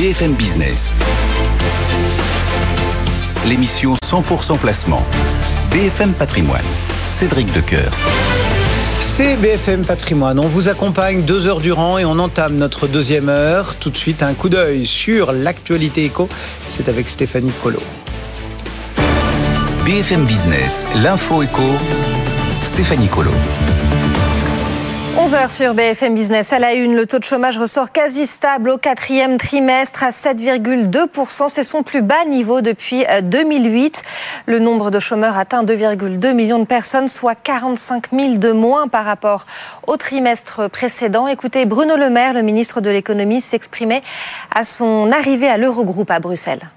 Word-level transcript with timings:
BFM 0.00 0.32
Business. 0.32 0.94
L'émission 3.46 3.96
100% 4.02 4.56
placement. 4.56 5.04
BFM 5.70 6.14
Patrimoine. 6.14 6.64
Cédric 7.08 7.52
Decoeur. 7.52 7.92
C'est 9.00 9.36
BFM 9.36 9.84
Patrimoine. 9.84 10.38
On 10.38 10.48
vous 10.48 10.70
accompagne 10.70 11.20
deux 11.24 11.46
heures 11.46 11.60
durant 11.60 11.98
et 11.98 12.06
on 12.06 12.18
entame 12.18 12.56
notre 12.56 12.86
deuxième 12.86 13.28
heure. 13.28 13.74
Tout 13.74 13.90
de 13.90 13.96
suite, 13.98 14.22
un 14.22 14.32
coup 14.32 14.48
d'œil 14.48 14.86
sur 14.86 15.32
l'actualité 15.32 16.06
éco. 16.06 16.30
C'est 16.70 16.88
avec 16.88 17.06
Stéphanie 17.06 17.52
Colo. 17.62 17.82
BFM 19.84 20.24
Business, 20.24 20.88
l'info 20.94 21.42
éco. 21.42 21.74
Stéphanie 22.64 23.08
Colo. 23.08 23.32
11h 25.30 25.56
sur 25.56 25.74
BFM 25.74 26.16
Business. 26.16 26.52
À 26.52 26.58
la 26.58 26.74
une, 26.74 26.96
le 26.96 27.06
taux 27.06 27.20
de 27.20 27.24
chômage 27.24 27.56
ressort 27.56 27.92
quasi 27.92 28.26
stable 28.26 28.68
au 28.68 28.78
quatrième 28.78 29.38
trimestre 29.38 30.02
à 30.02 30.10
7,2%. 30.10 31.48
C'est 31.48 31.62
son 31.62 31.84
plus 31.84 32.02
bas 32.02 32.24
niveau 32.24 32.62
depuis 32.62 33.04
2008. 33.22 34.02
Le 34.46 34.58
nombre 34.58 34.90
de 34.90 34.98
chômeurs 34.98 35.38
atteint 35.38 35.62
2,2 35.62 36.32
millions 36.32 36.58
de 36.58 36.64
personnes, 36.64 37.06
soit 37.06 37.36
45 37.36 38.10
000 38.12 38.38
de 38.38 38.50
moins 38.50 38.88
par 38.88 39.04
rapport 39.04 39.46
au 39.86 39.96
trimestre 39.96 40.68
précédent. 40.68 41.28
Écoutez, 41.28 41.64
Bruno 41.64 41.96
Le 41.96 42.10
Maire, 42.10 42.34
le 42.34 42.42
ministre 42.42 42.80
de 42.80 42.90
l'économie, 42.90 43.40
s'exprimait 43.40 44.00
à 44.52 44.64
son 44.64 45.12
arrivée 45.12 45.48
à 45.48 45.58
l'Eurogroupe 45.58 46.10
à 46.10 46.18
Bruxelles. 46.18 46.70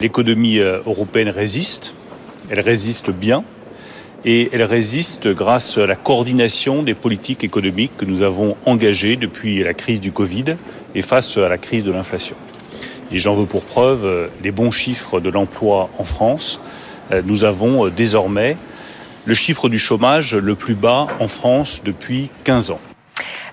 L'économie 0.00 0.58
européenne 0.58 1.28
résiste. 1.28 1.94
Elle 2.50 2.60
résiste 2.60 3.10
bien 3.10 3.44
et 4.24 4.48
elle 4.52 4.62
résiste 4.62 5.28
grâce 5.28 5.78
à 5.78 5.86
la 5.86 5.96
coordination 5.96 6.82
des 6.82 6.94
politiques 6.94 7.44
économiques 7.44 7.96
que 7.96 8.04
nous 8.04 8.22
avons 8.22 8.56
engagées 8.66 9.16
depuis 9.16 9.62
la 9.62 9.74
crise 9.74 10.00
du 10.00 10.12
Covid 10.12 10.56
et 10.94 11.02
face 11.02 11.36
à 11.36 11.48
la 11.48 11.58
crise 11.58 11.84
de 11.84 11.92
l'inflation. 11.92 12.36
Et 13.12 13.18
j'en 13.18 13.34
veux 13.34 13.46
pour 13.46 13.64
preuve 13.64 14.30
les 14.42 14.50
bons 14.50 14.70
chiffres 14.70 15.20
de 15.20 15.30
l'emploi 15.30 15.88
en 15.98 16.04
France. 16.04 16.60
Nous 17.24 17.44
avons 17.44 17.88
désormais 17.88 18.56
le 19.24 19.34
chiffre 19.34 19.68
du 19.68 19.78
chômage 19.78 20.34
le 20.34 20.54
plus 20.54 20.74
bas 20.74 21.06
en 21.20 21.28
France 21.28 21.82
depuis 21.84 22.28
15 22.44 22.70
ans. 22.70 22.80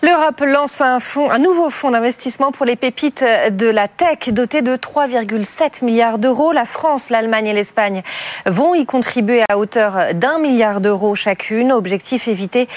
L'Europe 0.05 0.41
lance 0.45 0.81
un, 0.81 0.99
nouveau 1.39 1.71
fonds 1.71 1.89
d'investissement 1.89 2.51
pour 2.51 2.67
les 2.67 2.75
pépites 2.75 3.25
de 3.49 3.65
la 3.65 3.87
tech 3.87 4.29
doté 4.29 4.61
de 4.61 4.75
3,7 4.75 5.83
milliards 5.83 6.19
d'euros. 6.19 6.51
La 6.51 6.65
France, 6.65 7.09
l'Allemagne 7.09 7.47
et 7.47 7.53
l'Espagne 7.53 8.03
vont 8.45 8.75
y 8.75 8.85
contribuer 8.85 9.41
à 9.49 9.57
hauteur 9.57 10.13
d'un 10.13 10.37
milliard 10.37 10.79
d'euros 10.79 11.15
chacune. 11.15 11.71
Objectif 11.71 12.27
éviter 12.27 12.67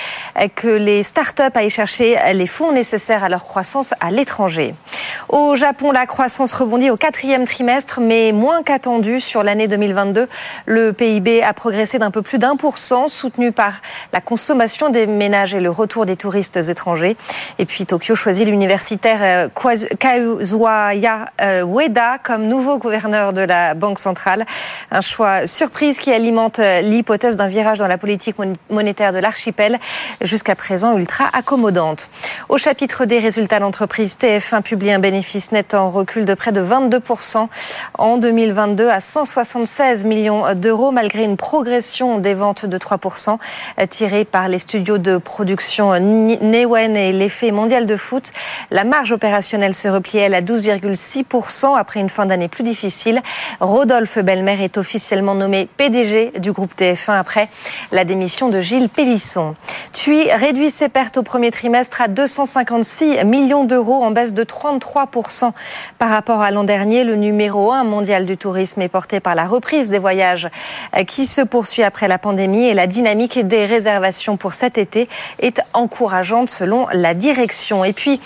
que 0.55 0.69
les 0.69 1.03
start-up 1.03 1.55
aillent 1.55 1.69
chercher 1.69 2.17
les 2.33 2.47
fonds 2.47 2.73
nécessaires 2.73 3.25
à 3.25 3.29
leur 3.29 3.45
croissance 3.45 3.93
à 4.01 4.11
l'étranger. 4.11 4.75
Au 5.29 5.57
Japon, 5.57 5.93
la 5.93 6.07
croissance 6.07 6.55
rebondit 6.55 6.89
au 6.89 6.97
quatrième 6.97 7.45
trimestre, 7.45 8.01
mais 8.01 8.33
moins 8.33 8.63
qu'attendu 8.63 9.21
sur 9.21 9.43
l'année 9.43 9.69
2022. 9.69 10.27
Le 10.65 10.93
PIB 10.95 11.43
a 11.43 11.53
progressé 11.53 11.99
d'un 11.99 12.11
peu 12.11 12.23
plus 12.23 12.39
d'un 12.39 12.57
pour 12.57 12.79
cent, 12.79 13.09
soutenu 13.09 13.53
par 13.53 13.75
la 14.15 14.23
consommation 14.23 14.89
des 14.89 15.07
ménages 15.07 15.53
et 15.53 15.61
le 15.61 15.71
retour 15.71 16.07
des 16.07 16.17
touristes 16.17 16.57
étrangers. 16.57 17.18
Et 17.59 17.67
puis 17.67 17.87
Tokyo 17.87 18.15
choisit 18.15 18.47
l'universitaire 18.47 19.51
Kazuya 19.99 21.27
Ueda 21.65 22.19
comme 22.23 22.47
nouveau 22.47 22.79
gouverneur 22.79 23.33
de 23.33 23.41
la 23.41 23.75
Banque 23.75 23.99
centrale. 23.99 24.47
Un 24.91 25.01
choix 25.01 25.47
surprise 25.47 25.99
qui 25.99 26.13
alimente 26.13 26.61
l'hypothèse 26.83 27.37
d'un 27.37 27.49
virage 27.49 27.79
dans 27.79 27.89
la 27.89 27.99
politique 27.99 28.37
monétaire 28.71 29.13
de 29.13 29.19
l'archipel, 29.19 29.79
jusqu'à 30.23 30.55
présent 30.55 30.97
ultra 30.97 31.25
accommodante. 31.33 32.09
Au 32.49 32.59
chapitre 32.59 33.05
des 33.05 33.19
résultats 33.19 33.59
d'entreprise, 33.59 34.17
TF1 34.21 34.63
publie 34.63 34.93
un 34.93 34.99
bénéfice 34.99 35.53
net 35.53 35.75
en 35.75 35.91
recul 35.91 36.25
de 36.25 36.35
près 36.35 36.53
de 36.53 36.63
22% 36.63 37.49
en 37.99 38.17
2022 38.19 38.89
à 38.89 39.01
176 39.01 40.05
millions 40.05 40.55
d'euros, 40.55 40.91
malgré 40.91 41.25
une 41.25 41.37
progression 41.37 42.19
des 42.19 42.35
ventes 42.35 42.67
de 42.67 42.79
3% 42.79 43.39
tirée 43.91 44.25
par 44.25 44.49
les 44.49 44.59
studios 44.59 44.99
de 44.99 45.19
production 45.19 45.99
Newen 45.99 46.97
et 46.97 47.08
l'effet 47.13 47.51
mondial 47.51 47.87
de 47.87 47.97
foot. 47.97 48.31
La 48.71 48.85
marge 48.85 49.13
opérationnelle 49.13 49.75
se 49.75 49.89
replie, 49.89 50.19
elle, 50.19 50.35
à 50.35 50.43
12,6% 50.43 51.77
après 51.77 52.01
une 52.01 52.11
fin 52.11 52.27
d'année 52.27 52.49
plus 52.49 52.65
difficile. 52.65 53.23
Rodolphe 53.61 54.19
Belmer 54.19 54.63
est 54.63 54.79
officiellement 54.79 55.35
nommé 55.35 55.69
PDG 55.77 56.33
du 56.39 56.53
groupe 56.53 56.75
TF1 56.77 57.19
après 57.19 57.49
la 57.93 58.05
démission 58.05 58.49
de 58.49 58.61
Gilles 58.61 58.89
Pélisson. 58.89 59.55
TUI 59.93 60.31
réduit 60.33 60.71
ses 60.71 60.89
pertes 60.89 61.17
au 61.17 61.23
premier 61.23 61.51
trimestre 61.51 62.01
à 62.01 62.09
256 62.09 63.25
millions 63.25 63.65
d'euros 63.65 64.05
en 64.05 64.11
baisse 64.11 64.35
de 64.35 64.45
33% 64.45 65.53
par 65.99 66.11
rapport 66.11 66.41
à 66.41 66.51
l'an 66.51 66.65
dernier. 66.65 67.05
Le 67.05 67.17
numéro 67.17 67.73
1 67.73 67.85
mondial 67.85 68.27
du 68.27 68.37
tourisme 68.37 68.83
est 68.83 68.89
porté 68.89 69.21
par 69.21 69.35
la 69.35 69.45
reprise 69.45 69.91
des 69.91 69.99
voyages 69.99 70.49
qui 71.07 71.27
se 71.27 71.41
poursuit 71.41 71.83
après 71.83 72.09
la 72.09 72.19
pandémie 72.19 72.67
et 72.67 72.75
la 72.75 72.87
dynamique 72.87 73.47
des 73.47 73.67
réservations 73.67 74.37
pour 74.37 74.55
cet 74.55 74.79
été 74.79 75.09
est 75.41 75.61
encourageante 75.73 76.51
selon 76.51 76.88
la 76.93 77.15
direction. 77.15 77.85
Et 77.85 77.93
puis, 77.93 78.21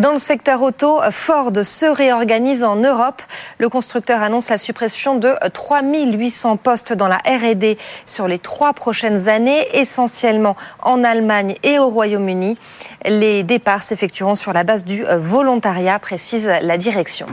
dans 0.00 0.12
le 0.12 0.18
secteur 0.18 0.62
auto, 0.62 1.00
Ford 1.10 1.52
se 1.62 1.86
réorganise 1.86 2.64
en 2.64 2.76
Europe. 2.76 3.22
Le 3.58 3.68
constructeur 3.68 4.22
annonce 4.22 4.48
la 4.48 4.58
suppression 4.58 5.16
de 5.18 5.34
3800 5.52 6.56
postes 6.56 6.92
dans 6.92 7.08
la 7.08 7.18
R&D 7.18 7.78
sur 8.06 8.28
les 8.28 8.38
trois 8.38 8.72
prochaines 8.72 9.28
années, 9.28 9.66
essentiellement 9.74 10.56
en 10.82 11.04
Allemagne 11.04 11.54
et 11.62 11.78
au 11.78 11.88
Royaume-Uni. 11.88 12.56
Les 13.04 13.42
départs 13.42 13.82
s'effectueront 13.82 14.34
sur 14.34 14.52
la 14.52 14.64
base 14.64 14.84
du 14.84 15.04
volontariat, 15.16 15.98
précise 15.98 16.50
la 16.60 16.78
direction. 16.78 17.26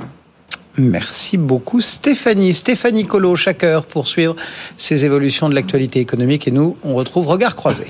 Merci 0.78 1.38
beaucoup 1.38 1.82
Stéphanie. 1.82 2.54
Stéphanie 2.54 3.06
Colo, 3.06 3.36
chaque 3.36 3.64
heure 3.64 3.86
pour 3.86 4.08
suivre 4.08 4.36
ces 4.78 5.06
évolutions 5.06 5.48
de 5.48 5.56
l'actualité 5.56 6.00
économique 6.00 6.48
et 6.48 6.52
nous, 6.52 6.78
on 6.84 6.96
retrouve 6.96 7.28
Regard 7.28 7.56
Croisé. 7.56 7.86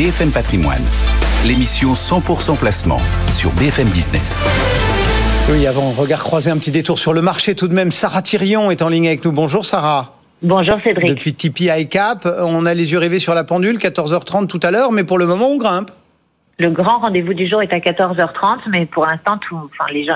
BFM 0.00 0.30
Patrimoine, 0.30 0.82
l'émission 1.44 1.92
100% 1.92 2.56
placement 2.56 2.96
sur 3.30 3.50
BFM 3.50 3.86
Business. 3.90 4.48
Oui, 5.50 5.66
avant 5.66 5.90
Regard 5.90 6.24
Croisé, 6.24 6.50
un 6.50 6.56
petit 6.56 6.70
détour 6.70 6.98
sur 6.98 7.12
le 7.12 7.20
marché 7.20 7.54
tout 7.54 7.68
de 7.68 7.74
même. 7.74 7.90
Sarah 7.90 8.22
Thirion 8.22 8.70
est 8.70 8.80
en 8.80 8.88
ligne 8.88 9.08
avec 9.08 9.22
nous. 9.26 9.32
Bonjour 9.32 9.66
Sarah. 9.66 10.14
Bonjour 10.40 10.80
Cédric. 10.80 11.06
Depuis 11.06 11.34
Tipeee 11.34 11.68
iCap, 11.82 12.26
on 12.38 12.64
a 12.64 12.72
les 12.72 12.92
yeux 12.92 12.98
rivés 12.98 13.18
sur 13.18 13.34
la 13.34 13.44
pendule, 13.44 13.76
14h30 13.76 14.46
tout 14.46 14.60
à 14.62 14.70
l'heure, 14.70 14.90
mais 14.90 15.04
pour 15.04 15.18
le 15.18 15.26
moment 15.26 15.48
on 15.50 15.58
grimpe. 15.58 15.90
Le 16.58 16.70
grand 16.70 17.00
rendez-vous 17.00 17.34
du 17.34 17.46
jour 17.46 17.60
est 17.60 17.74
à 17.74 17.78
14h30, 17.78 18.70
mais 18.72 18.86
pour 18.86 19.04
l'instant, 19.04 19.38
enfin, 19.52 19.92
les, 19.92 20.06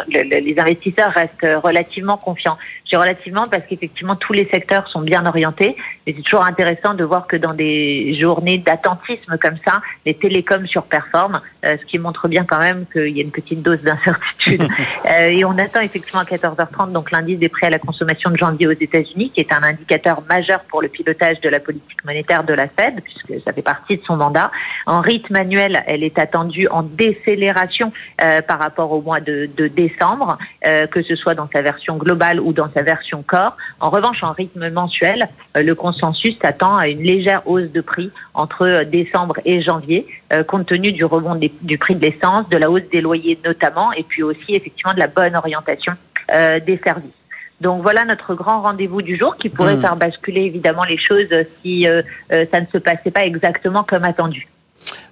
les 0.40 0.58
investisseurs 0.58 1.10
restent 1.10 1.62
relativement 1.62 2.16
confiants. 2.16 2.56
J'ai 2.84 2.96
relativement 2.96 3.44
parce 3.50 3.62
qu'effectivement, 3.68 4.14
tous 4.14 4.34
les 4.34 4.48
secteurs 4.52 4.86
sont 4.88 5.00
bien 5.00 5.24
orientés. 5.24 5.76
Mais 6.06 6.14
c'est 6.16 6.22
toujours 6.22 6.44
intéressant 6.44 6.92
de 6.94 7.02
voir 7.02 7.26
que 7.26 7.36
dans 7.36 7.54
des 7.54 8.18
journées 8.20 8.58
d'attentisme 8.58 9.38
comme 9.38 9.56
ça, 9.66 9.80
les 10.04 10.14
télécoms 10.14 10.66
surperforment, 10.66 11.40
euh, 11.64 11.76
ce 11.80 11.86
qui 11.86 11.98
montre 11.98 12.28
bien 12.28 12.44
quand 12.44 12.58
même 12.58 12.84
qu'il 12.92 13.16
y 13.16 13.20
a 13.20 13.24
une 13.24 13.30
petite 13.30 13.62
dose 13.62 13.82
d'incertitude. 13.82 14.62
euh, 15.10 15.28
et 15.28 15.44
on 15.46 15.56
attend 15.58 15.80
effectivement 15.80 16.20
à 16.20 16.24
14h30 16.24 16.92
donc 16.92 17.10
l'indice 17.10 17.38
des 17.38 17.48
prêts 17.48 17.68
à 17.68 17.70
la 17.70 17.78
consommation 17.78 18.30
de 18.30 18.36
janvier 18.36 18.66
aux 18.66 18.72
États-Unis, 18.72 19.30
qui 19.30 19.40
est 19.40 19.52
un 19.52 19.62
indicateur 19.62 20.22
majeur 20.28 20.60
pour 20.68 20.82
le 20.82 20.88
pilotage 20.88 21.40
de 21.40 21.48
la 21.48 21.60
politique 21.60 22.04
monétaire 22.04 22.44
de 22.44 22.52
la 22.52 22.68
Fed, 22.68 23.02
puisque 23.02 23.42
ça 23.44 23.52
fait 23.54 23.62
partie 23.62 23.96
de 23.96 24.02
son 24.06 24.16
mandat. 24.16 24.50
En 24.84 25.00
rythme 25.00 25.36
annuel, 25.36 25.82
elle 25.86 26.02
est 26.02 26.18
attendue 26.18 26.68
en 26.70 26.82
décélération 26.82 27.92
euh, 28.22 28.42
par 28.42 28.58
rapport 28.58 28.92
au 28.92 29.00
mois 29.00 29.20
de, 29.20 29.48
de 29.56 29.68
décembre, 29.68 30.38
que 30.62 31.02
ce 31.02 31.14
soit 31.16 31.34
dans 31.34 31.48
sa 31.54 31.62
version 31.62 31.96
globale 31.96 32.40
ou 32.40 32.52
dans 32.52 32.70
sa 32.74 32.82
version 32.82 33.22
corps. 33.26 33.56
En 33.80 33.90
revanche, 33.90 34.22
en 34.22 34.32
rythme 34.32 34.68
mensuel, 34.70 35.28
euh, 35.56 35.62
le 35.62 35.74
consensus 35.74 36.36
s'attend 36.42 36.74
à 36.76 36.88
une 36.88 37.02
légère 37.02 37.46
hausse 37.46 37.70
de 37.70 37.80
prix 37.80 38.10
entre 38.34 38.84
décembre 38.84 39.36
et 39.44 39.62
janvier, 39.62 40.06
compte 40.48 40.66
tenu 40.66 40.92
du 40.92 41.04
rebond 41.04 41.36
des, 41.36 41.52
du 41.62 41.78
prix 41.78 41.94
de 41.94 42.04
l'essence, 42.04 42.48
de 42.48 42.56
la 42.56 42.70
hausse 42.70 42.88
des 42.90 43.00
loyers 43.00 43.38
notamment, 43.44 43.92
et 43.92 44.02
puis 44.02 44.22
aussi 44.22 44.52
effectivement 44.52 44.92
de 44.92 44.98
la 44.98 45.06
bonne 45.06 45.36
orientation 45.36 45.94
des 46.28 46.80
services. 46.84 47.12
Donc 47.60 47.82
voilà 47.82 48.04
notre 48.04 48.34
grand 48.34 48.62
rendez-vous 48.62 49.02
du 49.02 49.16
jour 49.16 49.36
qui 49.36 49.48
pourrait 49.48 49.76
mmh. 49.76 49.80
faire 49.80 49.96
basculer 49.96 50.42
évidemment 50.42 50.82
les 50.88 50.98
choses 50.98 51.28
si 51.62 51.86
ça 52.30 52.60
ne 52.60 52.66
se 52.72 52.78
passait 52.78 53.12
pas 53.12 53.24
exactement 53.24 53.84
comme 53.84 54.04
attendu. 54.04 54.48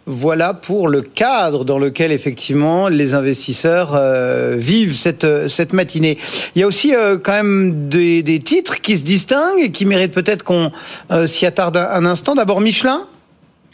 Voilà 0.07 0.53
pour 0.53 0.89
le 0.89 1.01
cadre 1.01 1.65
dans 1.65 1.79
lequel 1.79 2.11
effectivement 2.11 2.89
les 2.89 3.15
investisseurs 3.15 3.93
euh, 3.95 4.57
vivent 4.59 4.97
cette, 4.97 5.49
cette 5.49 5.73
matinée. 5.73 6.19
Il 6.57 6.61
y 6.61 6.65
a 6.65 6.67
aussi 6.67 6.93
euh, 6.93 7.19
quand 7.23 7.33
même 7.33 7.89
des, 7.89 8.25
des, 8.25 8.41
titres 8.41 8.81
qui 8.81 8.97
se 8.97 9.05
distinguent 9.05 9.61
et 9.61 9.71
qui 9.71 9.87
méritent 9.87 10.13
peut-être 10.13 10.43
qu'on 10.43 10.73
euh, 11.13 11.29
s'y 11.29 11.47
attarde 11.47 11.77
un 11.77 12.05
instant. 12.05 12.35
D'abord 12.35 12.61
Michelin 12.61 13.07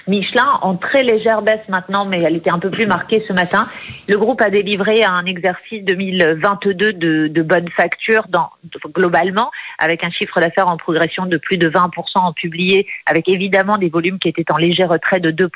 Michelin 0.08 0.46
en 0.62 0.76
très 0.76 1.02
légère 1.02 1.43
baisse 1.43 1.66
maintenant, 1.69 2.05
mais 2.05 2.22
elle 2.22 2.34
était 2.34 2.50
un 2.50 2.58
peu 2.58 2.70
plus 2.70 2.87
marquée 2.87 3.25
ce 3.28 3.32
matin. 3.32 3.66
Le 4.08 4.16
groupe 4.16 4.40
a 4.40 4.50
délivré 4.50 5.05
un 5.05 5.25
exercice 5.26 5.84
2022 5.84 6.93
de, 6.94 7.28
de 7.28 7.43
bonne 7.43 7.69
facture 7.76 8.25
dans, 8.28 8.50
globalement, 8.94 9.50
avec 9.78 10.06
un 10.06 10.10
chiffre 10.10 10.40
d'affaires 10.40 10.70
en 10.70 10.76
progression 10.76 11.26
de 11.26 11.37
plus 11.37 11.58
de 11.58 11.69
20% 11.69 11.90
en 12.14 12.32
publié, 12.32 12.87
avec 13.06 13.28
évidemment 13.28 13.76
des 13.76 13.88
volumes 13.90 14.19
qui 14.19 14.28
étaient 14.28 14.50
en 14.50 14.56
léger 14.56 14.84
retrait 14.84 15.20
de 15.20 15.31
2%, 15.31 15.49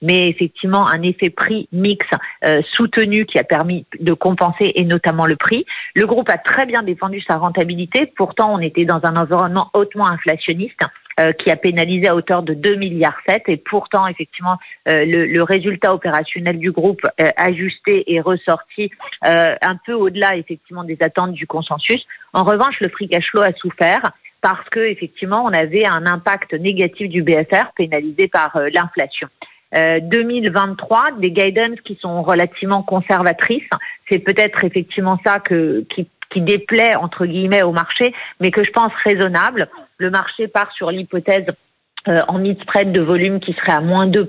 mais 0.00 0.28
effectivement 0.28 0.88
un 0.88 1.02
effet 1.02 1.30
prix 1.30 1.68
mix 1.72 2.06
euh, 2.44 2.60
soutenu 2.72 3.26
qui 3.26 3.38
a 3.38 3.44
permis 3.44 3.86
de 4.00 4.12
compenser 4.14 4.72
et 4.74 4.84
notamment 4.84 5.26
le 5.26 5.36
prix. 5.36 5.66
Le 5.94 6.06
groupe 6.06 6.30
a 6.30 6.38
très 6.38 6.66
bien 6.66 6.82
défendu 6.82 7.22
sa 7.28 7.36
rentabilité. 7.36 8.12
Pourtant, 8.16 8.54
on 8.54 8.58
était 8.58 8.84
dans 8.84 9.00
un 9.04 9.16
environnement 9.16 9.70
hautement 9.74 10.08
inflationniste. 10.08 10.80
Euh, 11.20 11.32
qui 11.32 11.50
a 11.50 11.56
pénalisé 11.56 12.08
à 12.08 12.14
hauteur 12.14 12.42
de 12.42 12.54
2 12.54 12.76
milliards 12.76 13.18
7 13.28 13.42
et 13.48 13.58
pourtant 13.58 14.06
effectivement 14.06 14.56
euh, 14.88 15.04
le, 15.04 15.26
le, 15.26 15.42
résultat 15.42 15.92
opérationnel 15.92 16.56
du 16.58 16.72
groupe 16.72 17.02
euh, 17.20 17.28
ajusté 17.36 18.14
est 18.14 18.22
ressorti 18.22 18.90
un 19.20 19.76
peu 19.84 19.92
au-delà 19.92 20.36
effectivement 20.36 20.84
des 20.84 20.96
attentes 21.02 21.32
du 21.32 21.46
consensus. 21.46 22.02
En 22.32 22.44
revanche, 22.44 22.76
le 22.80 22.88
free 22.88 23.08
cash 23.08 23.26
flow 23.30 23.42
a 23.42 23.52
souffert 23.52 24.00
parce 24.40 24.66
que 24.70 24.80
effectivement 24.80 25.44
on 25.44 25.52
avait 25.52 25.84
un 25.84 26.06
impact 26.06 26.54
négatif 26.54 27.10
du 27.10 27.22
BFR 27.22 27.72
pénalisé 27.76 28.28
par 28.28 28.58
l'inflation. 28.74 29.28
2023, 29.74 31.18
des 31.18 31.30
guidance 31.30 31.80
qui 31.84 31.98
sont 32.00 32.22
relativement 32.22 32.82
conservatrices. 32.82 33.68
C'est 34.10 34.18
peut-être 34.18 34.64
effectivement 34.64 35.18
ça 35.24 35.38
que, 35.40 35.84
qui, 35.94 36.08
qui 36.32 36.40
déplaît 36.40 36.96
entre 36.96 37.26
guillemets 37.26 37.62
au 37.62 37.72
marché, 37.72 38.14
mais 38.40 38.50
que 38.50 38.64
je 38.64 38.70
pense 38.70 38.92
raisonnable. 39.04 39.68
Le 39.98 40.10
marché 40.10 40.48
part 40.48 40.72
sur 40.72 40.90
l'hypothèse 40.90 41.46
euh, 42.08 42.18
en 42.26 42.40
mid-spread 42.40 42.90
de 42.90 43.00
volume 43.00 43.38
qui 43.38 43.52
serait 43.52 43.76
à 43.76 43.80
moins 43.80 44.08
2%, 44.08 44.26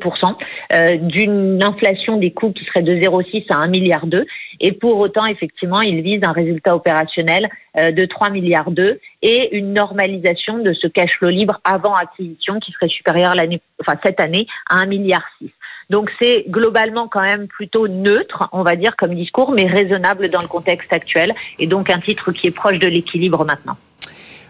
euh, 0.73 0.97
d'une 0.97 1.63
inflation 1.63 2.17
des 2.17 2.29
coûts 2.29 2.51
qui 2.51 2.63
serait 2.65 2.83
de 2.83 2.93
0,6 2.93 3.45
à 3.49 3.57
1 3.57 3.67
milliard 3.67 4.05
2. 4.05 4.27
Et 4.59 4.73
pour 4.73 4.99
autant, 4.99 5.25
effectivement, 5.25 5.81
il 5.81 6.01
vise 6.01 6.21
un 6.23 6.33
résultat 6.33 6.75
opérationnel 6.75 7.49
euh, 7.79 7.89
de 7.89 8.05
3 8.05 8.29
milliards 8.29 8.69
2 8.69 8.99
et 9.23 9.57
une 9.57 9.73
normalisation 9.73 10.59
de 10.59 10.71
ce 10.73 10.85
cash 10.85 11.17
flow 11.17 11.29
libre 11.29 11.61
avant 11.63 11.93
acquisition 11.93 12.59
qui 12.59 12.71
serait 12.73 12.89
supérieur 12.89 13.33
enfin 13.81 13.97
cette 14.05 14.21
année 14.21 14.45
à 14.69 14.75
1 14.75 14.85
milliard 14.85 15.23
6. 15.39 15.49
Donc 15.89 16.11
c'est 16.21 16.45
globalement 16.47 17.07
quand 17.07 17.23
même 17.23 17.47
plutôt 17.47 17.87
neutre, 17.87 18.49
on 18.51 18.61
va 18.61 18.75
dire, 18.75 18.95
comme 18.95 19.15
discours, 19.15 19.51
mais 19.51 19.65
raisonnable 19.65 20.29
dans 20.29 20.41
le 20.41 20.47
contexte 20.47 20.93
actuel, 20.93 21.33
et 21.57 21.65
donc 21.65 21.89
un 21.89 21.99
titre 21.99 22.31
qui 22.31 22.47
est 22.47 22.55
proche 22.55 22.77
de 22.77 22.87
l'équilibre 22.87 23.45
maintenant. 23.45 23.77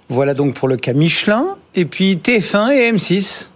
Voilà 0.09 0.33
donc 0.33 0.53
pour 0.55 0.67
le 0.67 0.77
cas 0.77 0.93
Michelin. 0.93 1.57
Et 1.75 1.85
puis 1.85 2.15
TF1 2.15 2.71
et 2.71 2.91
M6 2.91 3.49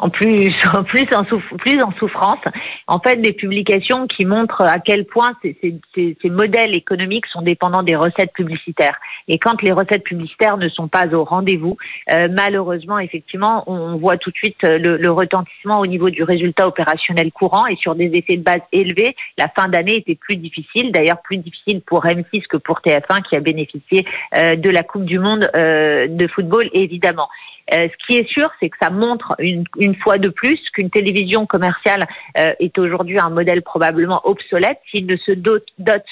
en 0.02 0.08
plus, 0.08 0.50
en 0.74 0.82
plus, 0.82 1.06
en 1.14 1.24
plus 1.24 1.82
en 1.82 1.92
souffrance. 1.98 2.40
En 2.86 2.98
fait, 3.00 3.16
des 3.16 3.32
publications 3.32 4.06
qui 4.06 4.24
montrent 4.24 4.62
à 4.62 4.78
quel 4.78 5.04
point 5.04 5.32
ces, 5.42 5.56
ces, 5.94 6.16
ces, 6.20 6.30
modèles 6.30 6.76
économiques 6.76 7.26
sont 7.26 7.42
dépendants 7.42 7.82
des 7.82 7.96
recettes 7.96 8.32
publicitaires. 8.32 8.98
Et 9.28 9.38
quand 9.38 9.60
les 9.62 9.72
recettes 9.72 10.04
publicitaires 10.04 10.56
ne 10.56 10.68
sont 10.68 10.88
pas 10.88 11.06
au 11.12 11.24
rendez-vous, 11.24 11.76
euh, 12.12 12.28
malheureusement, 12.30 12.98
effectivement, 12.98 13.64
on 13.66 13.96
voit 13.96 14.16
tout 14.16 14.30
de 14.30 14.36
suite 14.36 14.56
euh, 14.64 14.78
le, 14.78 14.96
le, 14.96 15.10
retentissement 15.10 15.80
au 15.80 15.86
niveau 15.86 16.08
du 16.08 16.22
résultat 16.22 16.66
opérationnel 16.66 17.30
courant 17.32 17.66
et 17.66 17.76
sur 17.76 17.94
des 17.94 18.10
effets 18.14 18.36
de 18.36 18.42
base 18.42 18.62
élevés. 18.72 19.14
La 19.38 19.48
fin 19.48 19.68
d'année 19.68 19.96
était 19.96 20.14
plus 20.14 20.36
difficile, 20.36 20.92
d'ailleurs 20.92 21.20
plus 21.22 21.36
difficile 21.36 21.82
pour 21.82 22.04
M6 22.04 22.46
que 22.48 22.56
pour 22.56 22.80
TF1 22.80 23.22
qui 23.28 23.36
a 23.36 23.40
bénéficié 23.40 24.06
euh, 24.36 24.56
de 24.56 24.70
la 24.70 24.82
Coupe 24.82 25.04
du 25.04 25.18
Monde 25.18 25.50
euh, 25.56 26.06
de 26.08 26.26
football, 26.28 26.68
évidemment. 26.72 27.28
Euh, 27.72 27.88
ce 27.88 28.06
qui 28.06 28.18
est 28.18 28.28
sûr, 28.28 28.50
c'est 28.58 28.68
que 28.68 28.76
ça 28.80 28.90
montre 28.90 29.34
une, 29.38 29.64
une 29.78 29.94
fois 29.96 30.18
de 30.18 30.28
plus 30.28 30.58
qu'une 30.72 30.90
télévision 30.90 31.46
commerciale 31.46 32.02
euh, 32.38 32.52
est 32.58 32.76
aujourd'hui 32.78 33.18
un 33.18 33.30
modèle 33.30 33.62
probablement 33.62 34.20
obsolète 34.24 34.78
s'il 34.90 35.06
ne 35.06 35.16
se 35.16 35.32
dote, 35.32 35.66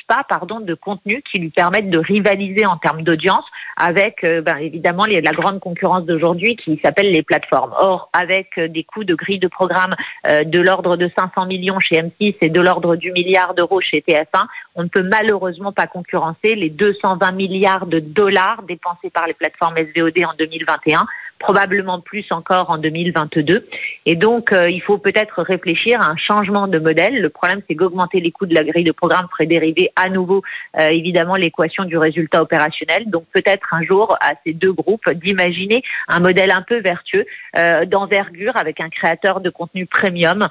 pas 0.07 0.25
pardon, 0.29 0.61
de 0.61 0.75
contenus 0.75 1.23
qui 1.33 1.41
lui 1.41 1.51
permettent 1.51 1.91
de 1.91 1.99
rivaliser 1.99 2.67
en 2.67 2.77
termes 2.77 3.03
d'audience 3.03 3.45
avec 3.77 4.25
euh, 4.25 4.41
ben, 4.41 4.57
évidemment 4.59 5.05
la 5.07 5.33
grande 5.33 5.61
concurrence 5.61 6.05
d'aujourd'hui 6.05 6.57
qui 6.57 6.81
s'appelle 6.85 7.11
les 7.11 7.23
plateformes. 7.23 7.75
Or, 7.79 8.11
avec 8.13 8.59
des 8.59 8.85
coûts 8.85 9.05
de 9.05 9.15
grille 9.15 9.39
de 9.39 9.49
programme 9.49 9.95
de 10.29 10.61
l'ordre 10.61 10.97
de 10.97 11.11
500 11.19 11.47
millions 11.47 11.79
chez 11.81 11.97
M6 11.97 12.37
et 12.41 12.49
de 12.49 12.61
l'ordre 12.61 12.97
du 12.97 13.13
milliard 13.13 13.55
d'euros 13.55 13.81
chez 13.81 14.05
TF1, 14.07 14.45
on 14.75 14.85
ne 14.85 14.89
peut 14.89 15.03
malheureusement 15.03 15.73
pas 15.73 15.87
concurrencer 15.87 16.55
les 16.55 16.71
220 16.71 17.33
milliards 17.33 17.87
de 17.87 18.01
dollars 18.01 18.63
dépensés 18.63 19.11
par 19.11 19.27
les 19.27 19.35
plateformes 19.35 19.77
SVOD 19.77 20.25
en 20.25 20.35
2021 20.39 21.07
probablement 21.39 22.01
plus 22.01 22.25
encore 22.31 22.71
en 22.71 22.79
2022. 22.79 23.69
Et 24.07 24.17
donc, 24.17 24.53
euh, 24.53 24.67
il 24.71 24.83
faut 24.83 24.99
peut-être 24.99 25.43
réfléchir 25.43 26.01
à 26.01 26.11
un 26.11 26.17
changement 26.17 26.67
de 26.67 26.79
modèle. 26.79 27.21
Le 27.21 27.29
problème, 27.29 27.63
c'est 27.69 27.75
qu'augmenter 27.75 28.21
les 28.21 28.31
coûts 28.31 28.47
de 28.47 28.55
la 28.55 28.65
grille 28.65 28.85
de 28.85 28.93
programme 28.93 29.27
ferait 29.31 29.47
dériver 29.47 29.91
à 29.97 30.09
nouveau, 30.09 30.43
euh, 30.79 30.89
évidemment, 30.89 31.35
l'équation 31.35 31.85
du 31.85 31.97
résultat 31.97 32.43
opérationnel. 32.43 33.05
Donc, 33.07 33.25
peut-être 33.33 33.69
un 33.73 33.83
jour, 33.83 34.17
à 34.21 34.33
ces 34.45 34.53
deux 34.53 34.73
groupes, 34.73 35.09
d'imaginer 35.13 35.83
un 36.09 36.21
modèle 36.21 36.51
un 36.51 36.63
peu 36.63 36.81
vertueux, 36.81 37.27
euh, 37.59 37.85
d'envergure, 37.85 38.57
avec 38.57 38.81
un 38.81 38.89
créateur 38.89 39.41
de 39.41 39.51
contenu 39.51 39.87
premium 39.87 40.47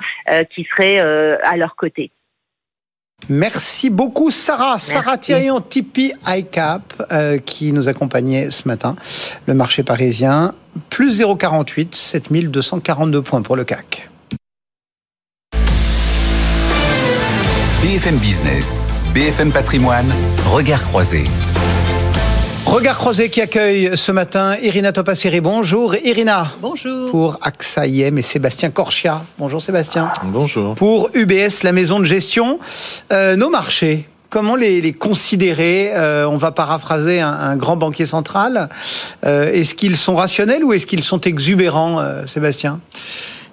qui 0.54 0.68
serait 0.75 1.00
à 1.00 1.57
leur 1.57 1.75
côté. 1.75 2.12
Merci 3.30 3.90
beaucoup 3.90 4.31
Sarah. 4.31 4.80
Sarah 4.80 5.18
Thirion, 5.18 5.60
Tipeee 5.60 6.14
iCap, 6.28 6.94
euh, 7.12 7.40
qui 7.40 7.74
nous 7.74 7.90
accompagnait 7.90 8.52
ce 8.52 8.68
matin. 8.68 8.96
Le 9.48 9.54
marché 9.54 9.84
parisien, 9.84 10.54
plus 10.90 11.19
0,48, 11.19 11.96
7242 11.96 13.22
points 13.22 13.42
pour 13.42 13.56
le 13.56 13.66
CAC. 13.66 14.10
BFM 17.81 18.18
Business, 18.18 18.86
BFM 19.14 19.52
Patrimoine, 19.52 20.12
regard 20.46 20.84
croisé. 20.84 21.25
Regard 22.68 22.98
croisé 22.98 23.30
qui 23.30 23.40
accueille 23.40 23.92
ce 23.96 24.12
matin 24.12 24.58
Irina 24.62 24.92
Topasseri. 24.92 25.40
Bonjour 25.40 25.96
Irina. 25.96 26.48
Bonjour. 26.62 27.10
Pour 27.10 27.40
AXA 27.42 27.88
IM 27.88 28.18
et 28.18 28.22
Sébastien 28.22 28.72
Corchia. 28.72 29.24
Bonjour 29.40 29.62
Sébastien. 29.62 30.12
Bonjour. 30.25 30.75
Pour 30.75 31.10
UBS, 31.13 31.63
la 31.63 31.72
maison 31.72 31.98
de 31.98 32.03
gestion. 32.03 32.60
Euh, 33.13 33.38
nos 33.38 33.50
marchés, 33.50 34.10
comment 34.30 34.58
les, 34.58 34.91
considérer? 34.91 35.91
Euh, 35.96 36.27
On 36.27 36.36
va 36.36 36.51
paraphraser 36.51 37.22
un, 37.22 37.56
grand 37.56 37.77
banquier 37.77 38.06
central. 38.06 38.68
Euh, 39.25 39.50
est-ce 39.53 39.74
qu'ils 39.74 39.96
sont 39.96 40.18
rationnels 40.18 40.65
ou 40.65 40.74
est-ce 40.74 40.86
qu'ils 40.86 41.06
sont 41.06 41.22
exubérants, 41.22 42.01
Sébastien? 42.25 42.82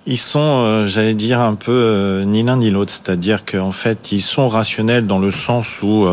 Ils 0.07 0.19
sont, 0.19 0.87
j'allais 0.87 1.15
dire, 1.15 1.41
un 1.41 1.55
peu 1.55 2.25
ni 2.27 2.43
l'un 2.43 2.57
ni 2.57 2.69
l'autre. 2.69 2.91
C'est-à-dire 2.91 3.45
qu'en 3.45 3.71
fait, 3.71 4.11
ils 4.11 4.21
sont 4.23 4.49
rationnels 4.49 5.07
dans 5.07 5.21
le 5.21 5.31
sens 5.31 5.83
où 5.83 6.07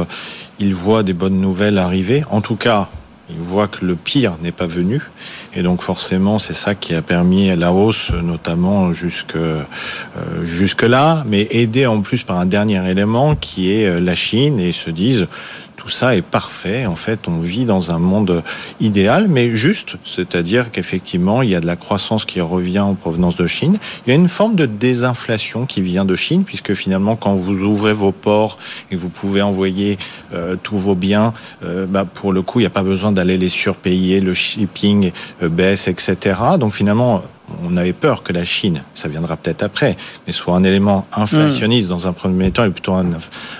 ils 0.59 0.75
voient 0.75 1.03
des 1.03 1.13
bonnes 1.13 1.41
nouvelles 1.41 1.77
arriver. 1.77 2.23
En 2.29 2.39
tout 2.39 2.55
cas, 2.55 2.87
ils 3.33 3.41
voient 3.41 3.67
que 3.67 3.85
le 3.85 3.95
pire 3.95 4.35
n'est 4.41 4.51
pas 4.51 4.67
venu. 4.67 5.01
Et 5.53 5.63
donc 5.63 5.81
forcément, 5.81 6.39
c'est 6.39 6.53
ça 6.53 6.75
qui 6.75 6.93
a 6.93 7.01
permis 7.01 7.55
la 7.55 7.71
hausse, 7.71 8.11
notamment 8.11 8.93
jusque, 8.93 9.35
euh, 9.35 9.63
jusque 10.43 10.83
là, 10.83 11.23
mais 11.27 11.47
aidé 11.51 11.85
en 11.85 12.01
plus 12.01 12.23
par 12.23 12.37
un 12.37 12.45
dernier 12.45 12.87
élément 12.89 13.35
qui 13.35 13.71
est 13.71 13.87
euh, 13.87 13.99
la 13.99 14.15
Chine 14.15 14.59
et 14.59 14.71
se 14.71 14.89
disent 14.89 15.27
tout 15.81 15.89
ça 15.89 16.15
est 16.15 16.21
parfait. 16.21 16.85
En 16.85 16.95
fait, 16.95 17.27
on 17.27 17.39
vit 17.39 17.65
dans 17.65 17.89
un 17.89 17.97
monde 17.97 18.43
idéal, 18.79 19.27
mais 19.27 19.55
juste, 19.55 19.95
c'est-à-dire 20.05 20.69
qu'effectivement, 20.69 21.41
il 21.41 21.49
y 21.49 21.55
a 21.55 21.59
de 21.59 21.65
la 21.65 21.75
croissance 21.75 22.23
qui 22.23 22.39
revient 22.39 22.81
en 22.81 22.93
provenance 22.93 23.35
de 23.35 23.47
Chine. 23.47 23.79
Il 24.05 24.11
y 24.11 24.11
a 24.11 24.15
une 24.15 24.27
forme 24.27 24.53
de 24.53 24.67
désinflation 24.67 25.65
qui 25.65 25.81
vient 25.81 26.05
de 26.05 26.15
Chine, 26.15 26.43
puisque 26.43 26.75
finalement, 26.75 27.15
quand 27.15 27.33
vous 27.33 27.63
ouvrez 27.63 27.93
vos 27.93 28.11
ports 28.11 28.59
et 28.91 28.95
vous 28.95 29.09
pouvez 29.09 29.41
envoyer 29.41 29.97
euh, 30.35 30.55
tous 30.61 30.77
vos 30.77 30.93
biens, 30.93 31.33
euh, 31.63 31.87
bah, 31.87 32.05
pour 32.05 32.31
le 32.31 32.43
coup, 32.43 32.59
il 32.59 32.63
n'y 32.63 32.67
a 32.67 32.69
pas 32.69 32.83
besoin 32.83 33.11
d'aller 33.11 33.39
les 33.39 33.49
surpayer, 33.49 34.19
le 34.19 34.35
shipping 34.35 35.11
euh, 35.41 35.49
baisse, 35.49 35.87
etc. 35.87 36.37
Donc 36.59 36.73
finalement, 36.73 37.23
on 37.65 37.75
avait 37.77 37.93
peur 37.93 38.23
que 38.23 38.33
la 38.33 38.45
Chine, 38.45 38.83
ça 38.93 39.07
viendra 39.07 39.35
peut-être 39.35 39.63
après, 39.63 39.97
mais 40.25 40.33
soit 40.33 40.55
un 40.55 40.63
élément 40.63 41.05
inflationniste 41.13 41.87
dans 41.87 42.07
un 42.07 42.13
premier 42.13 42.51
temps 42.51 42.65
et 42.65 42.69
plutôt 42.69 42.93
un, 42.93 43.07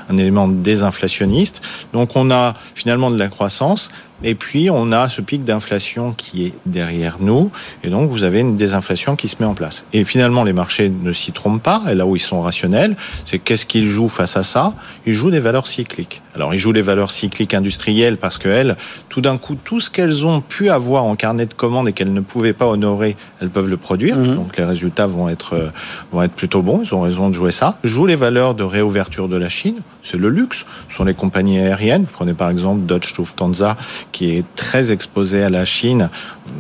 un 0.10 0.18
élément 0.18 0.48
désinflationniste. 0.48 1.62
Donc 1.94 2.16
on 2.16 2.32
a 2.32 2.54
finalement 2.76 3.12
de 3.12 3.18
la 3.18 3.28
croissance 3.28 3.92
et 4.24 4.36
puis, 4.36 4.70
on 4.70 4.92
a 4.92 5.10
ce 5.10 5.22
pic 5.22 5.44
d'inflation 5.44 6.13
qui 6.13 6.46
est 6.46 6.54
derrière 6.66 7.18
nous. 7.20 7.51
Et 7.84 7.90
donc, 7.90 8.10
vous 8.10 8.24
avez 8.24 8.42
une 8.42 8.56
désinflation 8.56 9.16
qui 9.16 9.28
se 9.28 9.38
met 9.40 9.46
en 9.46 9.54
place. 9.54 9.86
Et 9.94 10.04
finalement, 10.04 10.44
les 10.44 10.54
marchés 10.54 10.90
ne 10.90 11.12
s'y 11.12 11.32
trompent 11.32 11.63
pas. 11.63 11.82
Et 11.90 11.96
là 11.96 12.06
où 12.06 12.16
ils 12.16 12.20
sont 12.20 12.42
rationnels, 12.42 12.96
c'est 13.25 13.40
qu'est-ce 13.40 13.66
qu'ils 13.66 13.86
jouent 13.86 14.10
face 14.10 14.38
à 14.38 14.44
ça? 14.44 14.74
Ils 15.06 15.13
jouent 15.13 15.32
des 15.32 15.40
valeurs 15.40 15.68
cycliques. 15.68 16.22
Alors, 16.36 16.54
ils 16.54 16.60
jouent 16.60 16.72
les 16.72 16.82
valeurs 16.82 17.12
cycliques 17.12 17.54
industrielles 17.54 18.18
parce 18.18 18.38
qu'elles, 18.38 18.78
tout 19.10 19.22
d'un 19.22 19.38
coup, 19.38 19.56
tout 19.56 19.82
ce 19.82 19.90
qu'elles 19.90 20.25
ont 20.25 20.42
pu 20.42 20.70
avoir 20.70 21.04
en 21.04 21.16
carnet 21.16 21.46
de 21.46 21.54
commandes 21.54 21.88
et 21.88 21.94
qu'elles 21.94 22.13
ne 22.13 22.22
pouvaient 22.22 22.54
pas 22.54 22.68
honorer, 22.68 23.18
elles 23.42 23.50
peuvent 23.50 23.70
le 23.70 23.78
produire. 23.78 24.18
Mhm. 24.18 24.36
Donc, 24.36 24.58
les 24.58 24.63
résultats 24.63 25.08
vont 25.08 25.30
être, 25.30 25.54
euh, 25.56 25.70
vont 26.12 26.22
être 26.22 26.34
plutôt 26.34 26.62
bons. 26.62 26.84
Ils 26.84 26.94
ont 26.94 27.01
raison 27.01 27.30
de 27.30 27.34
jouer 27.34 27.51
ça. 27.51 27.78
Jouent 27.84 28.06
les 28.06 28.16
valeurs 28.16 28.54
de 28.54 28.63
réouverture 28.63 29.28
de 29.28 29.38
la 29.38 29.50
Chine. 29.50 29.82
C'est 30.03 30.17
le 30.17 30.29
luxe. 30.29 30.65
Ce 30.89 30.96
sont 30.96 31.03
les 31.03 31.13
compagnies 31.13 31.60
aériennes. 31.60 32.03
Vous 32.03 32.12
prenez 32.12 32.34
par 32.34 32.50
exemple 32.50 32.81
Dutch 32.86 33.17
Lufthansa 33.17 33.77
qui 34.12 34.38
est 34.38 34.46
très 34.55 34.91
exposé 34.91 35.43
à 35.43 35.50
la 35.50 35.65
Chine, 35.65 36.10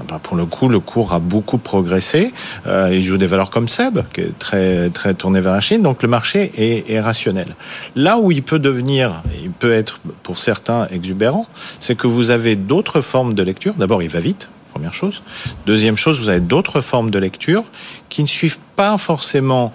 bah, 0.07 0.19
pour 0.21 0.37
le 0.37 0.45
coup, 0.45 0.69
le 0.69 0.79
cours 0.79 1.13
a 1.13 1.19
beaucoup 1.19 1.57
progressé. 1.57 2.33
Euh, 2.67 2.89
il 2.91 3.01
joue 3.01 3.17
des 3.17 3.27
valeurs 3.27 3.49
comme 3.49 3.67
Seb, 3.67 3.99
qui 4.13 4.21
est 4.21 4.39
très 4.39 4.89
très 4.89 5.13
tourné 5.13 5.41
vers 5.41 5.53
la 5.53 5.61
Chine. 5.61 5.81
Donc 5.81 6.03
le 6.03 6.09
marché 6.09 6.51
est, 6.57 6.89
est 6.89 7.01
rationnel. 7.01 7.55
Là 7.95 8.17
où 8.17 8.31
il 8.31 8.43
peut 8.43 8.59
devenir, 8.59 9.23
il 9.43 9.51
peut 9.51 9.73
être 9.73 9.99
pour 10.23 10.37
certains 10.37 10.87
exubérant, 10.91 11.47
c'est 11.79 11.95
que 11.95 12.07
vous 12.07 12.31
avez 12.31 12.55
d'autres 12.55 13.01
formes 13.01 13.33
de 13.33 13.43
lecture. 13.43 13.73
D'abord, 13.73 14.03
il 14.03 14.09
va 14.09 14.19
vite. 14.19 14.49
Première 14.71 14.93
chose. 14.93 15.21
Deuxième 15.65 15.97
chose, 15.97 16.19
vous 16.19 16.29
avez 16.29 16.39
d'autres 16.39 16.79
formes 16.79 17.09
de 17.09 17.19
lecture 17.19 17.63
qui 18.07 18.21
ne 18.21 18.27
suivent 18.27 18.59
pas 18.77 18.97
forcément, 18.97 19.73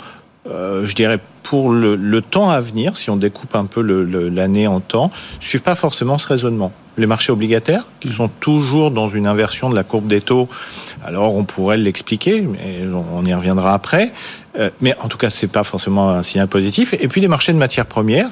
euh, 0.48 0.86
je 0.86 0.94
dirais, 0.94 1.20
pour 1.48 1.70
le, 1.70 2.20
temps 2.22 2.50
à 2.50 2.60
venir, 2.60 2.96
si 2.96 3.08
on 3.08 3.16
découpe 3.16 3.54
un 3.54 3.66
peu 3.66 3.80
l'année 3.80 4.66
en 4.66 4.80
temps, 4.80 5.12
suivent 5.38 5.62
pas 5.62 5.76
forcément 5.76 6.18
ce 6.18 6.26
raisonnement 6.26 6.72
les 6.98 7.06
marchés 7.06 7.30
obligataires, 7.30 7.86
qui 8.00 8.08
sont 8.08 8.28
toujours 8.28 8.90
dans 8.90 9.06
une 9.06 9.26
inversion 9.26 9.68
de 9.68 9.74
la 9.74 9.84
courbe 9.84 10.06
des 10.06 10.22
taux. 10.22 10.48
Alors 11.04 11.34
on 11.34 11.44
pourrait 11.44 11.76
l'expliquer, 11.76 12.40
mais 12.40 12.80
on 13.14 13.22
y 13.26 13.34
reviendra 13.34 13.74
après. 13.74 14.12
Euh, 14.58 14.70
mais 14.80 14.94
en 15.02 15.08
tout 15.08 15.18
cas, 15.18 15.28
c'est 15.28 15.46
pas 15.46 15.62
forcément 15.62 16.08
un 16.08 16.22
signal 16.22 16.48
positif. 16.48 16.94
Et 16.98 17.06
puis 17.08 17.20
les 17.20 17.28
marchés 17.28 17.52
de 17.52 17.58
matières 17.58 17.84
premières, 17.84 18.30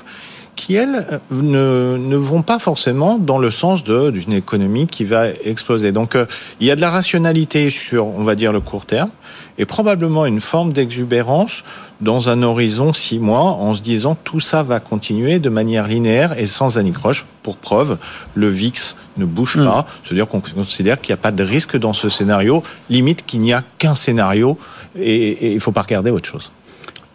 qui 0.56 0.76
elles 0.76 1.20
ne, 1.30 1.98
ne 1.98 2.16
vont 2.16 2.40
pas 2.40 2.58
forcément 2.58 3.18
dans 3.18 3.38
le 3.38 3.50
sens 3.50 3.84
d'une 3.84 4.32
économie 4.32 4.86
qui 4.86 5.04
va 5.04 5.28
exploser. 5.28 5.92
Donc 5.92 6.14
euh, 6.14 6.24
il 6.60 6.66
y 6.66 6.70
a 6.70 6.76
de 6.76 6.80
la 6.80 6.90
rationalité 6.90 7.68
sur, 7.68 8.06
on 8.06 8.24
va 8.24 8.34
dire, 8.34 8.50
le 8.50 8.60
court 8.60 8.86
terme, 8.86 9.10
et 9.58 9.66
probablement 9.66 10.26
une 10.26 10.40
forme 10.40 10.72
d'exubérance 10.72 11.62
dans 12.00 12.28
un 12.28 12.42
horizon 12.42 12.92
six 12.92 13.18
mois 13.18 13.52
en 13.52 13.74
se 13.74 13.82
disant 13.82 14.16
tout 14.24 14.40
ça 14.40 14.62
va 14.62 14.80
continuer 14.80 15.38
de 15.38 15.48
manière 15.48 15.86
linéaire 15.86 16.38
et 16.38 16.46
sans 16.46 16.78
anicroche. 16.78 17.26
Pour 17.42 17.56
preuve, 17.56 17.98
le 18.34 18.48
VIX 18.48 18.96
ne 19.16 19.24
bouge 19.24 19.56
hmm. 19.56 19.66
pas. 19.66 19.86
C'est-à-dire 20.04 20.28
qu'on 20.28 20.40
considère 20.40 21.00
qu'il 21.00 21.12
n'y 21.12 21.18
a 21.18 21.22
pas 21.22 21.32
de 21.32 21.44
risque 21.44 21.76
dans 21.76 21.92
ce 21.92 22.08
scénario, 22.08 22.62
limite 22.90 23.24
qu'il 23.26 23.40
n'y 23.40 23.52
a 23.52 23.62
qu'un 23.78 23.94
scénario 23.94 24.58
et 24.98 25.50
il 25.52 25.54
ne 25.54 25.60
faut 25.60 25.72
pas 25.72 25.82
regarder 25.82 26.10
autre 26.10 26.28
chose. 26.28 26.50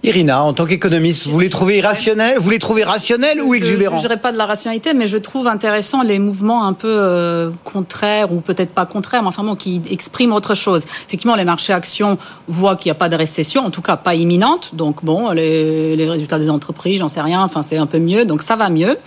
Irina, 0.01 0.43
en 0.43 0.53
tant 0.53 0.65
qu'économiste, 0.65 1.27
vous 1.27 1.41
les 1.41 1.49
trouvez 1.49 1.79
irrationnels? 1.79 2.37
Vous 2.39 2.49
les 2.49 2.59
trouvez 2.59 2.85
rationnels 2.85 3.41
ou 3.41 3.53
exubérants? 3.53 3.97
Je 3.97 4.03
ne 4.03 4.07
dirais 4.07 4.21
pas 4.21 4.31
de 4.31 4.37
la 4.37 4.45
rationalité, 4.45 4.93
mais 4.93 5.07
je 5.07 5.17
trouve 5.17 5.45
intéressant 5.45 6.03
les 6.03 6.19
mouvements 6.19 6.65
un 6.65 6.71
peu 6.71 6.87
euh, 6.87 7.51
contraires 7.65 8.31
ou 8.31 8.39
peut-être 8.39 8.69
pas 8.69 8.85
contraires, 8.85 9.23
mais 9.23 9.27
enfin 9.27 9.43
bon, 9.43 9.55
qui 9.55 9.81
expriment 9.91 10.31
autre 10.31 10.55
chose. 10.55 10.85
Effectivement, 11.05 11.35
les 11.35 11.43
marchés 11.43 11.73
actions 11.73 12.17
voient 12.47 12.77
qu'il 12.77 12.87
n'y 12.87 12.91
a 12.91 12.95
pas 12.95 13.09
de 13.09 13.17
récession, 13.17 13.65
en 13.65 13.71
tout 13.71 13.81
cas 13.81 13.97
pas 13.97 14.15
imminente. 14.15 14.69
Donc 14.71 15.03
bon, 15.03 15.31
les, 15.31 15.97
les 15.97 16.09
résultats 16.09 16.39
des 16.39 16.49
entreprises, 16.49 16.99
j'en 16.99 17.09
sais 17.09 17.19
rien. 17.19 17.41
Enfin, 17.43 17.61
c'est 17.61 17.77
un 17.77 17.85
peu 17.85 17.99
mieux, 17.99 18.23
donc 18.23 18.41
ça 18.41 18.55
va 18.55 18.69
mieux. 18.69 18.97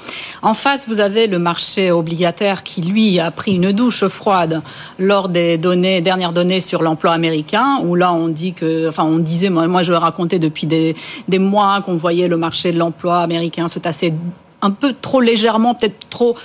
En 0.43 0.53
face, 0.53 0.87
vous 0.89 1.01
avez 1.01 1.27
le 1.27 1.39
marché 1.39 1.91
obligataire 1.91 2.65
qui 2.65 2.83
lui 2.83 3.19
a 3.19 3.31
pris 3.31 3.55
une 3.55 3.73
douche 3.73 4.05
froide 4.09 4.61
lors 4.99 5.31
des 5.31 5.57
données 5.57 6.03
dernières 6.03 6.33
données 6.33 6.61
sur 6.61 6.83
l'emploi 6.83 7.13
américain, 7.13 7.79
où 7.83 7.95
là 7.95 8.13
on 8.13 8.29
dit 8.29 8.53
que, 8.53 8.87
enfin, 8.87 9.05
on 9.05 9.17
disait, 9.17 9.49
moi, 9.49 9.67
moi 9.69 9.83
je 9.83 9.95
racontais 9.95 10.39
depuis 10.39 10.67
des 10.67 10.82
des, 11.29 11.39
mois 11.39 11.83
qu'on 11.83 11.97
voyait 11.97 12.29
le 12.29 12.37
marché 12.37 12.73
de 12.73 12.79
l'emploi 12.79 13.19
américain 13.19 13.69
se 13.69 13.79
tasser 13.79 14.13
un 14.63 14.71
peu 14.71 14.95
trop 15.01 15.21
légèrement, 15.21 15.75
peut-être 15.75 16.09
trop 16.09 16.37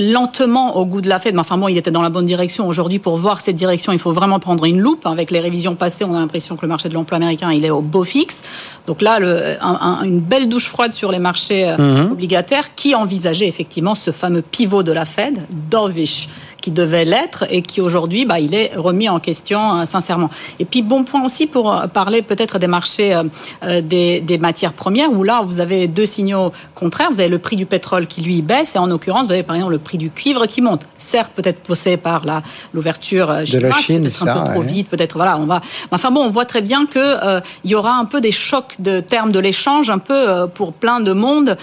lentement 0.00 0.76
au 0.76 0.86
goût 0.86 1.00
de 1.00 1.08
la 1.08 1.18
Fed. 1.18 1.34
Mais 1.34 1.40
enfin 1.40 1.58
bon, 1.58 1.68
il 1.68 1.76
était 1.76 1.90
dans 1.90 2.02
la 2.02 2.10
bonne 2.10 2.26
direction. 2.26 2.66
Aujourd'hui, 2.66 2.98
pour 2.98 3.16
voir 3.16 3.40
cette 3.40 3.56
direction, 3.56 3.92
il 3.92 3.98
faut 3.98 4.12
vraiment 4.12 4.38
prendre 4.38 4.64
une 4.64 4.80
loupe. 4.80 5.06
Avec 5.06 5.30
les 5.30 5.40
révisions 5.40 5.74
passées, 5.74 6.04
on 6.04 6.14
a 6.14 6.18
l'impression 6.18 6.56
que 6.56 6.62
le 6.62 6.68
marché 6.68 6.88
de 6.88 6.94
l'emploi 6.94 7.16
américain, 7.16 7.52
il 7.52 7.64
est 7.64 7.70
au 7.70 7.82
beau 7.82 8.04
fixe. 8.04 8.42
Donc 8.86 9.02
là, 9.02 9.18
le, 9.18 9.56
une 10.04 10.20
belle 10.20 10.48
douche 10.48 10.68
froide 10.68 10.92
sur 10.92 11.10
les 11.10 11.18
marchés 11.18 11.68
euh, 11.68 11.76
mhm. 11.76 12.12
obligataires 12.12 12.74
qui 12.74 12.94
envisageait 12.94 13.48
effectivement 13.48 13.94
ce 13.94 14.10
fameux 14.10 14.42
pivot 14.42 14.82
de 14.82 14.92
la 14.92 15.06
Fed, 15.06 15.42
Dovish 15.70 16.28
qui 16.64 16.70
devait 16.70 17.04
l'être 17.04 17.44
et 17.50 17.60
qui 17.60 17.82
aujourd'hui, 17.82 18.24
bah, 18.24 18.40
il 18.40 18.54
est 18.54 18.72
remis 18.74 19.10
en 19.10 19.20
question 19.20 19.80
euh, 19.80 19.84
sincèrement. 19.84 20.30
Et 20.58 20.64
puis 20.64 20.80
bon 20.80 21.04
point 21.04 21.22
aussi 21.22 21.46
pour 21.46 21.70
euh, 21.70 21.86
parler 21.88 22.22
peut-être 22.22 22.58
des 22.58 22.68
marchés 22.68 23.20
euh, 23.62 23.82
des, 23.82 24.22
des, 24.22 24.38
matières 24.38 24.72
premières 24.72 25.12
où 25.12 25.24
là 25.24 25.42
vous 25.44 25.60
avez 25.60 25.88
deux 25.88 26.06
signaux 26.06 26.52
contraires. 26.74 27.10
Vous 27.12 27.20
avez 27.20 27.28
le 27.28 27.38
prix 27.38 27.56
du 27.56 27.66
pétrole 27.66 28.06
qui 28.06 28.22
lui 28.22 28.40
baisse 28.40 28.76
et 28.76 28.78
en 28.78 28.86
l'occurrence 28.86 29.26
vous 29.26 29.32
avez 29.32 29.42
par 29.42 29.56
exemple 29.56 29.72
le 29.72 29.78
prix 29.84 29.98
du 29.98 30.10
cuivre 30.10 30.46
qui 30.46 30.60
monte. 30.60 30.88
Certes 30.98 31.30
peut-être 31.36 31.60
poussé 31.60 31.96
par 31.96 32.24
la 32.24 32.42
l'ouverture 32.72 33.46
chinoise, 33.46 33.86
peut-être 33.86 34.26
un 34.26 34.42
peu 34.42 34.50
trop 34.50 34.62
vite, 34.62 34.88
peut-être 34.88 35.14
voilà 35.14 35.38
on 35.38 35.46
va. 35.46 35.60
Enfin 35.92 36.10
bon 36.10 36.22
on 36.22 36.30
voit 36.30 36.46
très 36.46 36.62
bien 36.62 36.86
que 36.86 37.40
il 37.62 37.70
y 37.70 37.76
aura 37.76 37.92
un 37.92 38.04
peu 38.04 38.20
des 38.20 38.32
chocs 38.32 38.74
de 38.80 38.98
termes 38.98 39.30
de 39.30 39.38
l'échange 39.38 39.90
un 39.90 39.98
peu 39.98 40.48
pour 40.52 40.72
plein 40.72 40.98
de 40.98 41.12
monde 41.12 41.56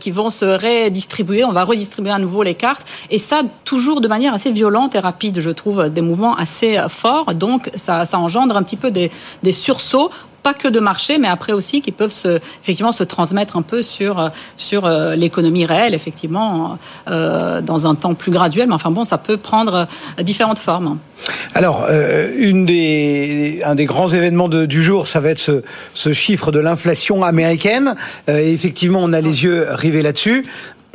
qui 0.00 0.10
vont 0.10 0.30
se 0.30 0.44
redistribuer. 0.44 1.44
On 1.44 1.52
va 1.52 1.62
redistribuer 1.62 2.10
à 2.10 2.18
nouveau 2.18 2.42
les 2.42 2.54
cartes 2.54 2.86
et 3.10 3.18
ça 3.18 3.42
toujours 3.64 4.00
de 4.00 4.08
manière 4.08 4.34
assez 4.34 4.50
violente 4.50 4.94
et 4.94 4.98
rapide, 4.98 5.40
je 5.40 5.50
trouve, 5.50 5.90
des 5.90 6.00
mouvements 6.00 6.34
assez 6.34 6.80
forts. 6.88 7.34
Donc, 7.34 7.70
ça, 7.76 8.04
ça 8.04 8.18
engendre 8.18 8.56
un 8.56 8.62
petit 8.62 8.76
peu 8.76 8.90
des, 8.90 9.10
des 9.42 9.52
sursauts 9.52 10.10
pas 10.46 10.54
que 10.54 10.68
de 10.68 10.78
marché, 10.78 11.18
mais 11.18 11.26
après 11.26 11.52
aussi 11.52 11.82
qui 11.82 11.90
peuvent 11.90 12.12
se, 12.12 12.38
effectivement 12.62 12.92
se 12.92 13.02
transmettre 13.02 13.56
un 13.56 13.62
peu 13.62 13.82
sur, 13.82 14.30
sur 14.56 14.84
euh, 14.84 15.16
l'économie 15.16 15.66
réelle, 15.66 15.92
effectivement, 15.92 16.78
euh, 17.08 17.60
dans 17.60 17.88
un 17.88 17.96
temps 17.96 18.14
plus 18.14 18.30
graduel. 18.30 18.68
Mais 18.68 18.74
enfin 18.74 18.92
bon, 18.92 19.02
ça 19.02 19.18
peut 19.18 19.38
prendre 19.38 19.88
différentes 20.22 20.60
formes. 20.60 20.98
Alors, 21.52 21.86
euh, 21.90 22.32
une 22.38 22.64
des, 22.64 23.60
un 23.64 23.74
des 23.74 23.86
grands 23.86 24.08
événements 24.08 24.48
du 24.48 24.84
jour, 24.84 25.08
ça 25.08 25.18
va 25.18 25.30
être 25.30 25.40
ce, 25.40 25.62
ce 25.94 26.12
chiffre 26.12 26.52
de 26.52 26.60
l'inflation 26.60 27.24
américaine. 27.24 27.96
et 28.28 28.52
effectivement, 28.52 29.00
on 29.02 29.12
a 29.12 29.20
les 29.20 29.42
yeux 29.42 29.66
rivés 29.70 30.02
là-dessus. 30.02 30.44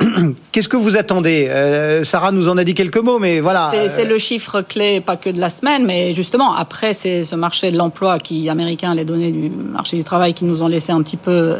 Qu'est-ce 0.52 0.68
que 0.68 0.76
vous 0.76 0.96
attendez? 0.96 1.48
Euh, 1.48 2.04
Sarah 2.04 2.32
nous 2.32 2.48
en 2.48 2.56
a 2.56 2.64
dit 2.64 2.74
quelques 2.74 2.98
mots, 2.98 3.18
mais 3.18 3.40
voilà. 3.40 3.70
C'est 3.88 4.04
le 4.04 4.18
chiffre 4.18 4.62
clé, 4.62 5.00
pas 5.00 5.16
que 5.16 5.30
de 5.30 5.40
la 5.40 5.50
semaine, 5.50 5.84
mais 5.84 6.12
justement, 6.14 6.54
après, 6.54 6.92
c'est 6.92 7.24
ce 7.24 7.34
marché 7.36 7.70
de 7.70 7.76
l'emploi 7.76 8.18
qui, 8.18 8.48
américain, 8.48 8.94
les 8.94 9.04
données 9.04 9.30
du 9.30 9.48
marché 9.48 9.96
du 9.96 10.04
travail 10.04 10.34
qui 10.34 10.44
nous 10.44 10.62
ont 10.62 10.68
laissé 10.68 10.92
un 10.92 11.02
petit 11.02 11.16
peu 11.16 11.56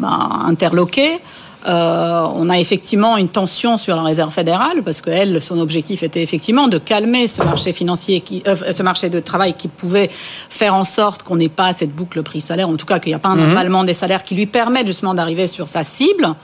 ben, 0.00 0.42
interloqués. 0.46 1.20
Euh, 1.66 2.26
on 2.34 2.48
a 2.50 2.58
effectivement 2.58 3.16
une 3.16 3.28
tension 3.28 3.76
sur 3.76 3.96
la 3.96 4.02
réserve 4.02 4.32
fédérale 4.32 4.82
parce 4.84 5.00
que 5.00 5.10
elle, 5.10 5.42
son 5.42 5.58
objectif 5.58 6.04
était 6.04 6.22
effectivement 6.22 6.68
de 6.68 6.78
calmer 6.78 7.26
ce 7.26 7.42
marché 7.42 7.72
financier, 7.72 8.20
qui, 8.20 8.42
euh, 8.46 8.54
ce 8.70 8.82
marché 8.82 9.10
de 9.10 9.18
travail 9.18 9.54
qui 9.54 9.66
pouvait 9.66 10.08
faire 10.48 10.74
en 10.74 10.84
sorte 10.84 11.24
qu'on 11.24 11.36
n'ait 11.36 11.48
pas 11.48 11.72
cette 11.72 11.92
boucle 11.92 12.22
prix-salaire, 12.22 12.68
en 12.68 12.76
tout 12.76 12.86
cas 12.86 13.00
qu'il 13.00 13.10
n'y 13.10 13.16
a 13.16 13.18
pas 13.18 13.30
un 13.30 13.36
mhm. 13.36 13.50
emballement 13.50 13.84
des 13.84 13.94
salaires 13.94 14.22
qui 14.22 14.36
lui 14.36 14.46
permette 14.46 14.86
justement 14.86 15.14
d'arriver 15.14 15.46
sur 15.46 15.66
sa 15.66 15.82
cible. 15.82 16.34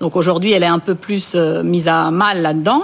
Donc 0.00 0.16
aujourd'hui, 0.16 0.52
elle 0.52 0.62
est 0.62 0.66
un 0.66 0.78
peu 0.78 0.94
plus 0.94 1.34
euh, 1.34 1.62
mise 1.62 1.88
à 1.88 2.10
mal 2.10 2.42
là-dedans. 2.42 2.82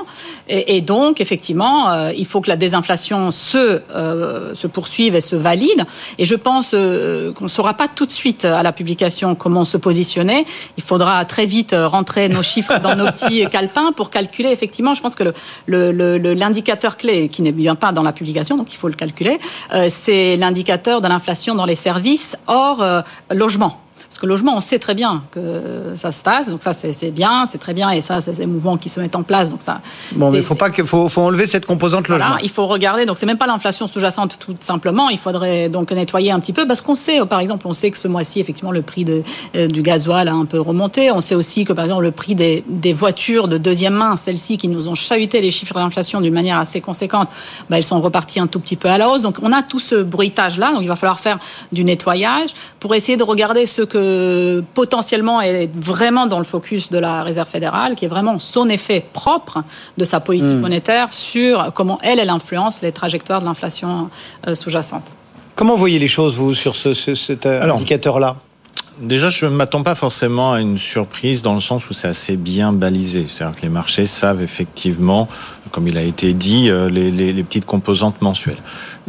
Et, 0.49 0.81
donc, 0.81 1.21
effectivement, 1.21 1.91
euh, 1.91 2.13
il 2.17 2.27
faut 2.27 2.41
que 2.41 2.49
la 2.49 2.57
désinflation 2.57 3.31
se, 3.31 3.83
euh, 3.95 4.55
se 4.55 4.67
poursuive 4.67 5.15
et 5.15 5.21
se 5.21 5.37
valide. 5.37 5.85
Et 6.19 6.25
je 6.25 6.35
pense 6.35 6.71
qu'on 6.71 7.45
ne 7.45 7.49
saura 7.49 7.75
pas 7.75 7.87
tout 7.87 8.07
de 8.07 8.11
suite 8.11 8.45
à 8.45 8.63
la 8.63 8.73
publication 8.73 9.37
comment 9.37 9.65
se 9.65 9.77
positionner. 9.77 10.47
Il 10.77 10.83
faudra 10.83 11.25
très 11.25 11.47
vite 11.47 11.75
rentrer 11.77 12.29
nos 12.29 12.43
chiffres 12.43 12.81
dans 12.81 12.97
nos 12.97 13.07
petits 13.07 13.47
calepins 13.51 13.93
pour 13.93 14.11
calculer. 14.11 14.51
Effectivement, 14.51 14.95
je 14.95 15.03
pense 15.03 15.15
que 15.15 15.25
l'indicateur 15.69 16.97
le, 16.97 17.09
le, 17.09 17.13
clé, 17.13 17.29
qui 17.29 17.43
ne 17.43 17.53
vient 17.53 17.77
pas 17.77 17.93
dans 17.93 18.03
la 18.03 18.13
publication, 18.13 18.57
donc 18.57 18.73
il 18.73 18.77
faut 18.77 18.89
le 18.89 18.95
calculer, 18.95 19.39
c'est 19.89 20.37
l'indicateur 20.37 21.01
de 21.01 21.09
l'inflation 21.09 21.55
dans 21.55 21.67
les 21.67 21.77
services 21.77 22.37
hors 22.47 22.85
logement 23.31 23.81
Parce 24.11 24.19
que 24.19 24.27
le 24.27 24.31
logement, 24.31 24.57
on 24.57 24.61
sait 24.61 24.81
très 24.81 24.97
bien 24.97 25.23
que 25.31 25.93
ça 25.95 26.11
se 26.11 26.21
tasse, 26.25 26.49
donc 26.49 26.65
ça 26.65 26.73
c'est 26.73 27.13
bien, 27.13 27.47
c'est 27.47 27.59
très 27.59 27.75
bien, 27.75 27.91
et 27.91 28.01
ça 28.01 28.21
c'est 28.21 28.33
des 28.33 28.47
mouvements 28.47 28.77
qui 28.77 28.89
se 28.89 28.99
mettent 28.99 29.15
en 29.15 29.23
place. 29.23 29.51
Donc 29.51 29.63
ça. 29.63 29.81
Bon, 30.17 30.33
mais 30.33 30.39
il 30.39 30.45
faut 30.45 30.57
pas 30.57 30.71
que 30.71 30.83
faut, 30.83 31.09
faut 31.09 31.21
enlever 31.21 31.47
cette 31.47 31.65
composante 31.65 32.09
logement. 32.09 32.27
Voilà, 32.27 32.43
il 32.43 32.51
faut 32.51 32.67
regarder. 32.67 33.07
Donc 33.07 33.19
c'est 33.19 33.27
même 33.27 33.39
pas 33.39 33.47
l'inflation 33.47 33.87
sous-jacente 33.87 34.39
tout 34.41 34.57
simplement. 34.59 35.11
Il 35.11 35.19
faudrait 35.19 35.69
donc 35.69 35.93
nettoyer 35.93 36.33
un 36.33 36.41
petit 36.41 36.53
peu 36.53 36.67
parce 36.67 36.81
qu'on 36.81 36.97
sait, 36.97 37.25
par 37.25 37.39
exemple, 37.39 37.69
on 37.69 37.73
sait 37.73 37.93
que 37.93 37.97
ce 37.97 38.09
mois-ci 38.09 38.41
effectivement 38.41 38.73
le 38.73 38.83
prix 38.83 39.05
de, 39.05 39.23
euh, 39.55 39.69
du 39.69 39.81
gasoil 39.81 40.27
a 40.27 40.33
un 40.33 40.45
peu 40.45 40.61
remonté. 40.61 41.13
On 41.13 41.21
sait 41.21 41.37
aussi 41.37 41.65
que 41.65 41.73
par 41.73 41.85
exemple 41.85 42.03
le 42.03 42.11
prix 42.11 42.35
des, 42.35 42.65
des 42.67 42.93
voitures 42.93 43.47
de 43.47 43.59
deuxième 43.59 43.95
main, 43.95 44.17
celles-ci 44.17 44.59
qui 44.59 44.67
nous 44.67 44.89
ont 44.89 44.97
chahuté 44.97 45.41
les 45.41 45.53
chiffres 45.53 45.75
d'inflation 45.75 46.21
d'une 46.21 46.35
manière 46.35 46.59
assez 46.59 46.81
conséquente, 46.81 47.29
bah, 47.69 47.79
elles 47.79 47.85
sont 47.85 48.01
reparties 48.01 48.41
un 48.41 48.49
tout 48.49 48.59
petit 48.59 48.75
peu 48.75 48.89
à 48.89 48.99
la 48.99 49.09
hausse. 49.09 49.23
Donc 49.23 49.37
on 49.41 49.53
a 49.53 49.63
tout 49.63 49.79
ce 49.79 50.03
bruitage 50.03 50.59
là. 50.59 50.73
Donc 50.73 50.83
il 50.83 50.89
va 50.89 50.97
falloir 50.97 51.21
faire 51.21 51.39
du 51.71 51.85
nettoyage 51.85 52.51
pour 52.81 52.93
essayer 52.97 53.17
de 53.17 53.23
regarder 53.23 53.67
ce 53.67 53.83
que 53.83 54.00
potentiellement 54.75 55.41
est 55.41 55.71
vraiment 55.75 56.27
dans 56.27 56.39
le 56.39 56.45
focus 56.45 56.91
de 56.91 56.99
la 56.99 57.23
Réserve 57.23 57.49
fédérale, 57.49 57.95
qui 57.95 58.05
est 58.05 58.09
vraiment 58.09 58.39
son 58.39 58.69
effet 58.69 59.05
propre 59.13 59.63
de 59.99 60.05
sa 60.05 60.21
politique 60.21 60.49
hmm. 60.49 60.61
monétaire 60.61 61.13
sur 61.13 61.73
comment 61.75 61.99
elle, 62.03 62.19
elle 62.19 62.31
influence 62.31 62.83
les 62.83 62.93
trajectoires 62.93 63.41
de 63.41 63.47
l'inflation 63.47 64.11
euh, 64.47 64.55
sous-jacente. 64.55 65.05
Comment 65.55 65.77
voyez 65.77 65.99
les 65.99 66.09
choses, 66.09 66.37
vous, 66.37 66.55
sur 66.55 66.75
ce, 66.75 66.95
cet 66.95 67.47
euh, 67.47 67.71
indicateur-là? 67.71 68.37
Déjà, 69.01 69.31
je 69.31 69.47
ne 69.47 69.51
m'attends 69.51 69.83
pas 69.83 69.95
forcément 69.95 70.53
à 70.53 70.61
une 70.61 70.77
surprise 70.77 71.41
dans 71.41 71.55
le 71.55 71.61
sens 71.61 71.89
où 71.89 71.95
c'est 71.95 72.09
assez 72.09 72.37
bien 72.37 72.73
balisé. 72.73 73.27
C'est-à-dire 73.27 73.59
que 73.59 73.63
les 73.63 73.71
marchés 73.71 74.07
savent 74.07 74.43
effectivement, 74.43 75.27
comme 75.71 75.89
il 75.89 75.97
a 75.97 76.03
été 76.03 76.35
dit, 76.35 76.71
euh, 76.71 76.89
les, 76.91 77.11
les, 77.11 77.33
les 77.33 77.43
petites 77.43 77.65
composantes 77.65 78.21
mensuelles. 78.21 78.59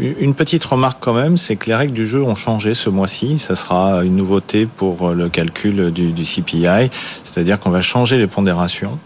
Une 0.02 0.34
petite 0.34 0.64
remarque 0.66 0.98
quand 1.00 1.14
même, 1.14 1.38
c'est 1.38 1.56
que 1.56 1.68
les 1.68 1.76
règles 1.76 1.94
du 1.94 2.08
jeu 2.08 2.24
ont 2.24 2.36
changé 2.36 2.74
ce 2.74 2.90
mois-ci. 2.90 3.38
Ça 3.38 3.56
sera 3.56 4.04
une 4.04 4.16
nouveauté 4.16 4.66
pour 4.66 5.12
le 5.12 5.30
calcul 5.30 5.92
du, 5.92 6.12
du 6.12 6.24
CPI, 6.24 6.90
c'est-à-dire 7.24 7.60
qu'on 7.60 7.70
va 7.70 7.84
changer 7.84 8.18
les 8.18 8.26
pondérations. 8.26 8.98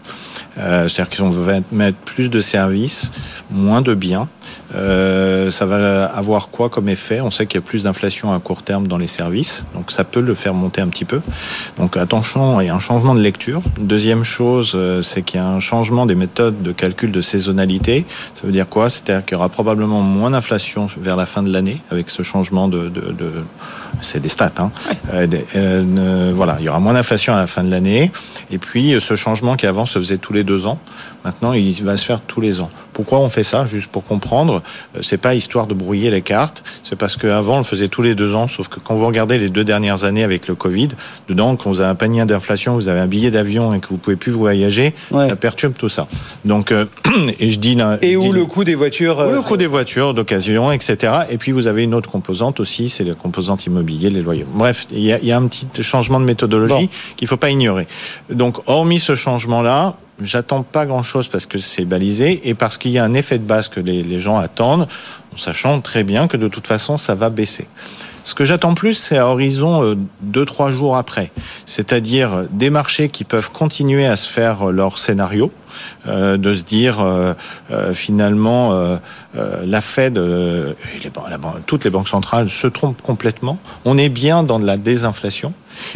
Euh, 0.58 0.88
C'est-à-dire 0.88 1.16
qu'on 1.16 1.30
va 1.30 1.60
mettre 1.72 1.98
plus 1.98 2.28
de 2.28 2.40
services, 2.40 3.12
moins 3.50 3.82
de 3.82 3.94
biens. 3.94 4.28
Euh, 4.74 5.50
ça 5.50 5.66
va 5.66 6.06
avoir 6.06 6.48
quoi 6.48 6.68
comme 6.68 6.88
effet? 6.88 7.20
On 7.20 7.30
sait 7.30 7.46
qu'il 7.46 7.58
y 7.60 7.62
a 7.62 7.66
plus 7.66 7.84
d'inflation 7.84 8.32
à 8.34 8.38
court 8.40 8.62
terme 8.62 8.86
dans 8.86 8.98
les 8.98 9.06
services, 9.06 9.64
donc 9.74 9.90
ça 9.90 10.04
peut 10.04 10.20
le 10.20 10.34
faire 10.34 10.54
monter 10.54 10.80
un 10.80 10.88
petit 10.88 11.04
peu. 11.04 11.20
Donc 11.78 11.96
attention, 11.96 12.60
il 12.60 12.66
y 12.66 12.70
a 12.70 12.74
un 12.74 12.80
changement 12.80 13.14
de 13.14 13.20
lecture. 13.20 13.60
Deuxième 13.80 14.24
chose, 14.24 14.72
euh, 14.74 15.02
c'est 15.02 15.22
qu'il 15.22 15.40
y 15.40 15.42
a 15.42 15.46
un 15.46 15.60
changement 15.60 16.06
des 16.06 16.14
méthodes 16.14 16.62
de 16.62 16.72
calcul 16.72 17.10
de 17.10 17.20
saisonnalité. 17.20 18.06
Ça 18.34 18.46
veut 18.46 18.52
dire 18.52 18.68
quoi? 18.68 18.88
C'est-à-dire 18.88 19.24
qu'il 19.24 19.36
y 19.36 19.38
aura 19.38 19.48
probablement 19.48 20.00
moins 20.00 20.30
d'inflation 20.30 20.86
vers 21.00 21.16
la 21.16 21.26
fin 21.26 21.42
de 21.42 21.52
l'année 21.52 21.80
avec 21.90 22.10
ce 22.10 22.22
changement 22.22 22.68
de, 22.68 22.88
de, 22.88 23.12
de 23.12 23.32
c'est 24.00 24.20
des 24.20 24.28
stats. 24.28 24.52
Hein. 24.58 24.70
Euh, 25.12 25.26
euh, 25.56 26.32
voilà, 26.34 26.56
il 26.60 26.66
y 26.66 26.68
aura 26.68 26.80
moins 26.80 26.94
d'inflation 26.94 27.34
à 27.34 27.40
la 27.40 27.46
fin 27.46 27.64
de 27.64 27.70
l'année. 27.70 28.12
Et 28.50 28.58
puis 28.58 28.94
ce 29.00 29.16
changement 29.16 29.56
qui 29.56 29.66
avant 29.66 29.86
se 29.86 29.98
faisait 29.98 30.18
tous 30.18 30.32
les 30.32 30.44
deux 30.46 30.66
ans, 30.66 30.78
maintenant 31.24 31.52
il 31.52 31.74
va 31.84 31.96
se 31.96 32.04
faire 32.04 32.20
tous 32.20 32.40
les 32.40 32.60
ans. 32.60 32.70
Pourquoi 32.94 33.18
on 33.18 33.28
fait 33.28 33.42
ça? 33.42 33.66
Juste 33.66 33.88
pour 33.88 34.04
comprendre, 34.04 34.62
euh, 34.96 35.00
c'est 35.02 35.18
pas 35.18 35.34
histoire 35.34 35.66
de 35.66 35.74
brouiller 35.74 36.10
les 36.10 36.22
cartes. 36.22 36.64
C'est 36.82 36.96
parce 36.96 37.16
qu'avant 37.16 37.56
on 37.56 37.58
le 37.58 37.64
faisait 37.64 37.88
tous 37.88 38.02
les 38.02 38.14
deux 38.14 38.34
ans. 38.34 38.48
Sauf 38.48 38.68
que 38.68 38.80
quand 38.80 38.94
vous 38.94 39.06
regardez 39.06 39.36
les 39.38 39.50
deux 39.50 39.64
dernières 39.64 40.04
années 40.04 40.24
avec 40.24 40.48
le 40.48 40.54
Covid, 40.54 40.88
dedans 41.28 41.56
quand 41.56 41.70
vous 41.70 41.80
avez 41.82 41.90
un 41.90 41.94
panier 41.94 42.24
d'inflation, 42.24 42.74
vous 42.74 42.88
avez 42.88 43.00
un 43.00 43.06
billet 43.06 43.30
d'avion 43.30 43.74
et 43.74 43.80
que 43.80 43.88
vous 43.88 43.98
pouvez 43.98 44.16
plus 44.16 44.32
voyager, 44.32 44.94
ça 45.10 45.36
perturbe 45.36 45.74
tout 45.76 45.90
ça. 45.90 46.06
Donc 46.44 46.72
et 47.38 47.50
je 47.50 47.58
dis 47.58 47.76
et 48.00 48.16
où 48.16 48.32
le 48.32 48.46
coût 48.46 48.64
des 48.64 48.74
voitures, 48.74 49.22
le 49.24 49.42
coût 49.42 49.56
des 49.56 49.66
voitures 49.66 50.14
d'occasion, 50.14 50.72
etc. 50.72 51.12
Et 51.28 51.36
puis 51.36 51.52
vous 51.52 51.66
avez 51.66 51.82
une 51.82 51.94
autre 51.94 52.10
composante 52.10 52.60
aussi, 52.60 52.88
c'est 52.88 53.04
la 53.04 53.14
composante 53.14 53.66
immobilière 53.66 54.06
les 54.10 54.22
loyers. 54.22 54.46
Bref, 54.48 54.86
il 54.90 55.00
y 55.00 55.32
a, 55.32 55.36
un 55.36 55.46
petit 55.46 55.66
changement 55.82 56.20
de 56.20 56.24
méthodologie 56.24 56.88
qu'il 57.16 57.28
faut 57.28 57.36
pas 57.36 57.50
ignorer. 57.50 57.86
Donc, 58.30 58.58
hormis 58.66 58.98
ce 58.98 59.14
changement-là, 59.14 59.96
j'attends 60.20 60.62
pas 60.62 60.86
grand-chose 60.86 61.28
parce 61.28 61.46
que 61.46 61.58
c'est 61.58 61.84
balisé 61.84 62.48
et 62.48 62.54
parce 62.54 62.78
qu'il 62.78 62.90
y 62.90 62.98
a 62.98 63.04
un 63.04 63.14
effet 63.14 63.38
de 63.38 63.44
base 63.44 63.68
que 63.68 63.80
les, 63.80 64.02
les 64.02 64.18
gens 64.18 64.38
attendent, 64.38 64.88
en 65.34 65.36
sachant 65.36 65.80
très 65.80 66.04
bien 66.04 66.28
que 66.28 66.36
de 66.36 66.48
toute 66.48 66.66
façon, 66.66 66.96
ça 66.96 67.14
va 67.14 67.30
baisser. 67.30 67.66
Ce 68.24 68.34
que 68.34 68.44
j'attends 68.44 68.74
plus, 68.74 68.94
c'est 68.94 69.18
à 69.18 69.28
horizon 69.28 69.84
euh, 69.84 69.94
deux, 70.20 70.44
trois 70.44 70.72
jours 70.72 70.96
après. 70.96 71.30
C'est-à-dire 71.64 72.46
des 72.50 72.70
marchés 72.70 73.08
qui 73.08 73.22
peuvent 73.22 73.52
continuer 73.52 74.04
à 74.04 74.16
se 74.16 74.28
faire 74.28 74.66
leur 74.66 74.98
scénario, 74.98 75.46
euh, 75.46 75.65
de 76.06 76.54
se 76.54 76.62
dire 76.62 77.00
euh, 77.00 77.34
finalement 77.92 78.98
la 79.34 79.80
Fed 79.80 80.16
et 80.16 81.04
les, 81.04 81.10
toutes 81.66 81.84
les 81.84 81.90
banques 81.90 82.08
centrales 82.08 82.50
se 82.50 82.66
trompent 82.66 83.02
complètement. 83.02 83.58
On 83.84 83.98
est 83.98 84.08
bien 84.08 84.42
dans 84.42 84.58
de 84.58 84.66
la 84.66 84.76
désinflation. 84.76 85.52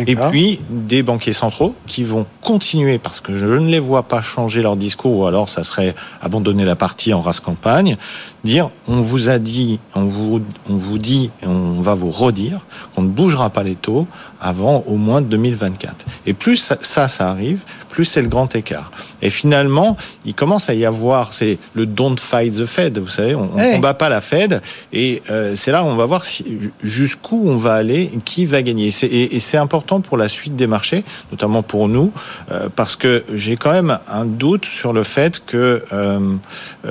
Et 0.06 0.16
puis 0.16 0.60
des 0.70 1.02
banquiers 1.02 1.32
centraux 1.32 1.74
qui 1.86 2.04
vont 2.04 2.26
continuer, 2.42 2.98
parce 2.98 3.20
que 3.20 3.36
je 3.36 3.46
ne 3.46 3.68
les 3.68 3.80
vois 3.80 4.04
pas 4.04 4.22
changer 4.22 4.62
leur 4.62 4.76
discours, 4.76 5.18
ou 5.18 5.26
alors 5.26 5.48
ça 5.48 5.64
serait 5.64 5.94
abandonner 6.20 6.64
la 6.64 6.76
partie 6.76 7.12
en 7.12 7.20
race 7.20 7.40
campagne, 7.40 7.96
dire 8.44 8.70
on 8.88 9.00
vous 9.00 9.28
a 9.28 9.38
dit, 9.38 9.80
on 9.94 10.04
vous, 10.04 10.42
on 10.68 10.76
vous 10.76 10.98
dit, 10.98 11.30
et 11.42 11.46
on 11.46 11.80
va 11.80 11.94
vous 11.94 12.10
redire 12.10 12.60
qu'on 12.94 13.02
ne 13.02 13.08
bougera 13.08 13.50
pas 13.50 13.62
les 13.62 13.74
taux 13.74 14.06
avant 14.40 14.84
au 14.86 14.96
moins 14.96 15.20
2024. 15.20 16.06
Et 16.26 16.34
plus 16.34 16.56
ça, 16.56 16.76
ça, 16.80 17.08
ça 17.08 17.28
arrive, 17.28 17.60
plus 17.88 18.04
c'est 18.04 18.22
le 18.22 18.28
grand 18.28 18.54
écart. 18.54 18.90
Et 19.22 19.30
finalement, 19.30 19.96
il 20.24 20.34
commence 20.34 20.70
à 20.70 20.74
y 20.74 20.84
avoir, 20.84 21.32
c'est 21.32 21.58
le 21.74 21.86
don't 21.86 22.16
fight 22.18 22.54
the 22.54 22.66
Fed, 22.66 22.98
vous 22.98 23.08
savez, 23.08 23.34
on 23.34 23.56
ne 23.56 23.74
combat 23.74 23.94
pas 23.94 24.08
la 24.08 24.20
Fed, 24.20 24.62
et 24.92 25.22
euh, 25.30 25.54
c'est 25.54 25.72
là 25.72 25.82
où 25.82 25.86
on 25.86 25.96
va 25.96 26.06
voir 26.06 26.24
si, 26.24 26.44
jusqu'où 26.82 27.48
on 27.48 27.56
va 27.56 27.74
aller, 27.74 28.10
qui 28.24 28.46
va 28.46 28.62
gagner. 28.62 28.90
Et 29.02 29.38
c'est 29.38 29.56
important 29.56 30.00
pour 30.00 30.16
la 30.16 30.28
suite 30.28 30.56
des 30.56 30.66
marchés, 30.66 31.04
notamment 31.30 31.62
pour 31.62 31.88
nous, 31.88 32.12
euh, 32.50 32.68
parce 32.74 32.96
que 32.96 33.24
j'ai 33.32 33.56
quand 33.56 33.72
même 33.72 33.98
un 34.10 34.24
doute 34.24 34.64
sur 34.64 34.92
le 34.92 35.02
fait 35.02 35.44
que 35.44 35.84
euh, 35.92 36.18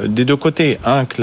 des 0.05 0.25
deux 0.25 0.35
côtés, 0.35 0.77
un, 0.85 1.05
que 1.05 1.21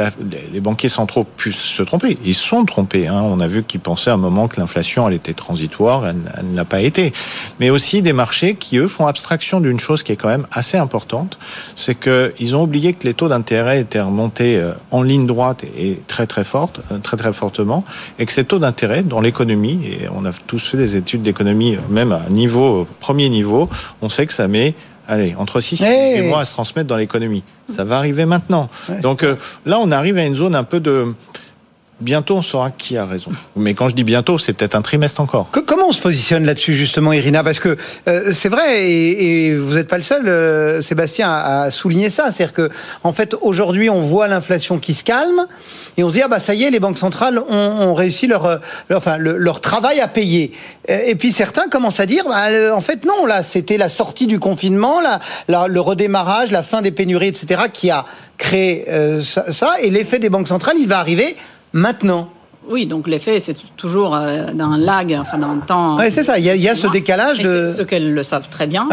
les 0.53 0.61
banquiers 0.61 0.89
centraux 0.89 1.25
puissent 1.25 1.57
se 1.57 1.83
tromper. 1.83 2.19
Ils 2.25 2.35
sont 2.35 2.65
trompés. 2.65 3.07
Hein. 3.07 3.21
On 3.23 3.41
a 3.41 3.47
vu 3.47 3.63
qu'ils 3.63 3.81
pensaient 3.81 4.11
à 4.11 4.15
un 4.15 4.19
moment 4.19 4.49
que 4.49 4.61
l'inflation, 4.61 5.09
elle 5.09 5.15
était 5.15 5.35
transitoire, 5.35 6.07
elle, 6.07 6.17
elle 6.37 6.51
ne 6.51 6.57
l'a 6.57 6.65
pas 6.65 6.81
été. 6.81 7.13
Mais 7.61 7.71
aussi 7.71 8.03
des 8.03 8.13
marchés 8.13 8.57
qui, 8.57 8.79
eux, 8.79 8.89
font 8.89 9.07
abstraction 9.07 9.61
d'une 9.61 9.81
chose 9.81 10.03
qui 10.03 10.13
est 10.13 10.17
quand 10.17 10.29
même 10.29 10.47
assez 10.51 10.77
importante, 10.77 10.96
c'est 11.75 11.95
qu'ils 11.95 12.57
ont 12.57 12.63
oublié 12.63 12.93
que 12.95 13.07
les 13.07 13.15
taux 13.15 13.29
d'intérêt 13.29 13.81
étaient 13.81 14.01
remontés 14.01 14.57
euh, 14.57 14.73
en 14.91 15.03
ligne 15.03 15.27
droite 15.27 15.65
et 15.79 15.99
très 16.07 16.27
très 16.27 16.45
forte, 16.45 16.81
euh, 16.93 16.99
très 16.99 17.17
très 17.17 17.33
fortement, 17.33 17.85
et 18.19 18.27
que 18.27 18.33
ces 18.33 18.45
taux 18.45 18.59
d'intérêt 18.59 19.03
dans 19.03 19.21
l'économie, 19.21 19.81
et 19.85 20.09
on 20.15 20.25
a 20.25 20.33
tous 20.47 20.71
fait 20.71 20.77
des 20.77 20.97
études 20.97 21.23
d'économie, 21.23 21.77
même 21.91 22.13
à 22.13 22.29
niveau 22.31 22.87
premier 23.01 23.29
niveau, 23.29 23.69
on 24.03 24.09
sait 24.09 24.27
que 24.27 24.35
ça 24.35 24.49
met 24.49 24.75
allez, 25.09 25.35
entre 25.39 25.61
6 25.61 25.83
et 25.83 26.21
8 26.21 26.29
mois 26.29 26.41
à 26.41 26.45
se 26.45 26.53
transmettre 26.53 26.89
dans 26.89 26.97
l'économie. 26.97 27.45
Ça 27.71 27.85
va 27.85 27.99
arriver 27.99 28.27
maintenant. 28.27 28.69
Donc 29.03 29.23
euh, 29.23 29.37
là, 29.65 29.79
on 29.81 29.91
arrive 29.91 30.19
à 30.19 30.25
une 30.25 30.35
zone 30.35 30.55
un 30.55 30.65
peu 30.65 30.81
de 30.81 31.15
Bientôt, 31.99 32.37
on 32.37 32.43
saura 32.43 32.71
qui 32.71 32.99
a 32.99 33.07
raison. 33.07 33.31
Mais 33.57 33.73
quand 33.73 33.89
je 33.89 33.95
dis 33.95 34.05
bientôt, 34.05 34.37
c'est 34.37 34.53
peut-être 34.53 34.75
un 34.75 34.83
trimestre 34.83 35.19
encore. 35.23 35.49
comment 35.51 35.89
on 35.89 35.93
se 35.93 36.03
positionne 36.03 36.45
là-dessus, 36.45 36.75
justement, 36.75 37.15
Irina? 37.15 37.43
Parce 37.43 37.59
que 37.59 37.79
euh, 38.07 38.33
c'est 38.33 38.51
vrai, 38.51 38.87
et, 38.87 39.55
vous 39.55 39.77
n'êtes 39.77 39.89
pas 39.89 39.97
le 39.97 40.03
seul, 40.03 40.29
euh, 40.29 40.83
Sébastien, 40.83 41.33
à, 41.33 41.71
souligner 41.71 42.11
ça. 42.11 42.31
C'est-à-dire 42.31 42.53
que, 42.53 42.71
en 43.03 43.13
fait, 43.13 43.35
aujourd'hui, 43.41 43.89
on 43.89 44.03
voit 44.03 44.29
l'inflation 44.29 44.79
qui 44.79 44.93
se 44.93 45.05
calme, 45.05 45.47
et 45.97 46.05
on 46.05 46.11
se 46.11 46.13
dit, 46.13 46.21
ah 46.21 46.29
bah 46.29 46.39
ça 46.39 46.55
y 46.55 46.65
est, 46.65 46.71
les 46.71 46.81
banques 46.81 46.99
centrales 46.99 47.39
ont, 47.39 47.95
réussi 47.95 48.27
leur, 48.27 48.61
leur, 48.91 48.99
enfin, 48.99 49.17
leur 49.17 49.63
travail 49.63 49.99
à 50.01 50.09
payer. 50.09 50.53
Et 50.89 51.15
puis 51.15 51.33
certains 51.33 51.69
commencent 51.69 52.01
à 52.01 52.07
dire, 52.07 52.25
bah, 52.29 52.75
en 52.75 52.83
fait, 52.83 53.07
non, 53.07 53.25
là, 53.25 53.43
c'était 53.43 53.79
la 53.79 53.89
sortie 53.89 54.27
du 54.27 54.39
confinement, 54.39 55.01
le 55.49 55.81
redémarrage, 55.81 56.51
la 56.51 56.63
fin 56.63 56.83
des 56.83 56.91
pénuries, 56.91 57.29
etc., 57.29 57.63
qui 57.73 57.91
a 57.91 58.05
créé 58.37 58.85
euh, 58.89 59.23
ça, 59.23 59.77
et 59.83 59.91
l'effet 59.91 60.19
des 60.19 60.29
banques 60.29 60.49
centrales, 60.49 60.77
il 60.79 60.89
va 60.89 60.99
arriver 60.99 61.37
maintenant. 61.77 62.31
Oui, 62.69 62.87
donc 62.87 63.07
l'effet, 63.07 63.39
c'est 63.39 63.57
toujours 63.77 64.17
euh, 64.17 64.53
d'un 64.53 64.77
lag, 64.77 65.17
enfin 65.21 65.39
d'un 65.39 65.59
temps. 65.65 65.97
Oui, 65.99 66.11
c'est 66.11 66.25
ça. 66.25 66.39
Il 66.39 66.45
y 66.45 66.69
a, 66.69 66.75
ce 66.75 66.89
décalage 66.89 67.39
de. 67.39 67.73
Ceux 67.77 67.85
qu'elles 67.85 68.13
le 68.13 68.23
savent 68.25 68.49
très 68.49 68.67
bien, 68.67 68.89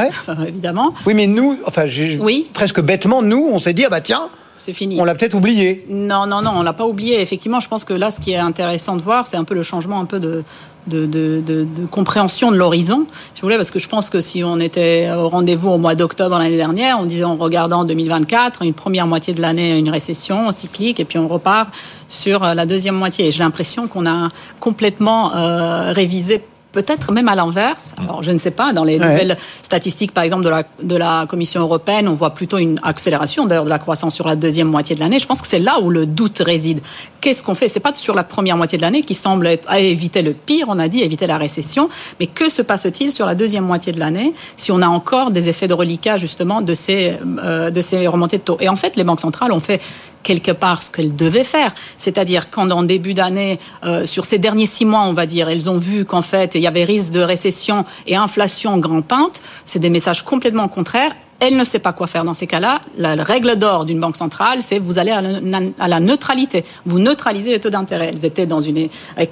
évidemment. 0.47 0.93
Oui, 1.07 1.15
mais 1.15 1.25
nous, 1.25 1.57
enfin, 1.65 1.85
oui. 2.19 2.47
presque 2.53 2.81
bêtement, 2.81 3.23
nous, 3.23 3.49
on 3.51 3.57
s'est 3.57 3.73
dit, 3.73 3.85
ah 3.85 3.89
bah 3.89 4.01
tiens. 4.01 4.29
C'est 4.55 4.73
fini. 4.73 5.01
On 5.01 5.03
l'a 5.03 5.15
peut-être 5.15 5.33
oublié. 5.33 5.83
Non, 5.89 6.27
non, 6.27 6.43
non, 6.43 6.51
on 6.55 6.61
l'a 6.61 6.73
pas 6.73 6.85
oublié. 6.85 7.19
Effectivement, 7.19 7.59
je 7.59 7.67
pense 7.67 7.85
que 7.85 7.93
là, 7.93 8.11
ce 8.11 8.19
qui 8.19 8.31
est 8.31 8.37
intéressant 8.37 8.95
de 8.95 9.01
voir, 9.01 9.25
c'est 9.25 9.37
un 9.37 9.43
peu 9.43 9.55
le 9.55 9.63
changement 9.63 9.99
un 9.99 10.05
peu 10.05 10.19
de, 10.19 10.43
de, 10.87 11.05
de, 11.05 11.41
de, 11.45 11.63
de, 11.63 11.85
compréhension 11.89 12.51
de 12.51 12.57
l'horizon, 12.57 13.05
si 13.33 13.41
vous 13.41 13.47
voulez, 13.47 13.57
parce 13.57 13.71
que 13.71 13.79
je 13.79 13.87
pense 13.87 14.09
que 14.09 14.21
si 14.21 14.43
on 14.43 14.59
était 14.59 15.09
au 15.11 15.29
rendez-vous 15.29 15.69
au 15.69 15.77
mois 15.77 15.95
d'octobre 15.95 16.37
l'année 16.37 16.57
dernière, 16.57 16.99
on 16.99 17.05
disait 17.05 17.23
en 17.23 17.35
regardant 17.35 17.83
2024, 17.85 18.63
une 18.63 18.73
première 18.73 19.07
moitié 19.07 19.33
de 19.33 19.41
l'année, 19.41 19.77
une 19.77 19.89
récession 19.89 20.51
cyclique, 20.51 20.99
et 20.99 21.05
puis 21.05 21.17
on 21.17 21.27
repart 21.27 21.69
sur 22.07 22.41
la 22.41 22.65
deuxième 22.65 22.95
moitié. 22.95 23.27
Et 23.27 23.31
j'ai 23.31 23.43
l'impression 23.43 23.87
qu'on 23.87 24.05
a 24.05 24.29
complètement 24.59 25.35
euh, 25.35 25.93
révisé 25.93 26.43
peut-être 26.73 27.11
même 27.13 27.29
à 27.29 27.35
l'inverse. 27.35 27.93
Alors, 27.97 28.21
je 28.23 28.31
ne 28.31 28.39
sais 28.39 28.51
pas, 28.51 28.73
dans 28.73 28.83
les 28.83 28.97
nouvelles 28.99 29.37
statistiques, 29.61 30.11
par 30.11 30.23
exemple, 30.23 30.43
de 30.43 30.49
la, 30.49 30.63
de 30.81 30.95
la 30.97 31.25
Commission 31.29 31.61
européenne, 31.61 32.07
on 32.09 32.13
voit 32.13 32.31
plutôt 32.31 32.57
une 32.57 32.79
accélération 32.83 33.45
d'ailleurs 33.45 33.63
de 33.63 33.69
la 33.69 33.79
croissance 33.79 34.13
sur 34.13 34.27
la 34.27 34.35
deuxième 34.35 34.67
moitié 34.67 34.95
de 34.95 34.99
l'année. 34.99 35.19
Je 35.19 35.27
pense 35.27 35.41
que 35.41 35.47
c'est 35.47 35.59
là 35.59 35.79
où 35.79 35.89
le 35.89 36.05
doute 36.05 36.41
réside. 36.45 36.81
Qu'est-ce 37.21 37.43
qu'on 37.43 37.55
fait? 37.55 37.69
C'est 37.69 37.79
pas 37.79 37.93
sur 37.93 38.15
la 38.15 38.23
première 38.23 38.57
moitié 38.57 38.77
de 38.77 38.81
l'année 38.81 39.03
qui 39.03 39.13
semble 39.13 39.47
être, 39.47 39.69
à 39.69 39.79
éviter 39.79 40.23
le 40.23 40.33
pire, 40.33 40.65
on 40.67 40.79
a 40.79 40.87
dit, 40.87 41.01
éviter 41.01 41.27
la 41.27 41.37
récession, 41.37 41.89
mais 42.19 42.27
que 42.27 42.49
se 42.49 42.61
passe-t-il 42.61 43.11
sur 43.11 43.25
la 43.25 43.35
deuxième 43.35 43.63
moitié 43.63 43.93
de 43.93 43.99
l'année 43.99 44.33
si 44.57 44.71
on 44.71 44.81
a 44.81 44.87
encore 44.87 45.31
des 45.31 45.47
effets 45.49 45.67
de 45.67 45.75
reliquat, 45.75 46.17
justement, 46.17 46.61
de 46.61 46.73
ces, 46.73 47.17
euh, 47.43 47.69
de 47.69 47.81
ces 47.81 48.07
remontées 48.07 48.39
de 48.39 48.43
taux? 48.43 48.57
Et 48.59 48.67
en 48.67 48.75
fait, 48.75 48.95
les 48.95 49.03
banques 49.03 49.21
centrales 49.21 49.51
ont 49.51 49.59
fait 49.59 49.79
quelque 50.23 50.51
part 50.51 50.81
ce 50.81 50.91
qu'elles 50.91 51.15
devaient 51.15 51.43
faire. 51.43 51.73
C'est-à-dire 51.97 52.49
quand 52.49 52.71
en 52.71 52.83
début 52.83 53.13
d'année, 53.13 53.59
euh, 53.83 54.05
sur 54.05 54.25
ces 54.25 54.39
derniers 54.39 54.65
six 54.65 54.85
mois, 54.85 55.01
on 55.01 55.13
va 55.13 55.25
dire, 55.25 55.49
elles 55.49 55.69
ont 55.69 55.77
vu 55.77 56.05
qu'en 56.05 56.21
fait, 56.21 56.55
il 56.55 56.61
y 56.61 56.67
avait 56.67 56.83
risque 56.83 57.11
de 57.11 57.21
récession 57.21 57.85
et 58.07 58.15
inflation 58.15 58.77
grand-pinte, 58.77 59.43
c'est 59.65 59.79
des 59.79 59.89
messages 59.89 60.23
complètement 60.23 60.67
contraires 60.67 61.13
elle 61.39 61.57
ne 61.57 61.63
sait 61.63 61.79
pas 61.79 61.93
quoi 61.93 62.07
faire 62.07 62.23
dans 62.23 62.33
ces 62.33 62.47
cas-là. 62.47 62.79
La 62.97 63.15
règle 63.15 63.55
d'or 63.57 63.85
d'une 63.85 63.99
banque 63.99 64.15
centrale, 64.15 64.61
c'est 64.61 64.79
vous 64.79 64.99
allez 64.99 65.11
à 65.11 65.87
la, 65.87 65.99
neutralité. 65.99 66.63
Vous 66.85 66.99
neutralisez 66.99 67.51
les 67.51 67.59
taux 67.59 67.69
d'intérêt. 67.69 68.09
Elles 68.13 68.25
étaient 68.25 68.45
dans 68.45 68.61
une 68.61 68.87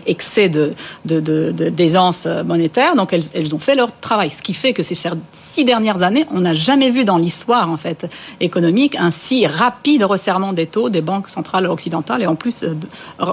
excès 0.06 0.50
de, 0.50 0.74
d'aisance 1.06 2.28
monétaire, 2.46 2.96
donc 2.96 3.14
elles, 3.14 3.56
ont 3.56 3.60
fait 3.60 3.76
leur 3.76 3.98
travail. 4.00 4.30
Ce 4.30 4.42
qui 4.42 4.54
fait 4.54 4.74
que 4.74 4.84
ces 4.84 4.96
six 5.34 5.66
dernières 5.66 6.04
années, 6.04 6.26
on 6.32 6.42
n'a 6.42 6.54
jamais 6.54 6.90
vu 6.90 7.06
dans 7.06 7.18
l'histoire 7.18 7.70
en 7.70 7.78
fait 7.78 8.08
économique 8.40 8.96
un 8.96 9.12
si 9.12 9.48
rapide 9.48 10.04
resserrement 10.04 10.54
des 10.54 10.68
taux 10.68 10.90
des 10.90 11.02
banques 11.02 11.30
centrales 11.30 11.68
occidentales 11.68 12.22
et 12.22 12.28
en 12.28 12.36
plus 12.36 12.64
euh, 12.64 12.76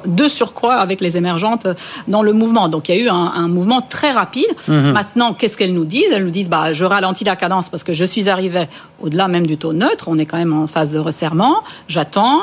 de 0.07 0.28
surcroît 0.28 0.74
avec 0.74 1.00
les 1.00 1.16
émergentes 1.16 1.66
dans 2.07 2.22
le 2.22 2.33
mouvement. 2.33 2.68
Donc 2.68 2.88
il 2.88 2.96
y 2.96 2.98
a 2.98 3.02
eu 3.02 3.09
un, 3.09 3.48
mouvement 3.48 3.81
très 3.81 4.11
rapide. 4.11 4.46
Mmh 4.66 4.92
Maintenant, 4.92 5.33
qu'est-ce 5.33 5.57
qu'elles 5.57 5.74
nous 5.74 5.85
disent? 5.85 6.11
Elles 6.12 6.24
nous 6.24 6.31
disent 6.31 6.50
bah 6.50 6.72
je 6.72 6.85
ralentis 6.85 7.24
la 7.24 7.37
cadence 7.37 7.68
parce 7.68 7.85
que 7.85 7.92
je 7.92 8.04
suis 8.04 8.28
arrivé 8.28 8.58
au-delà 9.01 9.29
même 9.29 9.47
du 9.47 9.57
taux 9.59 9.73
neutre, 9.73 10.07
on 10.09 10.18
est 10.18 10.27
quand 10.27 10.38
même 10.38 10.53
en 10.53 10.66
phase 10.66 10.92
de 10.92 10.99
resserrement, 10.99 11.62
j'attends, 11.88 12.42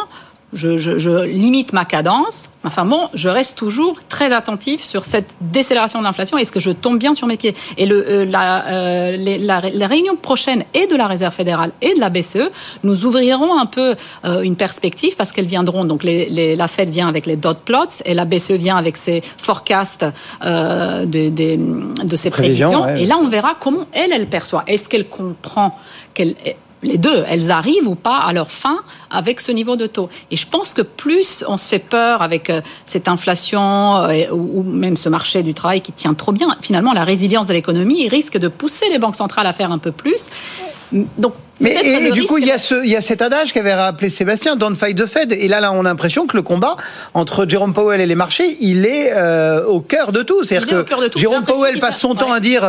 je, 0.56 1.26
limite 1.26 1.74
ma 1.74 1.86
cadence. 1.86 2.50
Enfin 2.64 2.86
bon, 2.86 3.10
je 3.14 3.30
reste 3.30 3.56
toujours 3.56 3.98
très 4.10 4.34
attentif 4.34 4.82
sur 4.82 5.04
cette 5.04 5.30
décélération 5.42 6.00
de 6.00 6.04
l'inflation. 6.04 6.38
Est-ce 6.38 6.52
que 6.52 6.60
je 6.60 6.72
tombe 6.72 6.98
bien 6.98 7.14
sur 7.14 7.28
mes 7.28 7.38
pieds 7.38 7.54
Et 7.78 7.86
le, 7.86 8.10
euh, 8.10 8.26
la, 8.26 8.66
euh, 8.68 9.38
la, 9.40 9.88
réunion 9.88 10.16
prochaine 10.16 10.64
et 10.74 10.88
de 10.88 10.96
la 10.96 11.08
Réserve 11.08 11.34
fédérale 11.34 11.72
et 11.82 11.94
de 11.94 12.00
la 12.00 12.10
BCE 12.10 12.50
nous 12.84 13.06
ouvriront 13.06 13.60
un 13.60 13.66
peu 13.66 13.96
euh, 14.24 14.42
une 14.42 14.56
perspective 14.56 15.16
parce 15.16 15.32
qu'elles 15.32 15.46
viendront. 15.46 15.86
Donc 15.86 16.04
les, 16.04 16.56
la 16.56 16.68
Fed 16.68 16.90
vient 16.90 17.08
avec 17.08 17.26
les 17.26 17.36
dot 17.36 17.60
plots 17.64 18.02
et 18.06 18.14
la 18.14 18.26
BCE 18.26 18.52
vient 18.52 18.78
avec 18.78 18.98
ses 18.98 19.22
forecasts 19.38 20.06
de, 20.42 21.06
de, 21.06 22.16
ses 22.16 22.30
prévisions. 22.30 22.88
Et 22.96 23.06
là, 23.06 23.18
on 23.22 23.28
verra 23.28 23.56
comment 23.60 23.86
elle, 23.92 24.12
elle 24.12 24.28
perçoit. 24.28 24.64
Est-ce 24.68 24.90
qu'elle 24.90 25.08
comprend 25.08 25.78
qu'elle 26.14 26.36
les 26.86 26.98
deux, 26.98 27.24
elles 27.28 27.52
arrivent 27.52 27.88
ou 27.88 27.96
pas 27.96 28.18
à 28.18 28.32
leur 28.32 28.52
fin 28.52 28.80
avec 29.10 29.42
ce 29.42 29.52
niveau 29.52 29.76
de 29.76 29.88
taux. 29.88 30.10
Et 30.32 30.36
je 30.38 30.48
pense 30.48 30.74
que 30.74 30.82
plus 30.82 31.44
on 31.48 31.58
se 31.58 31.68
fait 31.68 31.80
peur 31.80 32.22
avec 32.22 32.50
euh, 32.50 32.62
cette 32.86 33.08
inflation 33.08 33.98
euh, 33.98 34.30
ou 34.32 34.64
même 34.64 34.98
ce 34.98 35.10
marché 35.10 35.44
du 35.44 35.54
travail 35.54 35.82
qui 35.82 35.92
tient 35.92 36.14
trop 36.14 36.32
bien, 36.32 36.56
finalement 36.62 36.94
la 36.94 37.04
résilience 37.04 37.48
de 37.48 37.54
l'économie 37.54 38.08
risque 38.08 38.38
de 38.38 38.48
pousser 38.48 38.90
les 38.90 39.00
banques 39.00 39.16
centrales 39.16 39.48
à 39.48 39.54
faire 39.54 39.72
un 39.72 39.80
peu 39.80 39.92
plus. 39.92 40.28
Donc 40.92 41.34
mais 41.60 42.08
et, 42.08 42.12
du 42.12 42.24
coup, 42.24 42.38
il 42.38 42.46
y, 42.46 42.52
a 42.52 42.58
ce, 42.58 42.84
il 42.84 42.90
y 42.90 42.96
a 42.96 43.02
cet 43.02 43.22
adage 43.22 43.54
qu'avait 43.54 43.74
rappelé 43.74 44.10
Sébastien, 44.10 44.56
don't 44.56 44.76
fight 44.76 44.98
the 44.98 45.06
Fed. 45.06 45.32
Et 45.32 45.48
là, 45.48 45.62
là, 45.62 45.72
on 45.72 45.80
a 45.82 45.84
l'impression 45.84 46.28
que 46.28 46.36
le 46.36 46.44
combat 46.44 46.76
entre 47.14 47.48
Jérôme 47.48 47.74
Powell 47.74 48.02
et 48.02 48.06
les 48.06 48.16
marchés, 48.16 48.58
il 48.60 48.86
est 48.86 49.14
euh, 49.14 49.66
au 49.66 49.80
cœur 49.80 50.12
de 50.12 50.22
tout. 50.22 50.44
C'est-à-dire 50.44 50.86
que 50.86 51.20
Jérôme 51.20 51.46
Powell 51.46 51.80
passe 51.80 52.00
son 52.00 52.16
temps 52.16 52.34
à 52.34 52.40
dire 52.40 52.68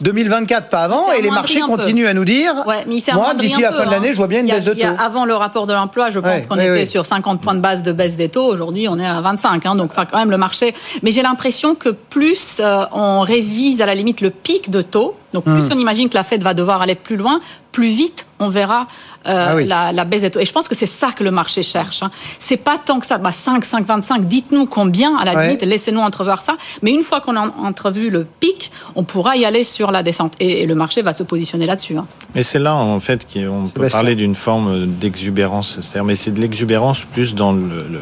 2024, 0.00 0.68
pas 0.68 0.82
avant, 0.82 1.12
et 1.12 1.22
les 1.22 1.30
marchés 1.30 1.60
continuent 1.60 2.06
à 2.06 2.14
nous 2.14 2.24
dire, 2.24 2.54
ouais, 2.66 2.84
mais 2.86 2.98
moi, 3.14 3.34
d'ici 3.34 3.60
la 3.60 3.72
fin 3.72 3.86
de 3.86 3.90
l'année, 3.90 4.08
hein. 4.08 4.12
je 4.12 4.16
vois 4.16 4.28
bien 4.28 4.40
une 4.40 4.46
baisse 4.46 4.64
de 4.64 4.74
taux. 4.74 4.86
avant 4.98 5.24
le 5.24 5.34
rapport 5.34 5.66
de 5.66 5.72
l'emploi, 5.72 6.10
je 6.10 6.20
pense 6.20 6.46
qu'on 6.46 6.58
était 6.58 6.86
sur 6.86 7.04
50 7.04 7.40
points 7.40 7.54
de 7.54 7.60
base 7.60 7.82
de 7.82 7.92
baisse 7.92 8.16
des 8.16 8.28
taux. 8.28 8.46
Aujourd'hui, 8.46 8.86
on 8.88 8.98
est 8.98 9.06
à 9.06 9.20
25. 9.20 9.66
Hein, 9.66 9.74
donc, 9.74 9.90
enfin, 9.90 10.04
quand 10.04 10.18
même, 10.18 10.30
le 10.30 10.38
marché. 10.38 10.74
Mais 11.02 11.10
j'ai 11.10 11.22
l'impression 11.22 11.74
que 11.74 11.88
plus 11.88 12.60
euh, 12.60 12.84
on 12.92 13.20
révise 13.20 13.80
à 13.80 13.86
la 13.86 13.94
limite 13.94 14.20
le 14.20 14.30
pic 14.30 14.70
de 14.70 14.82
taux, 14.82 15.16
donc 15.34 15.44
plus 15.44 15.68
hmm. 15.68 15.72
on 15.72 15.78
imagine 15.78 16.08
que 16.08 16.14
la 16.14 16.24
Fed 16.24 16.42
va 16.42 16.54
devoir 16.54 16.80
aller 16.80 16.94
plus 16.94 17.16
loin, 17.16 17.40
plus 17.72 17.88
vite 17.88 18.26
on 18.40 18.48
verra 18.48 18.86
euh, 19.26 19.64
ah 19.70 19.92
la, 19.92 20.04
baisse 20.04 20.22
des 20.22 20.30
taux. 20.30 20.40
Et 20.40 20.44
je 20.44 20.52
pense 20.52 20.68
que 20.68 20.74
c'est 20.74 20.86
ça 20.86 21.12
que 21.12 21.24
le 21.24 21.30
marché 21.30 21.62
cherche. 21.62 22.02
Hein. 22.02 22.10
C'est 22.38 22.56
pas 22.56 22.78
tant 22.78 23.00
que 23.00 23.06
ça. 23.06 23.18
Bah, 23.18 23.32
5, 23.32 23.64
5, 23.64 23.86
25, 23.86 24.26
dites-nous 24.26 24.66
combien, 24.66 25.16
à 25.16 25.24
la 25.24 25.46
limite, 25.46 25.62
laissez-nous 25.62 26.00
entrevoir 26.00 26.42
ça. 26.42 26.56
Mais 26.82 26.90
une 26.90 27.02
fois 27.02 27.20
qu'on 27.20 27.36
a 27.36 27.52
entrevu 27.62 28.10
le 28.10 28.26
pic, 28.40 28.70
on 28.96 29.04
pourra 29.04 29.36
y 29.36 29.44
aller 29.44 29.64
sur 29.64 29.90
la 29.90 30.02
descente. 30.02 30.34
Et, 30.40 30.66
le 30.66 30.74
marché 30.74 31.02
va 31.02 31.12
se 31.12 31.22
positionner 31.22 31.66
là-dessus. 31.66 31.96
Hein. 31.96 32.06
Mais 32.34 32.42
c'est 32.42 32.58
là, 32.58 32.74
en 32.74 33.00
fait, 33.00 33.26
qu'on 33.32 33.68
peut 33.72 33.88
parler 33.88 34.14
d'une 34.14 34.34
forme 34.34 34.86
d'exubérance. 34.86 35.94
Mais 36.04 36.16
c'est 36.16 36.32
de 36.32 36.40
l'exubérance 36.40 37.04
plus 37.04 37.34
dans 37.34 37.52
le 37.52 37.64
le 37.90 38.00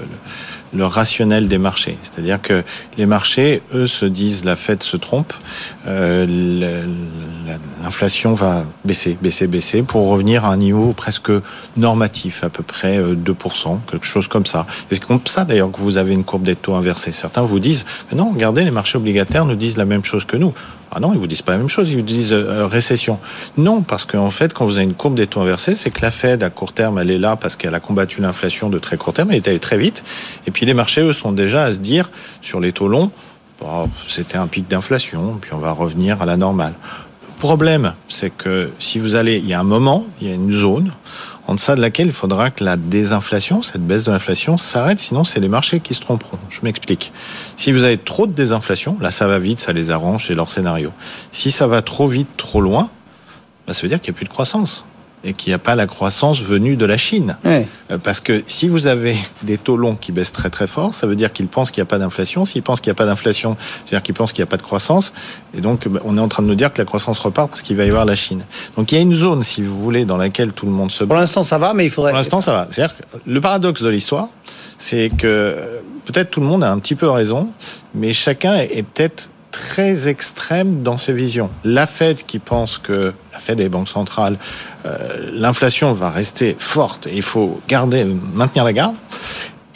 rationnel 0.81 1.49
des 1.49 1.59
marchés. 1.59 1.99
C'est-à-dire 2.03 2.41
que 2.41 2.63
les 2.97 3.07
marchés, 3.07 3.63
eux, 3.75 3.87
se 3.87 4.07
disent 4.07 4.45
la 4.45 4.57
Fed 4.57 4.83
se 4.83 4.97
trompe, 4.97 5.33
euh, 5.87 6.85
l'inflation 7.83 8.35
va 8.35 8.65
baisser, 8.85 9.17
baisser, 9.21 9.47
baisser 9.47 9.83
pour 9.83 10.09
revenir 10.09 10.45
à 10.45 10.49
un 10.53 10.57
niveau 10.57 10.93
presque 10.93 11.33
normatif, 11.77 12.45
à 12.45 12.51
peu 12.51 12.63
près 12.63 12.99
2%, 13.01 13.03
euh, 13.03 13.77
quelque 13.91 14.07
chose 14.07 14.29
comme 14.29 14.47
ça. 14.47 14.67
C'est 14.91 15.05
comme 15.05 15.21
ça 15.27 15.45
d'ailleurs 15.45 15.71
que 15.71 15.81
vous 15.81 15.97
avez 15.97 16.13
une 16.13 16.25
courbe 16.25 16.43
des 16.43 16.57
taux 16.57 16.75
inversée. 16.75 17.13
Certains 17.13 17.43
vous 17.43 17.61
disent, 17.61 17.85
non, 18.15 18.31
regardez, 18.31 18.65
les 18.65 18.71
marchés 18.71 18.99
obligataires 18.99 19.45
nous 19.45 19.57
disent 19.57 19.77
la 19.77 19.85
même 19.85 20.05
chose 20.05 20.25
que 20.25 20.37
nous. 20.37 20.53
Ah 20.95 21.01
non, 21.01 21.15
ils 21.15 21.19
vous 21.19 21.27
disent 21.27 21.41
pas 21.41 21.53
la 21.53 21.59
même 21.59 21.71
chose, 21.71 21.91
ils 21.91 21.97
vous 21.97 22.03
disent 22.03 22.35
euh, 22.35 22.67
récession. 22.67 23.19
Non, 23.57 23.81
parce 23.81 24.05
qu'en 24.05 24.29
fait, 24.29 24.53
quand 24.53 24.67
vous 24.67 24.77
avez 24.77 24.85
une 24.85 24.93
courbe 24.93 25.15
des 25.15 25.27
taux 25.27 25.41
inversés, 25.41 25.75
c'est 25.75 25.91
que 25.91 26.03
la 26.03 26.11
Fed, 26.11 26.43
à 26.43 26.51
court 26.51 26.75
terme, 26.75 26.99
elle 26.99 27.11
est 27.11 27.19
là 27.19 27.35
parce 27.37 27.57
qu'elle 27.57 27.75
a 27.75 27.81
combattu 27.81 28.21
l'inflation 28.21 28.69
de 28.69 28.79
très 28.79 28.99
court 28.99 29.15
terme, 29.15 29.31
elle 29.31 29.39
est 29.39 29.49
allée 29.49 29.59
très 29.59 29.79
vite. 29.79 30.05
Et 30.47 30.51
puis 30.51 30.67
les 30.67 30.75
marchés, 30.75 31.01
eux, 31.01 31.15
sont 31.15 31.33
déjà 31.33 31.65
à 31.65 31.73
se 31.73 31.79
dire, 31.79 32.11
sur 32.43 32.61
les 32.61 32.73
taux 32.73 32.89
longs, 32.89 33.11
bah, 33.63 33.87
c'était 34.07 34.37
un 34.37 34.49
pic 34.49 34.69
d'inflation, 34.69 35.39
puis 35.41 35.53
on 35.55 35.59
va 35.59 35.73
revenir 35.73 36.21
à 36.21 36.27
la 36.27 36.37
normale. 36.37 36.75
Le 37.43 37.49
problème, 37.49 37.95
c'est 38.09 38.31
que 38.31 38.71
si 38.79 39.01
vous 39.01 39.17
allez, 39.17 39.39
il 39.39 39.49
y 39.49 39.53
a 39.53 39.59
un 39.59 39.65
moment, 39.65 40.07
il 40.21 40.29
y 40.29 40.31
a 40.31 40.35
une 40.35 40.53
zone 40.53 40.93
en 41.49 41.57
deçà 41.57 41.75
de 41.75 41.81
laquelle 41.81 42.07
il 42.07 42.13
faudra 42.13 42.51
que 42.51 42.63
la 42.63 42.77
désinflation, 42.77 43.63
cette 43.63 43.85
baisse 43.85 44.05
de 44.05 44.13
l'inflation, 44.13 44.57
s'arrête, 44.57 45.01
sinon 45.01 45.25
c'est 45.25 45.41
les 45.41 45.49
marchés 45.49 45.81
qui 45.81 45.93
se 45.95 46.01
tromperont. 46.01 46.39
Je 46.51 46.61
m'explique. 46.63 47.13
Si 47.57 47.73
vous 47.73 47.83
avez 47.83 47.99
trop 47.99 48.29
de 48.29 48.33
désinflation, 48.33 48.97
là 49.01 49.11
ça 49.11 49.27
va 49.27 49.41
vite, 49.41 49.59
ça 49.59 49.73
les 49.73 49.91
arrange, 49.91 50.29
c'est 50.29 50.37
leur 50.37 50.51
scénario. 50.51 50.93
Si 51.33 51.51
ça 51.51 51.67
va 51.67 51.83
trop 51.83 52.07
vite, 52.07 52.29
trop 52.37 52.61
loin, 52.61 52.91
bah, 53.67 53.75
ça 53.75 53.83
veut 53.83 53.89
dire 53.89 54.01
qu'il 54.01 54.13
n'y 54.13 54.17
a 54.17 54.19
plus 54.19 54.27
de 54.27 54.31
croissance 54.31 54.85
et 55.25 55.35
qu'il 55.35 55.51
n'y 55.51 55.55
a 55.55 55.59
pas 55.59 55.75
la 55.75 55.87
croissance 55.87 56.41
venue 56.41 56.77
de 56.77 56.85
la 56.85 56.97
Chine. 56.97 57.37
Euh, 57.47 57.63
parce 58.03 58.21
que 58.21 58.43
si 58.47 58.69
vous 58.69 58.87
avez 58.87 59.17
des 59.43 59.59
taux 59.59 59.77
longs 59.77 59.95
qui 59.95 60.13
baissent 60.13 60.33
très 60.33 60.51
très 60.51 60.67
fort, 60.67 60.95
ça 60.95 61.07
veut 61.07 61.17
dire 61.17 61.33
qu'ils 61.33 61.47
pensent 61.47 61.71
qu'il 61.71 61.81
n'y 61.81 61.87
a 61.87 61.91
pas 61.91 61.99
d'inflation. 61.99 62.45
S'ils 62.45 62.63
pensent 62.63 62.81
qu'il 62.81 62.91
n'y 62.91 62.97
a 62.97 62.99
pas 62.99 63.07
d'inflation, 63.07 63.57
c'est-à-dire 63.85 64.03
qu'ils 64.03 64.15
pensent 64.15 64.33
qu'il 64.33 64.43
n'y 64.43 64.49
a 64.49 64.51
pas 64.51 64.57
de 64.57 64.63
croissance. 64.63 65.13
Et 65.55 65.61
donc, 65.61 65.87
bah, 65.89 66.01
on 66.05 66.19
est 66.19 66.21
en 66.21 66.29
train 66.29 66.43
de 66.43 66.49
nous 66.49 66.55
dire 66.55 66.73
que 66.73 66.79
la 66.79 66.85
croissance 66.85 67.19
repart 67.19 67.49
parce 67.49 67.63
qu'il 67.63 67.77
va 67.77 67.85
y 67.85 67.89
avoir 67.89 68.05
la 68.05 68.17
Chine. 68.17 68.45
Donc, 68.77 68.93
il 68.93 68.97
y 68.97 68.99
a 68.99 69.03
une 69.03 69.15
zone, 69.15 69.43
si 69.43 69.63
vous 69.63 69.79
voulez, 69.79 70.05
dans 70.05 70.17
laquelle 70.17 70.53
tout 70.53 70.67
le 70.67 70.73
monde 70.73 70.91
se... 70.91 71.05
Pour 71.05 71.17
l'instant, 71.17 71.45
ça 71.45 71.59
va, 71.59 71.75
mais 71.75 71.85
il 71.85 71.91
faudrait... 71.91 72.13
Pour 72.13 72.19
l'instant, 72.19 72.41
ça 72.41 72.53
va. 72.53 72.69
C'est-à-dire 72.71 72.97
que 72.97 73.19
le 73.27 73.41
paradoxe 73.41 73.83
de 73.83 73.89
l'histoire, 73.89 74.29
c'est 74.79 75.11
que 75.17 75.27
euh, 75.27 75.81
peut-être 76.05 76.31
tout 76.31 76.41
le 76.41 76.47
monde 76.47 76.65
a 76.65 76.71
un 76.71 76.79
petit 76.79 76.95
peu 76.95 77.09
raison, 77.09 77.51
mais 77.95 78.13
chacun 78.13 78.55
est 78.55 78.83
peut-être 78.83 79.31
très 79.53 80.09
extrême 80.09 80.83
dans 80.83 80.97
ses 80.97 81.13
visions. 81.13 81.51
La 81.63 81.87
Fed 81.87 82.25
qui 82.27 82.41
pense 82.41 82.79
que 82.79 83.13
la 83.33 83.39
Fed 83.39 83.61
et 83.61 83.65
les 83.65 83.69
banques 83.69 83.89
centrales, 83.89 84.39
euh, 84.85 85.31
l'inflation 85.33 85.93
va 85.93 86.11
rester 86.11 86.57
forte 86.59 87.07
et 87.07 87.15
il 87.15 87.23
faut 87.23 87.61
garder, 87.69 88.05
maintenir 88.05 88.65
la 88.65 88.73
garde. 88.73 88.97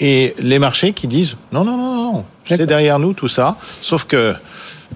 Et 0.01 0.35
les 0.39 0.59
marchés 0.59 0.93
qui 0.93 1.07
disent 1.07 1.37
non, 1.53 1.65
non, 1.65 1.77
non, 1.77 1.95
non, 1.95 2.25
c'est 2.47 2.67
derrière 2.67 2.99
nous 2.99 3.13
tout 3.13 3.29
ça. 3.29 3.57
Sauf 3.81 4.05
que 4.05 4.35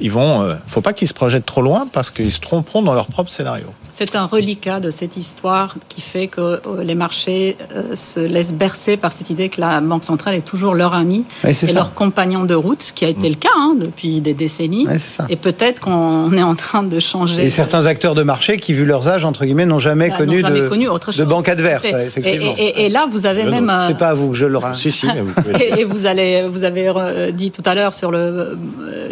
ils 0.01 0.11
vont, 0.11 0.43
euh, 0.43 0.55
faut 0.67 0.81
pas 0.81 0.93
qu'ils 0.93 1.09
se 1.09 1.15
projettent 1.15 1.47
trop 1.47 1.63
loin 1.63 1.87
parce 1.93 2.11
qu'ils 2.11 2.33
se 2.33 2.41
tromperont 2.41 2.83
dans 2.83 2.95
leur 2.95 3.07
propre 3.07 3.31
scénario. 3.31 3.67
C'est 4.01 4.17
un 4.17 4.25
reliquat 4.25 4.81
de 4.81 4.89
cette 4.89 5.19
histoire 5.19 5.75
qui 5.91 6.01
fait 6.01 6.27
que 6.27 6.41
euh, 6.41 6.83
les 6.83 6.95
marchés 6.95 7.59
euh, 7.77 7.95
se 7.95 8.19
laissent 8.19 8.55
bercer 8.55 8.97
par 8.97 9.13
cette 9.13 9.29
idée 9.29 9.51
que 9.51 9.61
la 9.61 9.83
Banque 9.83 10.05
centrale 10.05 10.35
est 10.37 10.45
toujours 10.45 10.75
leur 10.75 10.95
ami 10.95 11.25
et 11.45 11.73
leur 11.75 11.93
compagnon 11.93 12.45
de 12.45 12.55
route, 12.55 12.83
ce 12.83 12.95
qui 12.95 13.05
a 13.05 13.09
été 13.09 13.29
mm. 13.29 13.33
le 13.33 13.37
cas 13.37 13.49
hein, 13.59 13.75
depuis 13.79 14.23
des 14.23 14.33
décennies. 14.33 14.87
et 15.29 15.37
peut-être 15.37 15.81
qu'on 15.81 16.33
est 16.37 16.43
en 16.43 16.55
train 16.55 16.83
de 16.83 16.99
changer. 16.99 17.45
Et 17.45 17.51
certains 17.51 17.85
acteurs 17.85 18.15
de 18.15 18.23
marché 18.23 18.57
qui, 18.57 18.73
vu 18.73 18.87
leurs 18.87 19.07
âges, 19.07 19.27
entre 19.27 19.45
guillemets, 19.45 19.67
n'ont 19.67 19.79
jamais, 19.79 20.09
bah, 20.09 20.17
connu, 20.17 20.43
de, 20.43 20.69
connu 20.69 20.89
autre 20.89 21.13
chose. 21.13 21.19
de 21.19 21.25
banque 21.25 21.51
adverse. 21.51 21.85
Et, 22.17 22.89
là, 22.89 23.05
vous 23.11 23.27
avez 23.27 23.45
même. 23.45 23.71
C'est 23.87 23.99
pas 23.99 24.09
à 24.09 24.15
vous 24.15 24.31
que 24.31 24.37
je 24.37 24.47
le 24.47 24.59
Si, 24.73 24.93
si, 24.93 25.07
vous 25.07 25.51
et, 25.61 25.85
vous, 25.85 26.07
allez, 26.07 26.49
vous 26.49 26.65
avez 26.65 27.33
dit 27.33 27.51
tout 27.51 27.63
à 27.67 27.75
l'heure 27.75 27.93
sur 27.93 28.11
le 28.11 28.59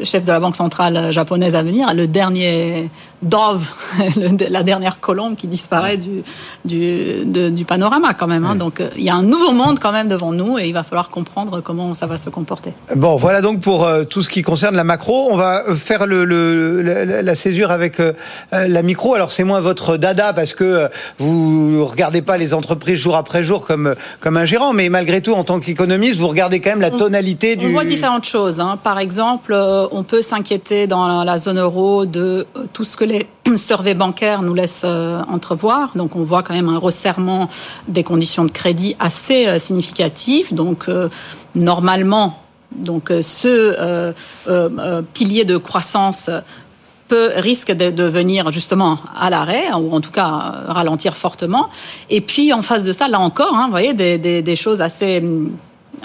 chef 0.03 0.25
de 0.25 0.33
la 0.33 0.41
Banque 0.41 0.57
centrale 0.57 1.13
japonaise 1.13 1.55
à 1.55 1.63
venir, 1.63 1.93
le 1.93 2.09
dernier 2.09 2.89
Dove, 3.23 3.69
la 4.49 4.63
dernière 4.63 4.78
dernière 4.79 5.01
colombe 5.01 5.35
qui 5.37 5.47
disparaît 5.47 5.97
du, 5.97 6.23
du, 6.65 7.25
du 7.25 7.65
panorama 7.65 8.15
quand 8.15 8.27
même. 8.27 8.45
Hein. 8.45 8.55
Donc 8.55 8.83
il 8.97 9.03
y 9.03 9.11
a 9.11 9.15
un 9.15 9.23
nouveau 9.23 9.53
monde 9.53 9.79
quand 9.81 9.93
même 9.93 10.09
devant 10.09 10.33
nous 10.33 10.59
et 10.59 10.69
il 10.69 10.73
va 10.73 10.83
falloir 10.83 11.09
comprendre 11.11 11.61
comment 11.61 11.95
ça 11.95 12.07
va 12.07 12.19
se 12.19 12.31
comporter. 12.31 12.73
Bon, 12.95 13.17
voilà 13.17 13.41
donc 13.41 13.61
pour 13.61 13.89
tout 14.09 14.23
ce 14.23 14.29
qui 14.29 14.43
concerne 14.43 14.77
la 14.77 14.85
macro. 14.85 15.29
On 15.31 15.37
va 15.37 15.63
faire 15.75 16.07
le, 16.07 16.25
le 16.25 16.83
la, 16.83 17.35
césure 17.35 17.71
avec 17.71 18.01
la 18.53 18.83
micro. 18.83 19.15
Alors 19.15 19.33
c'est 19.33 19.45
moins 19.45 19.61
votre 19.61 19.97
dada 19.97 20.33
parce 20.33 20.55
que 20.55 20.89
vous 21.19 21.85
regardez 21.85 22.23
pas 22.23 22.37
les 22.37 22.55
entreprises 22.55 22.99
jour 22.99 23.17
après 23.17 23.43
jour 23.43 23.67
comme 23.67 23.95
comme 24.21 24.37
un 24.37 24.45
gérant, 24.45 24.73
mais 24.73 24.89
malgré 24.89 25.21
tout 25.21 25.33
en 25.33 25.45
tant 25.45 25.61
qu'économiste, 25.61 26.21
vous 26.21 26.29
regardez 26.29 26.61
quand 26.61 26.71
même 26.71 26.81
la 26.81 26.91
tonalité 26.91 27.57
du. 27.57 27.67
On 27.67 27.71
voit 27.71 27.85
différentes 27.85 28.25
choses. 28.25 28.61
Hein. 28.61 28.79
Par 28.83 28.99
exemple, 28.99 29.55
on 29.91 30.03
peut 30.05 30.23
s'inquiéter 30.23 30.87
dans 30.87 31.25
la 31.25 31.39
zone 31.39 31.59
euro 31.59 32.07
de 32.07 32.47
euh, 32.57 32.65
tout 32.73 32.85
ce 32.85 32.97
que 32.97 33.05
les 33.05 33.27
surveys 33.57 33.95
bancaires 33.95 34.43
nous 34.43 34.55
laissent 34.55 34.83
euh, 34.85 35.23
entrevoir. 35.29 35.93
Donc 35.95 36.17
on 36.17 36.23
voit 36.23 36.43
quand 36.43 36.55
même 36.55 36.69
un 36.69 36.79
resserrement 36.79 37.49
des 37.87 38.03
conditions 38.03 38.45
de 38.45 38.51
crédit 38.51 38.97
assez 38.99 39.47
euh, 39.47 39.59
significatif. 39.59 40.53
Donc 40.53 40.87
normalement, 41.55 42.43
donc 42.73 43.13
ce 43.23 44.13
pilier 45.15 45.45
de 45.45 45.57
croissance 45.57 46.31
peut, 47.09 47.31
risque 47.37 47.73
de, 47.73 48.05
venir 48.05 48.51
justement 48.51 48.99
à 49.17 49.31
l'arrêt, 49.31 49.73
ou 49.73 49.93
en 49.93 50.01
tout 50.01 50.11
cas 50.11 50.25
ralentir 50.69 51.17
fortement. 51.17 51.69
Et 52.11 52.21
puis 52.21 52.53
en 52.53 52.63
face 52.63 52.85
de 52.85 52.93
ça, 52.93 53.09
là 53.09 53.19
encore, 53.21 53.55
hein, 53.55 53.65
vous 53.65 53.71
voyez, 53.71 53.95
des, 53.95 54.19
des 54.19 54.57
choses 54.57 54.83
assez 54.83 55.23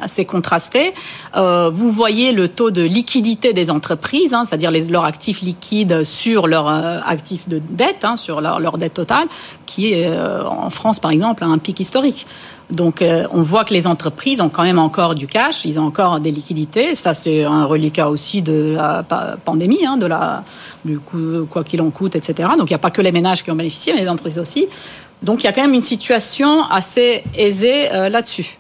assez 0.01 0.25
contrasté. 0.25 0.93
Euh, 1.36 1.69
vous 1.71 1.91
voyez 1.91 2.32
le 2.32 2.47
taux 2.47 2.71
de 2.71 2.82
liquidité 2.82 3.53
des 3.53 3.69
entreprises, 3.69 4.34
hein, 4.34 4.43
c'est-à-dire 4.45 4.71
leurs 4.89 5.06
actifs 5.06 5.41
liquides 5.41 6.03
sur 6.03 6.47
leurs 6.47 6.67
euh, 6.67 6.99
actifs 7.06 7.47
de 7.47 7.62
dette, 7.69 8.03
hein, 8.03 8.17
sur 8.17 8.41
leur, 8.41 8.77
dette 8.77 8.95
totale, 8.95 9.27
qui 9.65 9.93
est 9.93 10.08
euh, 10.08 10.45
en 10.45 10.69
France 10.69 10.99
par 10.99 11.12
exemple 11.12 11.43
à 11.43 11.47
un 11.47 11.58
pic 11.58 11.79
historique. 11.79 12.25
Donc 12.71 13.03
on 13.32 13.41
voit 13.41 13.65
que 13.65 13.73
les 13.73 13.86
entreprises 13.88 14.41
ont 14.41 14.49
quand 14.49 14.63
même 14.63 14.79
encore 14.79 15.15
du 15.15 15.27
cash, 15.27 15.65
ils 15.65 15.79
ont 15.79 15.86
encore 15.86 16.21
des 16.21 16.32
liquidités. 16.32 16.95
Ça 16.95 17.13
c'est 17.13 17.43
un 17.43 17.65
reliquat 17.65 18.10
aussi 18.10 18.41
de 18.41 18.75
la 18.77 19.03
pandémie, 19.43 19.86
hein, 19.86 19.97
de 19.97 20.08
la 20.08 20.43
du 20.84 20.97
coup 20.97 21.45
quoi 21.51 21.63
qu'il 21.63 21.82
en 21.82 21.91
coûte, 21.91 22.15
etc. 22.15 22.49
Donc 22.58 22.69
il 22.69 22.73
n'y 22.73 22.75
a 22.75 22.79
pas 22.79 22.89
que 22.89 23.01
les 23.01 23.12
ménages 23.12 23.43
qui 23.43 23.51
ont 23.51 23.56
bénéficié, 23.56 23.93
mais 23.93 24.01
les 24.01 24.10
entreprises 24.10 24.39
aussi. 24.39 24.67
Donc 25.21 25.43
il 25.43 25.45
y 25.45 25.49
a 25.49 25.51
quand 25.51 25.62
même 25.62 25.73
une 25.73 25.82
situation 25.82 26.63
assez 26.63 27.23
aisée 27.36 27.89
là-dessus. 28.10 28.58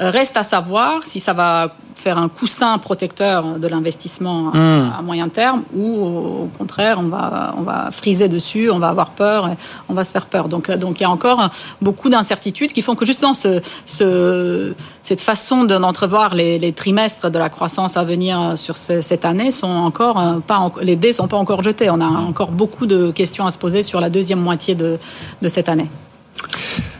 Euh, 0.00 0.10
reste 0.10 0.36
à 0.36 0.42
savoir 0.42 1.06
si 1.06 1.20
ça 1.20 1.32
va 1.32 1.68
faire 1.94 2.18
un 2.18 2.28
coussin 2.28 2.76
protecteur 2.78 3.60
de 3.60 3.68
l'investissement 3.68 4.50
à, 4.52 4.56
hmm. 4.56 5.04
moyen 5.04 5.28
terme 5.28 5.62
ou 5.74 6.04
au 6.04 6.50
contraire 6.58 6.98
on 6.98 7.04
va 7.04 7.54
on 7.56 7.62
va 7.62 7.90
friser 7.92 8.28
dessus, 8.28 8.68
on 8.70 8.80
va 8.80 8.88
avoir 8.88 9.10
peur, 9.10 9.50
on 9.88 9.94
va 9.94 10.02
se 10.02 10.10
faire 10.10 10.26
peur. 10.26 10.48
Donc 10.48 10.68
donc 10.72 10.98
il 10.98 11.04
y 11.04 11.06
a 11.06 11.10
encore 11.10 11.48
beaucoup 11.80 12.08
d'incertitudes 12.08 12.72
qui 12.72 12.82
font 12.82 12.96
que 12.96 13.06
justement 13.06 13.34
ce, 13.34 13.60
ce 13.86 14.74
cette 15.02 15.20
façon 15.20 15.62
d'entrevoir 15.64 16.34
les, 16.34 16.58
les, 16.58 16.72
trimestres 16.72 17.30
de 17.30 17.38
la 17.38 17.48
croissance 17.48 17.96
à 17.96 18.02
venir 18.02 18.54
sur 18.56 18.76
cette 18.76 19.24
année 19.24 19.52
sont 19.52 19.68
encore 19.68 20.18
euh, 20.20 20.40
pas 20.40 20.68
les 20.82 20.96
dés 20.96 21.12
sont 21.12 21.28
pas 21.28 21.36
encore 21.36 21.62
jetés. 21.62 21.88
On 21.90 22.00
a 22.00 22.06
encore 22.06 22.50
beaucoup 22.50 22.86
de 22.86 23.12
questions 23.12 23.46
à 23.46 23.52
se 23.52 23.58
poser 23.58 23.84
sur 23.84 24.00
la 24.00 24.10
deuxième 24.10 24.40
moitié 24.40 24.74
de, 24.74 24.98
de 25.40 25.48
cette 25.48 25.68
année. 25.68 25.88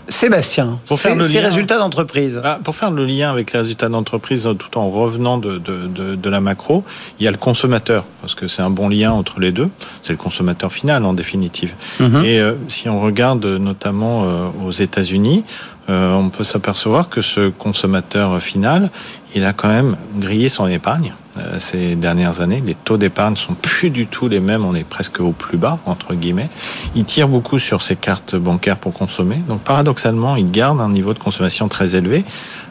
Sébastien, 0.09 0.79
pour 0.87 1.01
faire 1.01 1.17
le 1.17 1.27
ces 1.27 1.41
résultats 1.41 1.79
d'entreprise. 1.79 2.41
Ah, 2.45 2.59
pour 2.63 2.77
faire 2.77 2.91
le 2.91 3.07
lien 3.07 3.31
avec 3.31 3.53
les 3.53 3.61
résultats 3.61 3.89
d'entreprise, 3.89 4.49
tout 4.59 4.79
en 4.79 4.91
revenant 4.91 5.39
de, 5.39 5.59
de, 5.59 5.87
de, 5.87 6.15
de, 6.15 6.31
la 6.31 6.41
macro, 6.43 6.85
il 7.19 7.25
y 7.25 7.29
a 7.29 7.31
le 7.31 7.39
consommateur, 7.39 8.05
parce 8.21 8.35
que 8.35 8.47
c'est 8.47 8.61
un 8.61 8.71
bon 8.71 8.89
lien 8.89 9.13
entre 9.13 9.41
les 9.41 9.51
deux. 9.51 9.71
C'est 10.03 10.13
le 10.13 10.19
consommateur 10.19 10.73
final 10.73 11.05
en 11.05 11.15
définitive. 11.15 11.75
Mhm. 12.01 12.23
Et 12.25 12.39
euh, 12.39 12.53
si 12.69 12.89
on 12.89 13.01
regarde 13.01 13.47
notamment 13.47 14.25
euh, 14.25 14.49
aux 14.67 14.73
États-Unis, 14.73 15.45
euh, 15.89 16.15
on 16.15 16.29
peut 16.29 16.45
s'apercevoir 16.45 17.09
que 17.09 17.23
ce 17.23 17.49
consommateur 17.49 18.41
final, 18.43 18.91
il 19.35 19.45
a 19.45 19.53
quand 19.53 19.69
même 19.69 19.97
grillé 20.19 20.49
son 20.51 20.67
épargne 20.67 21.15
euh, 21.39 21.59
ces 21.59 21.97
dernières 21.97 22.41
années. 22.41 22.63
Les 22.65 22.75
taux 22.75 22.97
d'épargne 22.97 23.37
sont 23.37 23.55
plus 23.55 23.91
du 23.91 24.07
tout 24.07 24.29
les 24.29 24.41
mêmes, 24.41 24.65
on 24.65 24.75
est 24.75 24.85
presque 24.85 25.21
au 25.21 25.33
plus 25.33 25.59
bas, 25.59 25.79
entre 25.87 26.15
guillemets. 26.15 26.49
Il 26.95 27.05
tire 27.05 27.29
beaucoup 27.29 27.59
sur 27.59 27.83
ses 27.83 27.97
cartes 27.97 28.37
bancaires 28.37 28.79
pour 28.79 28.93
consommer. 28.93 29.37
Donc 29.49 29.61
paradoxalement, 29.61 30.37
il 30.37 30.51
garde 30.51 30.81
un 30.81 30.91
niveau 30.91 31.13
de 31.15 31.19
consommation 31.19 31.69
très 31.69 31.97
élevé. 31.97 32.25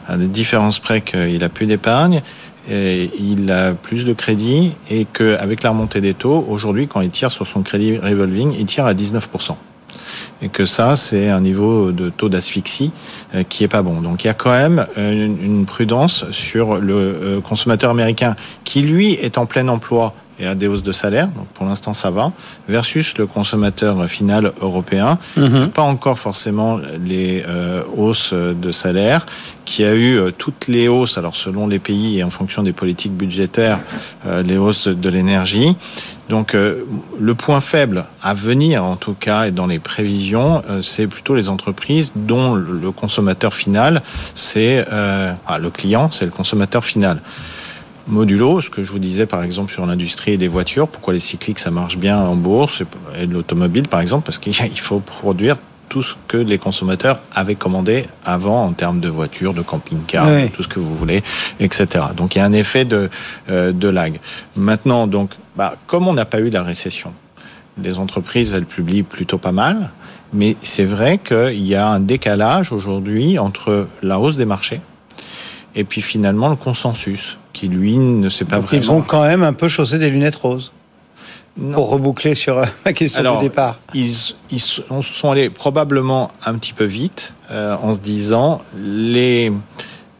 À 0.08 0.16
la 0.16 0.26
différence 0.26 0.78
près 0.78 1.00
qu'il 1.00 1.42
a 1.42 1.48
plus 1.48 1.66
d'épargne, 1.66 2.22
il 2.70 3.50
a 3.50 3.72
plus 3.74 4.04
de 4.04 4.14
crédit 4.14 4.72
et 4.90 5.04
qu'avec 5.04 5.62
la 5.62 5.70
remontée 5.70 6.00
des 6.00 6.14
taux, 6.14 6.46
aujourd'hui, 6.48 6.88
quand 6.88 7.02
il 7.02 7.10
tire 7.10 7.30
sur 7.30 7.46
son 7.46 7.62
crédit 7.62 7.98
revolving, 7.98 8.54
il 8.58 8.64
tire 8.64 8.86
à 8.86 8.94
19% 8.94 9.56
et 10.42 10.48
que 10.48 10.66
ça, 10.66 10.96
c'est 10.96 11.28
un 11.28 11.40
niveau 11.40 11.92
de 11.92 12.10
taux 12.10 12.28
d'asphyxie 12.28 12.92
euh, 13.34 13.42
qui 13.42 13.64
est 13.64 13.68
pas 13.68 13.82
bon. 13.82 14.00
Donc 14.00 14.24
il 14.24 14.26
y 14.26 14.30
a 14.30 14.34
quand 14.34 14.52
même 14.52 14.86
euh, 14.98 15.26
une 15.26 15.66
prudence 15.66 16.30
sur 16.30 16.76
le 16.78 16.94
euh, 16.94 17.40
consommateur 17.40 17.90
américain 17.90 18.36
qui, 18.64 18.82
lui, 18.82 19.12
est 19.12 19.38
en 19.38 19.46
plein 19.46 19.68
emploi 19.68 20.14
et 20.38 20.46
a 20.46 20.54
des 20.54 20.68
hausses 20.68 20.82
de 20.82 20.92
salaire, 20.92 21.28
donc 21.28 21.46
pour 21.54 21.66
l'instant 21.66 21.94
ça 21.94 22.10
va, 22.10 22.32
versus 22.68 23.16
le 23.18 23.26
consommateur 23.26 24.08
final 24.08 24.52
européen, 24.60 25.18
mhm. 25.36 25.68
pas 25.68 25.82
encore 25.82 26.18
forcément 26.18 26.78
les 27.04 27.44
hausses 27.96 28.32
de 28.32 28.72
salaire, 28.72 29.26
qui 29.64 29.84
a 29.84 29.94
eu 29.94 30.20
toutes 30.36 30.68
les 30.68 30.88
hausses, 30.88 31.18
alors 31.18 31.36
selon 31.36 31.66
les 31.66 31.78
pays 31.78 32.18
et 32.18 32.24
en 32.24 32.30
fonction 32.30 32.62
des 32.62 32.72
politiques 32.72 33.12
budgétaires, 33.12 33.80
les 34.24 34.56
hausses 34.56 34.88
de 34.88 35.08
l'énergie, 35.08 35.76
donc 36.28 36.54
euh, 36.54 36.84
le 37.20 37.34
point 37.34 37.60
faible 37.60 38.06
à 38.22 38.34
venir, 38.34 38.82
en 38.84 38.96
tout 38.96 39.14
cas, 39.14 39.46
et 39.46 39.50
dans 39.50 39.66
les 39.66 39.78
prévisions, 39.78 40.62
euh, 40.70 40.80
c'est 40.80 41.06
plutôt 41.06 41.34
les 41.34 41.48
entreprises 41.48 42.12
dont 42.16 42.54
le 42.54 42.90
consommateur 42.92 43.52
final, 43.52 44.02
c'est 44.34 44.86
euh, 44.90 45.32
ah, 45.46 45.58
le 45.58 45.70
client, 45.70 46.10
c'est 46.10 46.24
le 46.24 46.30
consommateur 46.30 46.84
final. 46.84 47.20
Modulo, 48.06 48.60
ce 48.60 48.70
que 48.70 48.84
je 48.84 48.92
vous 48.92 48.98
disais 48.98 49.26
par 49.26 49.42
exemple 49.42 49.72
sur 49.72 49.86
l'industrie 49.86 50.32
et 50.32 50.36
les 50.36 50.48
voitures, 50.48 50.88
pourquoi 50.88 51.14
les 51.14 51.20
cycliques 51.20 51.58
ça 51.58 51.70
marche 51.70 51.96
bien 51.96 52.18
en 52.18 52.36
bourse 52.36 52.82
et 53.18 53.26
l'automobile 53.26 53.88
par 53.88 54.00
exemple, 54.00 54.26
parce 54.26 54.38
qu'il 54.38 54.54
faut 54.80 55.00
produire 55.00 55.56
tout 55.88 56.02
ce 56.02 56.14
que 56.28 56.36
les 56.36 56.58
consommateurs 56.58 57.20
avaient 57.34 57.54
commandé 57.54 58.06
avant 58.24 58.64
en 58.64 58.72
termes 58.72 59.00
de 59.00 59.08
voitures, 59.08 59.54
de 59.54 59.62
camping-car, 59.62 60.28
tout 60.52 60.62
ce 60.62 60.68
que 60.68 60.80
vous 60.80 60.94
voulez, 60.94 61.22
etc. 61.60 62.06
Donc 62.16 62.34
il 62.34 62.38
y 62.38 62.40
a 62.40 62.44
un 62.44 62.52
effet 62.52 62.84
de, 62.84 63.08
de 63.48 63.88
lag. 63.88 64.18
Maintenant, 64.56 65.06
donc 65.06 65.30
bah, 65.56 65.76
comme 65.86 66.08
on 66.08 66.12
n'a 66.12 66.24
pas 66.24 66.40
eu 66.40 66.50
la 66.50 66.62
récession, 66.62 67.12
les 67.80 67.98
entreprises, 67.98 68.54
elles 68.54 68.66
publient 68.66 69.02
plutôt 69.02 69.38
pas 69.38 69.52
mal, 69.52 69.90
mais 70.32 70.56
c'est 70.62 70.84
vrai 70.84 71.18
qu'il 71.18 71.64
y 71.64 71.74
a 71.74 71.88
un 71.88 72.00
décalage 72.00 72.72
aujourd'hui 72.72 73.38
entre 73.38 73.88
la 74.02 74.18
hausse 74.18 74.36
des 74.36 74.46
marchés 74.46 74.80
et 75.74 75.84
puis 75.84 76.02
finalement 76.02 76.48
le 76.48 76.56
consensus, 76.56 77.38
qui 77.54 77.68
lui 77.68 77.96
ne 77.96 78.28
sait 78.28 78.44
pas 78.44 78.58
vraiment... 78.58 78.82
Ils 78.82 78.86
vont 78.86 79.00
quand 79.00 79.22
même 79.22 79.42
un 79.42 79.54
peu 79.54 79.68
chausser 79.68 79.98
des 79.98 80.10
lunettes 80.10 80.36
roses. 80.36 80.72
Pour 81.72 81.88
reboucler 81.88 82.34
sur 82.34 82.58
euh, 82.58 82.64
ma 82.84 82.92
question 82.92 83.36
du 83.36 83.44
départ. 83.44 83.78
Ils, 83.94 84.12
ils 84.50 84.60
sont 84.60 85.30
allés 85.30 85.50
probablement 85.50 86.32
un 86.44 86.54
petit 86.58 86.72
peu 86.72 86.84
vite 86.84 87.32
euh, 87.52 87.76
en 87.80 87.94
se 87.94 88.00
disant 88.00 88.60
les, 88.76 89.52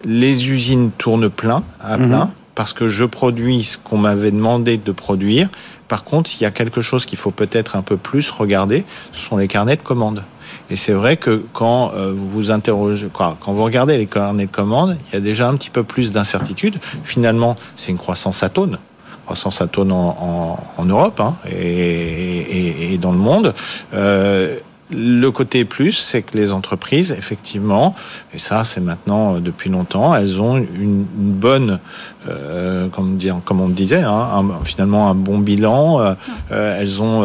les 0.04 0.48
usines 0.48 0.92
tournent 0.92 1.28
plein, 1.28 1.64
à 1.80 1.98
mhm. 1.98 2.08
plein 2.08 2.30
parce 2.54 2.72
que 2.72 2.88
je 2.88 3.04
produis 3.04 3.64
ce 3.64 3.78
qu'on 3.78 3.98
m'avait 3.98 4.30
demandé 4.30 4.76
de 4.76 4.92
produire. 4.92 5.48
Par 5.88 6.04
contre, 6.04 6.30
il 6.38 6.42
y 6.42 6.46
a 6.46 6.50
quelque 6.50 6.80
chose 6.80 7.04
qu'il 7.06 7.18
faut 7.18 7.30
peut-être 7.30 7.76
un 7.76 7.82
peu 7.82 7.96
plus 7.96 8.30
regarder, 8.30 8.84
ce 9.12 9.26
sont 9.26 9.36
les 9.36 9.48
carnets 9.48 9.76
de 9.76 9.82
commandes. 9.82 10.22
Et 10.70 10.76
c'est 10.76 10.92
vrai 10.92 11.16
que 11.16 11.44
quand 11.52 11.92
euh, 11.94 12.12
vous 12.14 12.28
vous 12.28 12.50
interrogez, 12.50 13.08
quand 13.12 13.36
vous 13.46 13.64
regardez 13.64 13.98
les 13.98 14.06
carnets 14.06 14.46
de 14.46 14.50
commandes, 14.50 14.96
il 15.08 15.14
y 15.14 15.16
a 15.16 15.20
déjà 15.20 15.48
un 15.48 15.56
petit 15.56 15.70
peu 15.70 15.82
plus 15.82 16.10
d'incertitude. 16.10 16.78
Finalement, 17.02 17.56
c'est 17.76 17.90
une 17.90 17.98
croissance 17.98 18.42
atone 18.42 18.78
croissance 19.24 19.62
atone 19.62 19.90
en, 19.90 20.16
en, 20.20 20.58
en 20.76 20.84
Europe 20.84 21.18
hein, 21.18 21.34
et, 21.50 21.56
et, 21.56 22.92
et, 22.92 22.98
dans 22.98 23.12
le 23.12 23.16
monde. 23.16 23.54
Euh, 23.94 24.58
le 24.90 25.30
côté 25.30 25.64
plus, 25.64 25.92
c'est 25.92 26.22
que 26.22 26.36
les 26.36 26.52
entreprises, 26.52 27.12
effectivement, 27.12 27.94
et 28.34 28.38
ça 28.38 28.64
c'est 28.64 28.80
maintenant 28.80 29.36
euh, 29.36 29.40
depuis 29.40 29.70
longtemps, 29.70 30.14
elles 30.14 30.40
ont 30.40 30.56
une, 30.56 31.04
bonne, 31.16 31.80
euh, 32.28 32.88
comme, 32.88 33.16
dire, 33.16 33.40
comme 33.44 33.60
on 33.60 33.68
disait, 33.68 34.02
hein, 34.02 34.44
finalement 34.64 35.08
un 35.08 35.14
bon 35.14 35.38
bilan, 35.38 36.00
euh, 36.00 36.14
euh, 36.52 36.78
elles 36.78 37.02
ont 37.02 37.22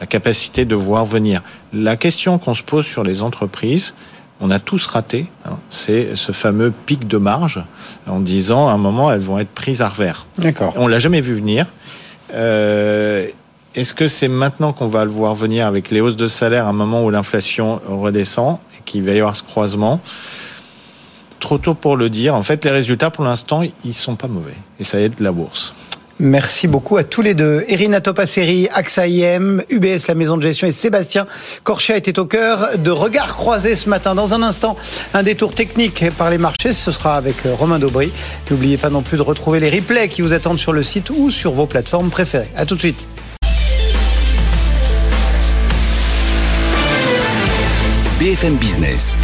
la 0.00 0.06
capacité 0.06 0.64
de 0.64 0.74
voir 0.74 1.04
venir. 1.04 1.42
La 1.76 1.96
question 1.96 2.38
qu'on 2.38 2.54
se 2.54 2.62
pose 2.62 2.86
sur 2.86 3.04
les 3.04 3.20
entreprises, 3.20 3.94
on 4.40 4.50
a 4.50 4.58
tous 4.58 4.86
raté, 4.86 5.26
hein, 5.44 5.58
c'est 5.68 6.16
ce 6.16 6.32
fameux 6.32 6.72
pic 6.86 7.06
de 7.06 7.18
marge, 7.18 7.62
en 8.06 8.20
disant 8.20 8.68
à 8.68 8.72
un 8.72 8.78
moment 8.78 9.12
elles 9.12 9.20
vont 9.20 9.38
être 9.38 9.50
prises 9.50 9.82
à 9.82 9.88
revers. 9.88 10.26
D'accord. 10.38 10.72
On 10.76 10.86
l'a 10.86 10.98
jamais 10.98 11.20
vu 11.20 11.34
venir. 11.34 11.66
Euh, 12.34 13.28
est-ce 13.74 13.92
que 13.92 14.08
c'est 14.08 14.28
maintenant 14.28 14.72
qu'on 14.72 14.88
va 14.88 15.04
le 15.04 15.10
voir 15.10 15.34
venir 15.34 15.66
avec 15.66 15.90
les 15.90 16.00
hausses 16.00 16.16
de 16.16 16.28
salaire 16.28 16.66
à 16.66 16.70
un 16.70 16.72
moment 16.72 17.04
où 17.04 17.10
l'inflation 17.10 17.80
redescend 17.86 18.58
et 18.74 18.82
qu'il 18.86 19.02
va 19.04 19.12
y 19.12 19.18
avoir 19.18 19.36
ce 19.36 19.42
croisement? 19.42 20.00
Trop 21.40 21.58
tôt 21.58 21.74
pour 21.74 21.96
le 21.96 22.08
dire. 22.08 22.34
En 22.34 22.42
fait, 22.42 22.64
les 22.64 22.70
résultats, 22.70 23.10
pour 23.10 23.24
l'instant, 23.24 23.60
ils 23.84 23.94
sont 23.94 24.16
pas 24.16 24.28
mauvais. 24.28 24.56
Et 24.80 24.84
ça 24.84 24.98
aide 24.98 25.20
la 25.20 25.30
bourse. 25.30 25.74
Merci 26.18 26.66
beaucoup 26.66 26.96
à 26.96 27.04
tous 27.04 27.20
les 27.20 27.34
deux. 27.34 27.64
Irina 27.68 28.00
Topasseri, 28.00 28.68
AXA 28.72 29.06
IM, 29.06 29.62
UBS, 29.68 30.06
la 30.08 30.14
maison 30.14 30.38
de 30.38 30.42
gestion 30.42 30.66
et 30.66 30.72
Sébastien 30.72 31.26
Corchet 31.62 31.98
était 31.98 32.18
au 32.18 32.24
cœur 32.24 32.78
de 32.78 32.90
Regards 32.90 33.36
croisés 33.36 33.76
ce 33.76 33.90
matin. 33.90 34.14
Dans 34.14 34.32
un 34.32 34.42
instant, 34.42 34.76
un 35.12 35.22
détour 35.22 35.54
technique 35.54 36.06
par 36.16 36.30
les 36.30 36.38
marchés. 36.38 36.72
Ce 36.72 36.90
sera 36.90 37.16
avec 37.16 37.44
euh, 37.44 37.54
Romain 37.54 37.78
Daubry. 37.78 38.12
N'oubliez 38.50 38.78
pas 38.78 38.88
non 38.88 39.02
plus 39.02 39.18
de 39.18 39.22
retrouver 39.22 39.60
les 39.60 39.68
replays 39.68 40.08
qui 40.08 40.22
vous 40.22 40.32
attendent 40.32 40.58
sur 40.58 40.72
le 40.72 40.82
site 40.82 41.10
ou 41.10 41.30
sur 41.30 41.52
vos 41.52 41.66
plateformes 41.66 42.08
préférées. 42.08 42.50
À 42.56 42.64
tout 42.64 42.76
de 42.76 42.80
suite. 42.80 43.06
BFM 48.18 48.54
Business. 48.54 49.14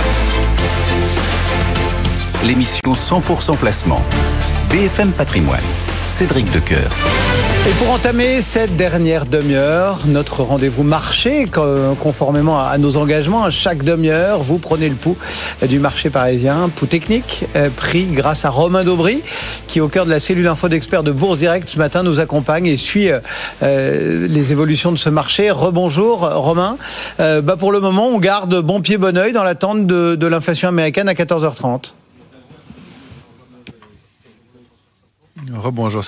L'émission 2.45 2.93
100% 2.93 3.57
placement. 3.57 4.03
BFM 4.69 5.13
Patrimoine. 5.13 5.63
Cédric 6.13 6.53
Decoeur. 6.53 6.91
Et 7.67 7.73
pour 7.79 7.91
entamer 7.91 8.43
cette 8.43 8.77
dernière 8.77 9.25
demi-heure, 9.25 10.01
notre 10.05 10.43
rendez-vous 10.43 10.83
marché, 10.83 11.47
conformément 12.01 12.61
à 12.61 12.77
nos 12.77 12.99
engagements, 12.99 13.45
à 13.45 13.51
chaque 13.51 13.83
demi-heure, 13.83 14.43
vous 14.43 14.59
prenez 14.59 14.91
le 14.91 14.95
pouls 14.95 15.17
du 15.67 15.79
marché 15.79 16.11
parisien, 16.11 16.69
pouls 16.69 16.85
technique, 16.87 17.47
euh, 17.57 17.71
pris 17.75 18.05
grâce 18.05 18.45
à 18.45 18.51
Romain 18.51 18.85
Daubry, 18.85 19.23
qui 19.69 19.81
au 19.81 19.89
cœur 19.89 20.05
de 20.05 20.11
la 20.11 20.21
cellule 20.21 20.49
info 20.49 20.69
d'experts 20.69 21.03
de 21.03 21.13
Bourse 21.13 21.39
Direct 21.39 21.67
ce 21.67 21.79
matin 21.79 22.03
nous 22.03 22.21
accompagne 22.21 22.67
et 22.67 22.77
suit 22.77 23.11
euh, 23.11 23.21
euh, 23.63 24.29
les 24.29 24.53
évolutions 24.53 24.93
de 24.93 24.99
ce 24.99 25.09
marché. 25.09 25.51
Rebonjour 25.51 26.29
Romain. 26.31 26.77
bah 27.19 27.57
pour 27.59 27.73
le 27.73 27.81
moment, 27.81 28.09
on 28.09 28.19
garde 28.19 28.61
bon 28.61 28.83
pied, 28.83 28.99
bon 28.99 29.17
oeil 29.17 29.33
dans 29.33 29.45
l'attente 29.45 29.87
de, 29.87 30.15
de 30.15 30.27
l'inflation 30.27 30.69
américaine 30.69 31.09
à 31.09 31.15
14h30. 31.15 31.95
Rebonjour, 35.51 36.03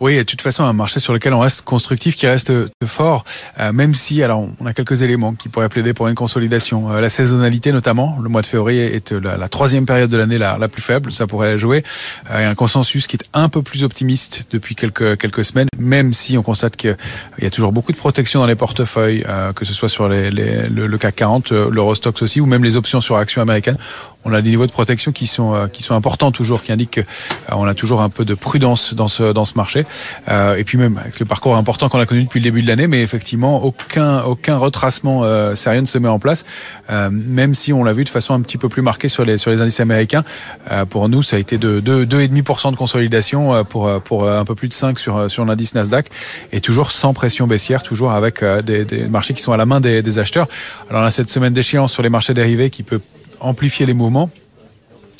Oui, 0.00 0.16
de 0.16 0.22
toute 0.22 0.40
façon, 0.40 0.64
un 0.64 0.72
marché 0.72 1.00
sur 1.00 1.12
lequel 1.12 1.34
on 1.34 1.40
reste 1.40 1.62
constructif, 1.62 2.14
qui 2.14 2.26
reste 2.26 2.52
fort, 2.84 3.24
euh, 3.58 3.72
même 3.72 3.94
si, 3.94 4.22
alors, 4.22 4.46
on 4.60 4.66
a 4.66 4.72
quelques 4.72 5.02
éléments 5.02 5.34
qui 5.34 5.48
pourraient 5.48 5.68
plaider 5.68 5.92
pour 5.92 6.08
une 6.08 6.14
consolidation. 6.14 6.90
Euh, 6.90 7.00
la 7.00 7.08
saisonnalité, 7.08 7.72
notamment, 7.72 8.18
le 8.22 8.28
mois 8.28 8.42
de 8.42 8.46
février 8.46 8.94
est 8.94 9.12
la, 9.12 9.48
troisième 9.48 9.86
période 9.86 10.10
de 10.10 10.16
l'année 10.16 10.38
la, 10.38 10.56
la, 10.58 10.68
plus 10.68 10.82
faible, 10.82 11.10
ça 11.12 11.26
pourrait 11.26 11.58
jouer. 11.58 11.84
Euh, 12.30 12.40
et 12.40 12.44
un 12.44 12.54
consensus 12.54 13.06
qui 13.06 13.16
est 13.16 13.24
un 13.32 13.48
peu 13.48 13.62
plus 13.62 13.82
optimiste 13.82 14.46
depuis 14.50 14.74
quelques 14.74 15.44
semaines, 15.44 15.68
même 15.78 16.12
si 16.12 16.38
on 16.38 16.42
constate 16.42 16.76
qu'il 16.76 16.96
y 17.40 17.46
a 17.46 17.50
toujours 17.50 17.72
beaucoup 17.72 17.92
de 17.92 17.96
protection 17.96 18.40
dans 18.40 18.46
les 18.46 18.54
portefeuilles, 18.54 19.24
que 19.54 19.64
ce 19.64 19.74
soit 19.74 19.88
sur 19.88 20.08
les, 20.08 20.30
le, 20.30 20.98
CAC 20.98 21.16
40, 21.16 21.50
l'Eurostox 21.50 22.22
aussi, 22.22 22.40
ou 22.40 22.46
même 22.46 22.62
les 22.62 22.76
options 22.76 23.00
sur 23.00 23.16
actions 23.16 23.42
américaines. 23.42 23.78
On 24.24 24.32
a 24.32 24.42
des 24.42 24.50
niveaux 24.50 24.66
de 24.66 24.72
protection 24.72 25.12
qui 25.12 25.26
sont 25.26 25.68
qui 25.72 25.82
sont 25.82 25.94
importants 25.94 26.32
toujours, 26.32 26.62
qui 26.62 26.72
indiquent 26.72 27.00
qu'on 27.48 27.66
a 27.66 27.74
toujours 27.74 28.00
un 28.02 28.08
peu 28.08 28.24
de 28.24 28.34
prudence 28.34 28.94
dans 28.94 29.08
ce 29.08 29.32
dans 29.32 29.44
ce 29.44 29.54
marché. 29.56 29.84
Euh, 30.28 30.56
et 30.56 30.64
puis 30.64 30.78
même 30.78 30.98
avec 30.98 31.20
le 31.20 31.26
parcours 31.26 31.56
important 31.56 31.88
qu'on 31.88 31.98
a 31.98 32.06
connu 32.06 32.24
depuis 32.24 32.40
le 32.40 32.44
début 32.44 32.62
de 32.62 32.68
l'année, 32.68 32.86
mais 32.86 33.02
effectivement 33.02 33.62
aucun 33.62 34.22
aucun 34.22 34.56
retracement 34.56 35.22
euh, 35.24 35.54
sérieux 35.54 35.80
ne 35.80 35.86
se 35.86 35.98
met 35.98 36.08
en 36.08 36.18
place, 36.18 36.44
euh, 36.90 37.10
même 37.10 37.54
si 37.54 37.72
on 37.72 37.84
l'a 37.84 37.92
vu 37.92 38.04
de 38.04 38.08
façon 38.08 38.34
un 38.34 38.40
petit 38.40 38.58
peu 38.58 38.68
plus 38.68 38.82
marquée 38.82 39.08
sur 39.08 39.24
les 39.24 39.38
sur 39.38 39.50
les 39.50 39.60
indices 39.60 39.80
américains. 39.80 40.24
Euh, 40.70 40.84
pour 40.84 41.08
nous, 41.08 41.22
ça 41.22 41.36
a 41.36 41.38
été 41.38 41.58
de 41.58 41.80
2,5% 41.80 42.72
de 42.72 42.76
consolidation 42.76 43.54
euh, 43.54 43.64
pour 43.64 44.00
pour 44.02 44.28
un 44.28 44.44
peu 44.44 44.54
plus 44.54 44.68
de 44.68 44.74
5 44.74 44.98
sur 44.98 45.30
sur 45.30 45.44
l'indice 45.44 45.74
Nasdaq, 45.74 46.08
et 46.52 46.60
toujours 46.60 46.90
sans 46.92 47.14
pression 47.14 47.46
baissière, 47.46 47.82
toujours 47.82 48.12
avec 48.12 48.42
des, 48.64 48.84
des 48.84 49.06
marchés 49.06 49.34
qui 49.34 49.42
sont 49.42 49.52
à 49.52 49.56
la 49.56 49.66
main 49.66 49.80
des, 49.80 50.02
des 50.02 50.18
acheteurs. 50.18 50.48
Alors 50.90 51.02
on 51.02 51.06
a 51.06 51.10
cette 51.10 51.30
semaine 51.30 51.52
d'échéance 51.52 51.92
sur 51.92 52.02
les 52.02 52.08
marchés 52.08 52.34
dérivés 52.34 52.70
qui 52.70 52.82
peut 52.82 53.00
amplifier 53.40 53.86
les 53.86 53.94
mouvements 53.94 54.30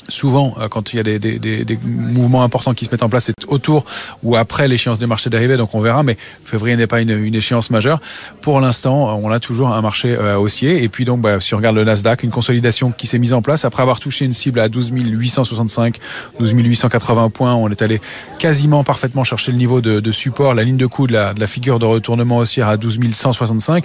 souvent, 0.09 0.55
euh, 0.59 0.67
quand 0.67 0.93
il 0.93 0.97
y 0.97 0.99
a 0.99 1.03
des, 1.03 1.79
mouvements 1.83 2.43
importants 2.43 2.73
qui 2.73 2.85
se 2.85 2.91
mettent 2.91 3.03
en 3.03 3.09
place, 3.09 3.25
c'est 3.25 3.47
autour 3.47 3.85
ou 4.23 4.35
après 4.35 4.67
l'échéance 4.67 4.99
des 4.99 5.07
marchés 5.07 5.29
dérivés, 5.29 5.57
donc 5.57 5.73
on 5.73 5.79
verra, 5.79 6.03
mais 6.03 6.17
février 6.43 6.75
n'est 6.75 6.87
pas 6.87 7.01
une, 7.01 7.35
échéance 7.35 7.69
majeure. 7.69 7.99
Pour 8.41 8.61
l'instant, 8.61 9.19
on 9.21 9.31
a 9.31 9.39
toujours 9.39 9.73
un 9.73 9.81
marché 9.81 10.15
euh, 10.15 10.37
haussier, 10.37 10.83
et 10.83 10.89
puis 10.89 11.05
donc, 11.05 11.21
bah, 11.21 11.39
si 11.39 11.53
on 11.53 11.57
regarde 11.57 11.75
le 11.75 11.83
Nasdaq, 11.83 12.23
une 12.23 12.31
consolidation 12.31 12.91
qui 12.91 13.07
s'est 13.07 13.19
mise 13.19 13.33
en 13.33 13.41
place, 13.41 13.65
après 13.65 13.81
avoir 13.81 13.99
touché 13.99 14.25
une 14.25 14.33
cible 14.33 14.59
à 14.59 14.69
12 14.69 14.91
865, 14.93 15.99
12 16.39 16.51
880 16.51 17.29
points, 17.29 17.55
on 17.55 17.69
est 17.69 17.81
allé 17.81 17.99
quasiment 18.39 18.83
parfaitement 18.83 19.23
chercher 19.23 19.51
le 19.51 19.57
niveau 19.57 19.81
de, 19.81 20.11
support, 20.11 20.53
la 20.53 20.63
ligne 20.63 20.77
de 20.77 20.85
coup 20.85 21.07
la, 21.07 21.33
de 21.33 21.39
la 21.39 21.47
figure 21.47 21.79
de 21.79 21.85
retournement 21.85 22.37
haussière 22.37 22.67
à 22.67 22.77
12 22.77 22.99
165. 23.11 23.83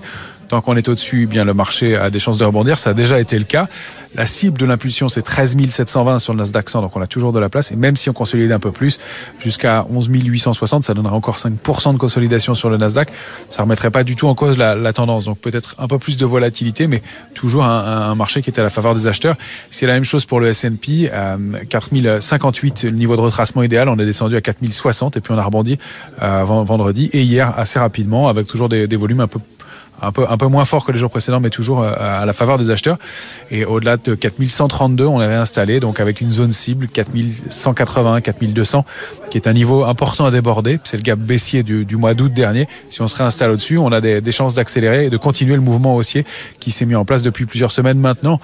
Tant 0.50 0.60
qu'on 0.60 0.74
est 0.74 0.88
au-dessus, 0.88 1.28
bien 1.28 1.44
le 1.44 1.54
marché 1.54 1.94
a 1.94 2.10
des 2.10 2.18
chances 2.18 2.36
de 2.36 2.44
rebondir. 2.44 2.76
Ça 2.76 2.90
a 2.90 2.92
déjà 2.92 3.20
été 3.20 3.38
le 3.38 3.44
cas. 3.44 3.68
La 4.16 4.26
cible 4.26 4.58
de 4.58 4.66
l'impulsion, 4.66 5.08
c'est 5.08 5.22
13 5.22 5.56
720 5.70 6.18
sur 6.18 6.32
le 6.32 6.40
Nasdaq 6.40 6.68
100, 6.68 6.82
donc 6.82 6.96
on 6.96 7.00
a 7.00 7.06
toujours 7.06 7.32
de 7.32 7.38
la 7.38 7.48
place. 7.48 7.70
Et 7.70 7.76
même 7.76 7.94
si 7.94 8.10
on 8.10 8.12
consolide 8.12 8.50
un 8.50 8.58
peu 8.58 8.72
plus, 8.72 8.98
jusqu'à 9.38 9.86
11 9.88 10.08
860, 10.10 10.82
ça 10.82 10.92
donnera 10.92 11.14
encore 11.14 11.36
5% 11.36 11.92
de 11.92 11.98
consolidation 11.98 12.56
sur 12.56 12.68
le 12.68 12.78
Nasdaq. 12.78 13.12
Ça 13.48 13.62
remettrait 13.62 13.92
pas 13.92 14.02
du 14.02 14.16
tout 14.16 14.26
en 14.26 14.34
cause 14.34 14.58
la, 14.58 14.92
tendance. 14.92 15.26
Donc 15.26 15.38
peut-être 15.38 15.76
un 15.78 15.86
peu 15.86 16.00
plus 16.00 16.16
de 16.16 16.26
volatilité, 16.26 16.88
mais 16.88 17.00
toujours 17.34 17.62
un, 17.62 18.10
un, 18.10 18.16
marché 18.16 18.42
qui 18.42 18.50
est 18.50 18.58
à 18.58 18.64
la 18.64 18.70
faveur 18.70 18.94
des 18.94 19.06
acheteurs. 19.06 19.36
C'est 19.70 19.86
la 19.86 19.92
même 19.92 20.02
chose 20.02 20.24
pour 20.24 20.40
le 20.40 20.48
S&P. 20.48 21.10
Euh, 21.12 21.36
4058, 21.68 22.86
le 22.86 22.90
niveau 22.90 23.14
de 23.14 23.20
retracement 23.20 23.62
idéal, 23.62 23.88
on 23.88 23.96
est 24.00 24.04
descendu 24.04 24.34
à 24.34 24.40
4060 24.40 25.16
et 25.16 25.20
puis 25.20 25.32
on 25.32 25.38
a 25.38 25.44
rebondi 25.44 25.78
euh, 26.20 26.42
vendredi 26.42 27.08
et 27.12 27.22
hier 27.22 27.56
assez 27.56 27.78
rapidement 27.78 28.26
avec 28.26 28.48
toujours 28.48 28.68
des, 28.68 28.88
des 28.88 28.96
volumes 28.96 29.20
un 29.20 29.28
peu 29.28 29.38
un 30.02 30.12
peu 30.12 30.26
un 30.28 30.36
peu 30.36 30.46
moins 30.46 30.64
fort 30.64 30.84
que 30.84 30.92
les 30.92 30.98
jours 30.98 31.10
précédents, 31.10 31.40
mais 31.40 31.50
toujours 31.50 31.82
euh, 31.82 31.92
à 31.98 32.24
la 32.26 32.32
faveur 32.32 32.58
des 32.58 32.70
acheteurs. 32.70 32.98
Et 33.50 33.64
au-delà 33.64 33.96
de 33.96 34.14
4132, 34.14 35.04
on 35.04 35.20
est 35.20 35.26
réinstallé, 35.26 35.80
donc 35.80 36.00
avec 36.00 36.20
une 36.20 36.30
zone 36.30 36.50
cible 36.50 36.86
4180, 36.86 38.20
4200, 38.20 38.84
qui 39.30 39.38
est 39.38 39.46
un 39.46 39.52
niveau 39.52 39.84
important 39.84 40.26
à 40.26 40.30
déborder. 40.30 40.78
C'est 40.84 40.96
le 40.96 41.02
gap 41.02 41.18
baissier 41.18 41.62
du, 41.62 41.96
mois 41.96 42.14
d'août 42.14 42.32
dernier. 42.32 42.68
Si 42.88 43.02
on 43.02 43.08
se 43.08 43.16
réinstalle 43.16 43.50
au-dessus, 43.50 43.78
on 43.78 43.92
a 43.92 44.00
des 44.00 44.32
chances 44.32 44.54
d'accélérer 44.54 45.06
et 45.06 45.10
de 45.10 45.16
continuer 45.16 45.54
le 45.54 45.60
mouvement 45.60 45.96
haussier 45.96 46.24
qui 46.58 46.70
s'est 46.70 46.86
mis 46.86 46.94
en 46.94 47.04
place 47.04 47.22
depuis 47.22 47.46
plusieurs 47.46 47.72
semaines 47.72 47.98
maintenant. 47.98 48.40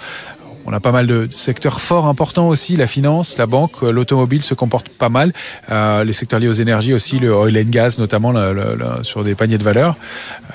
On 0.66 0.72
a 0.72 0.80
pas 0.80 0.90
mal 0.90 1.06
de 1.06 1.28
secteurs 1.34 1.80
forts 1.80 2.06
importants 2.06 2.48
aussi, 2.48 2.76
la 2.76 2.88
finance, 2.88 3.38
la 3.38 3.46
banque, 3.46 3.82
euh, 3.82 3.92
l'automobile 3.92 4.42
se 4.42 4.54
comporte 4.54 4.88
pas 4.88 5.08
mal. 5.08 5.32
Euh, 5.70 6.02
les 6.02 6.12
secteurs 6.12 6.40
liés 6.40 6.48
aux 6.48 6.52
énergies 6.52 6.92
aussi, 6.92 7.20
le 7.20 7.32
oil 7.32 7.56
and 7.56 7.70
gas 7.70 7.96
notamment 7.98 8.32
le, 8.32 8.52
le, 8.52 8.76
sur 9.02 9.22
des 9.22 9.36
paniers 9.36 9.58
de 9.58 9.62
valeur. 9.62 9.96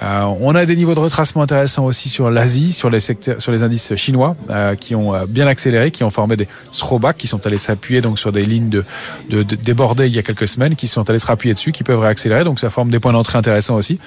Euh, 0.04 0.24
on 0.42 0.54
a 0.54 0.66
des 0.66 0.76
niveaux 0.76 0.96
de 0.96 1.00
retracement 1.00 1.44
intéressants 1.44 1.86
aussi 1.86 2.10
sur 2.10 2.30
l'Asie, 2.30 2.74
sur 2.74 2.90
les 2.90 3.00
secteurs, 3.00 3.42
sur 3.42 3.52
les 3.52 3.64
indices 3.64 3.96
chinois 3.96 4.36
euh, 4.50 4.76
qui 4.76 4.96
ont 4.96 5.16
euh, 5.16 5.26
bien 5.28 5.48
accéléré, 5.48 5.92
qui 5.92 6.04
ont 6.04 6.10
formé 6.10 6.36
des 6.36 6.48
throwbacks, 6.72 7.18
qui 7.18 7.28
sont 7.28 7.46
allés 7.46 7.58
s'appuyer 7.58 8.02
donc 8.02 8.20
sur 8.20 8.32
des 8.32 8.46
lignes 8.46 8.70
de, 8.70 8.84
de, 9.30 9.44
de 9.44 9.56
débordées 9.56 10.08
il 10.08 10.16
y 10.16 10.20
a 10.20 10.24
quelques 10.24 10.48
semaines, 10.48 10.76
qui 10.76 10.88
sont 10.88 11.10
allés 11.10 11.20
se 11.20 11.28
rappuyer 11.28 11.54
dessus, 11.54 11.72
qui 11.72 11.84
peuvent 11.84 12.00
réaccélérer. 12.00 12.44
Donc 12.44 12.60
ça 12.60 12.70
forme 12.70 12.90
des 12.90 13.00
points 13.00 13.14
d'entrée 13.14 13.38
intéressants 13.38 13.76
aussi. 13.76 14.00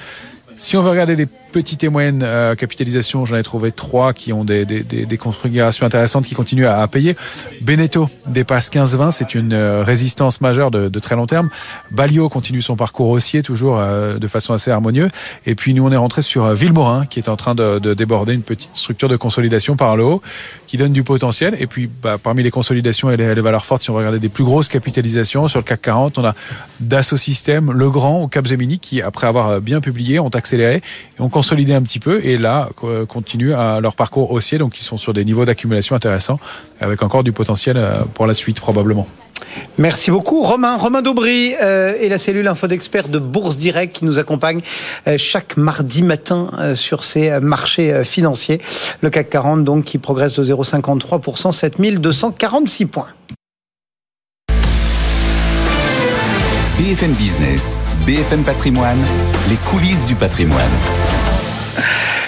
Si 0.57 0.77
on 0.77 0.83
veut 0.83 0.91
regarder 0.91 1.17
les 1.17 1.27
petites 1.55 1.85
et 1.85 1.89
moyennes 1.89 2.25
euh, 2.25 2.57
capitalisations, 2.57 3.25
j'en 3.25 3.37
ai 3.37 3.45
trouvé 3.45 3.71
trois 3.71 4.13
qui 4.13 4.33
ont 4.33 4.45
des, 4.45 4.67
configurations 5.21 5.87
intéressantes 5.87 6.27
qui 6.27 6.35
continuent 6.35 6.67
à, 6.67 6.85
payer. 6.89 7.17
Beneteau 7.63 8.11
dépasse 8.27 8.73
15-20, 8.73 9.13
c'est 9.13 9.37
une 9.37 9.53
euh, 9.53 9.85
résistance 9.85 10.41
majeure 10.41 10.73
de, 10.73 10.99
très 10.99 11.15
long 11.15 11.29
terme. 11.29 11.51
Balio 11.93 12.29
continue 12.29 12.61
son 12.61 12.75
parcours 12.75 13.09
haussier, 13.09 13.43
toujours 13.45 13.79
euh, 13.79 14.19
de 14.19 14.27
façon 14.27 14.53
assez 14.53 14.73
harmonieuse. 14.73 15.11
Et 15.47 15.55
puis 15.55 15.75
nous, 15.75 15.87
on 15.87 15.93
est 15.93 15.97
rentré 15.97 16.23
sur 16.23 16.45
euh, 16.45 16.55
Villemorin, 16.55 17.07
qui 17.07 17.21
est 17.21 17.29
en 17.29 17.37
train 17.37 17.55
de, 17.55 17.79
de, 17.79 17.95
déborder 17.95 18.35
une 18.35 18.43
petite 18.43 18.75
structure 18.75 19.09
de 19.09 19.17
consolidation 19.17 19.77
par 19.77 19.97
le 19.97 20.03
haut, 20.03 20.23
qui 20.67 20.77
donne 20.77 20.93
du 20.93 21.05
potentiel. 21.05 21.55
Et 21.61 21.69
puis 21.69 21.89
bah, 22.03 22.19
parmi 22.21 22.43
les 22.43 22.51
consolidations 22.51 23.13
et 23.13 23.17
les, 23.17 23.35
valeurs 23.35 23.65
fortes, 23.65 23.83
si 23.83 23.91
on 23.91 23.95
regarde 23.95 24.17
des 24.17 24.29
plus 24.29 24.43
grosses 24.43 24.69
capitalisations 24.69 25.47
sur 25.47 25.61
le 25.61 25.65
CAC 25.65 25.83
40, 25.83 26.19
on 26.19 26.25
a 26.25 26.35
Dassault 26.81 27.17
Systèmes, 27.17 27.71
Legrand 27.71 28.25
ou 28.25 28.27
Capgemini, 28.27 28.81
qui 28.81 29.03
après 29.03 29.29
avoir 29.29 29.61
bien 29.61 29.81
publié, 29.81 30.19
ont 30.19 30.29
accéléré 30.31 30.83
et 31.17 31.23
ont 31.23 31.29
consolidé 31.45 31.75
un 31.75 31.83
petit 31.83 32.01
peu 32.01 32.25
et 32.25 32.39
là 32.39 32.71
continuent 33.07 33.53
à 33.53 33.79
leur 33.81 33.97
parcours 33.97 34.31
haussier, 34.31 34.57
donc 34.57 34.79
ils 34.79 34.83
sont 34.83 34.97
sur 34.97 35.13
des 35.13 35.27
niveaux 35.27 35.45
d'accumulation 35.45 35.95
intéressants 35.95 36.41
avec 36.81 37.03
encore 37.03 37.23
du 37.23 37.33
potentiel 37.33 37.79
pour 38.15 38.27
la 38.27 38.33
suite 38.33 38.61
probablement. 38.61 39.07
Merci 39.77 40.11
beaucoup 40.11 40.41
Romain. 40.43 40.79
Romain 40.79 41.03
Daubry 41.03 41.55
euh, 41.61 41.95
et 42.01 42.09
la 42.09 42.17
cellule 42.17 42.49
info 42.49 42.67
d'experts 42.67 43.09
de 43.09 43.19
Bourse 43.19 43.59
Direct 43.59 43.95
qui 43.95 44.07
nous 44.07 44.19
accompagne 44.19 44.63
euh, 45.07 45.17
chaque 45.19 45.59
mardi 45.59 46.03
matin 46.03 46.51
euh, 46.59 46.75
sur 46.75 47.05
ces 47.05 47.39
marchés 47.41 48.05
financiers. 48.05 48.63
Le 49.03 49.11
CAC 49.11 49.29
40 49.29 49.65
donc 49.65 49.85
qui 49.85 49.99
progresse 49.99 50.33
de 50.33 50.45
0,53%, 50.45 51.53
7246 51.53 52.87
points. 52.87 53.09
BFM 56.79 57.13
Business, 57.13 57.81
BFM 58.07 58.45
Patrimoine, 58.45 58.99
les 59.49 59.57
coulisses 59.71 60.07
du 60.07 60.15
patrimoine. 60.15 60.71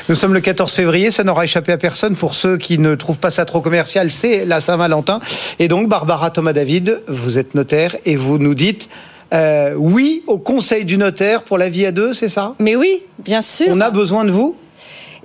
Nous 0.08 0.14
sommes 0.14 0.34
le 0.34 0.40
14 0.40 0.72
février, 0.72 1.10
ça 1.10 1.24
n'aura 1.24 1.44
échappé 1.44 1.72
à 1.72 1.78
personne. 1.78 2.14
Pour 2.14 2.34
ceux 2.34 2.58
qui 2.58 2.78
ne 2.78 2.94
trouvent 2.94 3.18
pas 3.18 3.32
ça 3.32 3.44
trop 3.44 3.60
commercial, 3.60 4.10
c'est 4.10 4.44
la 4.44 4.60
Saint-Valentin. 4.60 5.20
Et 5.58 5.66
donc, 5.66 5.88
Barbara 5.88 6.30
Thomas-David, 6.30 7.02
vous 7.08 7.38
êtes 7.38 7.54
notaire 7.54 7.96
et 8.04 8.14
vous 8.14 8.38
nous 8.38 8.54
dites 8.54 8.88
euh, 9.34 9.74
oui 9.76 10.22
au 10.28 10.38
conseil 10.38 10.84
du 10.84 10.96
notaire 10.96 11.42
pour 11.42 11.58
la 11.58 11.68
vie 11.68 11.84
à 11.86 11.92
deux, 11.92 12.14
c'est 12.14 12.28
ça? 12.28 12.54
Mais 12.60 12.76
oui, 12.76 13.02
bien 13.18 13.42
sûr. 13.42 13.66
On 13.70 13.80
a 13.80 13.90
besoin 13.90 14.24
de 14.24 14.30
vous? 14.30 14.56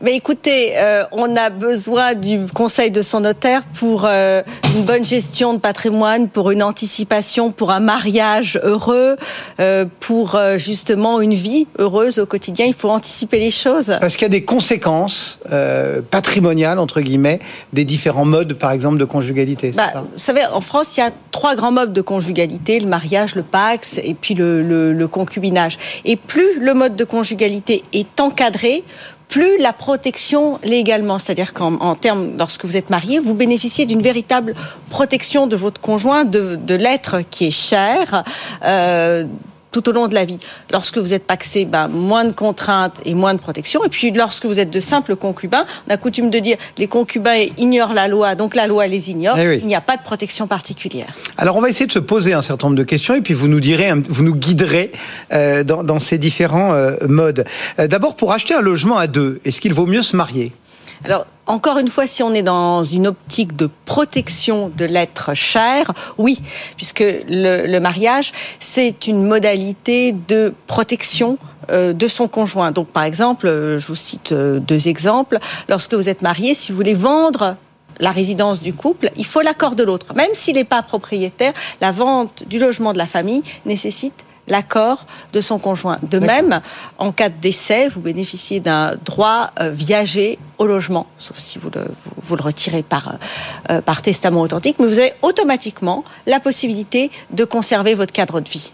Mais 0.03 0.15
écoutez, 0.15 0.73
euh, 0.77 1.03
on 1.11 1.35
a 1.35 1.51
besoin 1.51 2.15
du 2.15 2.45
conseil 2.53 2.89
de 2.89 3.03
son 3.03 3.19
notaire 3.19 3.63
pour 3.75 4.05
euh, 4.05 4.41
une 4.75 4.83
bonne 4.83 5.05
gestion 5.05 5.53
de 5.53 5.59
patrimoine, 5.59 6.27
pour 6.27 6.49
une 6.49 6.63
anticipation, 6.63 7.51
pour 7.51 7.69
un 7.69 7.79
mariage 7.79 8.59
heureux, 8.63 9.15
euh, 9.59 9.85
pour 9.99 10.39
justement 10.57 11.21
une 11.21 11.35
vie 11.35 11.67
heureuse 11.77 12.17
au 12.17 12.25
quotidien. 12.25 12.65
Il 12.65 12.73
faut 12.73 12.89
anticiper 12.89 13.39
les 13.39 13.51
choses. 13.51 13.95
Parce 14.01 14.15
qu'il 14.15 14.23
y 14.23 14.25
a 14.25 14.29
des 14.29 14.43
conséquences 14.43 15.39
patrimoniales, 16.09 16.79
entre 16.79 17.01
guillemets, 17.01 17.39
des 17.73 17.85
différents 17.85 18.25
modes, 18.25 18.53
par 18.53 18.71
exemple, 18.71 18.97
de 18.97 19.05
conjugalité. 19.05 19.71
Bah, 19.71 19.89
ça? 19.93 20.01
vous 20.01 20.07
savez, 20.19 20.41
en 20.51 20.61
France, 20.61 20.97
il 20.97 21.01
y 21.01 21.03
a 21.03 21.11
trois 21.31 21.55
grands 21.55 21.71
modes 21.71 21.93
de 21.93 22.01
conjugalité 22.01 22.79
le 22.79 22.87
mariage, 22.87 23.35
le 23.35 23.43
pax 23.43 23.99
et 24.03 24.13
puis 24.13 24.33
le, 24.33 24.61
le- 24.63 24.93
le 24.93 25.07
concubinage. 25.07 25.77
Et 26.05 26.15
plus 26.15 26.59
le 26.59 26.73
mode 26.73 26.95
de 26.95 27.03
conjugalité 27.03 27.83
est 27.93 28.19
encadré, 28.19 28.83
plus 29.31 29.57
la 29.57 29.71
protection 29.71 30.59
légalement, 30.63 31.17
c'est-à-dire 31.17 31.53
qu'en 31.53 31.75
en 31.75 31.95
termes, 31.95 32.33
lorsque 32.37 32.65
vous 32.65 32.75
êtes 32.75 32.89
marié, 32.89 33.17
vous 33.17 33.33
bénéficiez 33.33 33.85
d'une 33.85 34.01
véritable 34.01 34.53
protection 34.89 35.47
de 35.47 35.55
votre 35.55 35.79
conjoint, 35.79 36.25
de, 36.25 36.57
de 36.57 36.75
l'être 36.75 37.21
qui 37.31 37.47
est 37.47 37.57
cher. 37.71 38.23
euh, 38.65 39.25
tout 39.71 39.87
au 39.89 39.91
long 39.91 40.07
de 40.07 40.13
la 40.13 40.25
vie. 40.25 40.39
Lorsque 40.71 40.97
vous 40.97 41.13
êtes 41.13 41.25
paxé, 41.25 41.65
ben, 41.65 41.87
moins 41.87 42.25
de 42.25 42.33
contraintes 42.33 42.99
et 43.05 43.13
moins 43.13 43.33
de 43.33 43.39
protection. 43.39 43.83
Et 43.83 43.89
puis, 43.89 44.11
lorsque 44.11 44.45
vous 44.45 44.59
êtes 44.59 44.69
de 44.69 44.79
simples 44.79 45.15
concubins, 45.15 45.65
on 45.87 45.93
a 45.93 45.97
coutume 45.97 46.29
de 46.29 46.39
dire 46.39 46.57
les 46.77 46.87
concubins 46.87 47.35
ignorent 47.57 47.93
la 47.93 48.07
loi, 48.07 48.35
donc 48.35 48.55
la 48.55 48.67
loi 48.67 48.87
les 48.87 49.09
ignore. 49.09 49.37
Eh 49.39 49.47
oui. 49.47 49.59
Il 49.61 49.67
n'y 49.67 49.75
a 49.75 49.81
pas 49.81 49.97
de 49.97 50.03
protection 50.03 50.47
particulière. 50.47 51.07
Alors, 51.37 51.55
on 51.55 51.61
va 51.61 51.69
essayer 51.69 51.87
de 51.87 51.91
se 51.91 51.99
poser 51.99 52.33
un 52.33 52.41
certain 52.41 52.67
nombre 52.67 52.77
de 52.77 52.83
questions 52.83 53.15
et 53.15 53.21
puis 53.21 53.33
vous 53.33 53.47
nous 53.47 53.59
direz, 53.59 53.91
vous 54.09 54.23
nous 54.23 54.35
guiderez 54.35 54.91
euh, 55.31 55.63
dans, 55.63 55.83
dans 55.83 55.99
ces 55.99 56.17
différents 56.17 56.73
euh, 56.73 56.95
modes. 57.07 57.45
Euh, 57.79 57.87
D'abord, 57.87 58.15
pour 58.15 58.33
acheter 58.33 58.53
un 58.53 58.61
logement 58.61 58.97
à 58.97 59.07
deux, 59.07 59.39
est-ce 59.45 59.61
qu'il 59.61 59.73
vaut 59.73 59.85
mieux 59.85 60.03
se 60.03 60.15
marier? 60.15 60.51
Alors, 61.03 61.25
encore 61.47 61.79
une 61.79 61.89
fois, 61.89 62.05
si 62.05 62.21
on 62.21 62.33
est 62.33 62.43
dans 62.43 62.83
une 62.83 63.07
optique 63.07 63.55
de 63.55 63.69
protection 63.85 64.71
de 64.75 64.85
l'être 64.85 65.33
cher, 65.33 65.91
oui, 66.17 66.39
puisque 66.77 67.03
le, 67.03 67.79
mariage, 67.79 68.31
c'est 68.59 69.07
une 69.07 69.25
modalité 69.25 70.15
de 70.27 70.53
protection 70.67 71.37
euh, 71.71 71.93
de 71.93 72.07
son 72.07 72.27
conjoint. 72.27 72.71
Donc, 72.71 72.87
par 72.87 73.03
exemple, 73.03 73.47
euh, 73.47 73.79
je 73.79 73.87
vous 73.87 73.95
cite 73.95 74.31
euh, 74.31 74.59
deux 74.59 74.87
exemples. 74.87 75.39
Lorsque 75.69 75.95
vous 75.95 76.07
êtes 76.07 76.21
marié, 76.21 76.53
si 76.53 76.71
vous 76.71 76.77
voulez 76.77 76.93
vendre 76.93 77.55
la 77.99 78.11
résidence 78.11 78.59
du 78.59 78.73
couple, 78.73 79.11
il 79.17 79.25
faut 79.25 79.41
l'accord 79.41 79.75
de 79.75 79.83
l'autre. 79.83 80.13
Même 80.15 80.33
s'il 80.33 80.55
n'est 80.55 80.63
pas 80.63 80.83
propriétaire, 80.83 81.53
la 81.81 81.91
vente 81.91 82.43
du 82.47 82.59
logement 82.59 82.93
de 82.93 82.97
la 82.97 83.07
famille 83.07 83.43
nécessite 83.65 84.23
l'accord 84.51 85.05
de 85.33 85.41
son 85.41 85.57
conjoint. 85.57 85.97
De 86.03 86.19
même, 86.19 86.61
en 86.97 87.11
cas 87.11 87.29
de 87.29 87.39
décès, 87.41 87.87
vous 87.87 88.01
bénéficiez 88.01 88.59
d'un 88.59 88.95
droit 89.03 89.51
euh, 89.59 89.71
viager 89.71 90.37
au 90.59 90.67
logement, 90.67 91.07
sauf 91.17 91.37
si 91.37 91.57
vous 91.57 91.71
le, 91.73 91.81
vous, 91.81 92.11
vous 92.21 92.35
le 92.35 92.43
retirez 92.43 92.83
par, 92.83 93.15
euh, 93.71 93.81
par 93.81 94.01
testament 94.01 94.41
authentique, 94.41 94.75
mais 94.79 94.85
vous 94.85 94.99
avez 94.99 95.13
automatiquement 95.21 96.03
la 96.27 96.39
possibilité 96.39 97.09
de 97.31 97.45
conserver 97.45 97.95
votre 97.95 98.13
cadre 98.13 98.41
de 98.41 98.49
vie. 98.49 98.73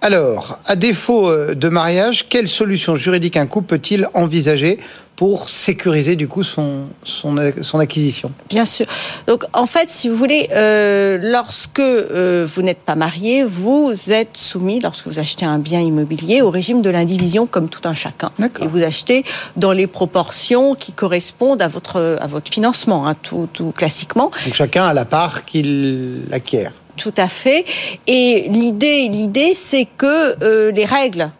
Alors, 0.00 0.58
à 0.66 0.76
défaut 0.76 1.28
euh, 1.28 1.54
de 1.54 1.68
mariage, 1.68 2.28
quelle 2.28 2.48
solution 2.48 2.96
juridique 2.96 3.36
un 3.36 3.46
couple 3.46 3.78
peut-il 3.78 4.08
envisager 4.14 4.78
pour 5.18 5.48
sécuriser 5.48 6.14
du 6.14 6.28
coup 6.28 6.44
son, 6.44 6.84
son, 7.02 7.34
son 7.60 7.80
acquisition 7.80 8.30
Bien 8.48 8.64
sûr. 8.64 8.86
Donc, 9.26 9.42
en 9.52 9.66
fait, 9.66 9.90
si 9.90 10.08
vous 10.08 10.14
voulez, 10.14 10.48
euh, 10.52 11.18
lorsque 11.20 11.80
euh, 11.80 12.46
vous 12.48 12.62
n'êtes 12.62 12.78
pas 12.78 12.94
marié, 12.94 13.42
vous 13.42 14.12
êtes 14.12 14.36
soumis, 14.36 14.78
lorsque 14.78 15.08
vous 15.08 15.18
achetez 15.18 15.44
un 15.44 15.58
bien 15.58 15.80
immobilier, 15.80 16.40
au 16.40 16.50
régime 16.50 16.82
de 16.82 16.90
l'indivision 16.90 17.48
comme 17.48 17.68
tout 17.68 17.80
un 17.88 17.94
chacun. 17.94 18.30
D'accord. 18.38 18.64
Et 18.64 18.68
vous 18.68 18.84
achetez 18.84 19.24
dans 19.56 19.72
les 19.72 19.88
proportions 19.88 20.76
qui 20.76 20.92
correspondent 20.92 21.62
à 21.62 21.68
votre, 21.68 22.16
à 22.20 22.26
votre 22.28 22.52
financement, 22.52 23.08
hein, 23.08 23.16
tout, 23.20 23.48
tout 23.52 23.72
classiquement. 23.72 24.30
Donc 24.44 24.54
chacun 24.54 24.86
a 24.86 24.94
la 24.94 25.04
part 25.04 25.44
qu'il 25.44 26.28
acquiert. 26.30 26.70
Tout 26.96 27.14
à 27.16 27.26
fait. 27.26 27.64
Et 28.06 28.46
l'idée, 28.50 29.08
l'idée, 29.08 29.52
c'est 29.54 29.88
que 29.96 30.36
euh, 30.44 30.70
les 30.70 30.84
règles 30.84 31.32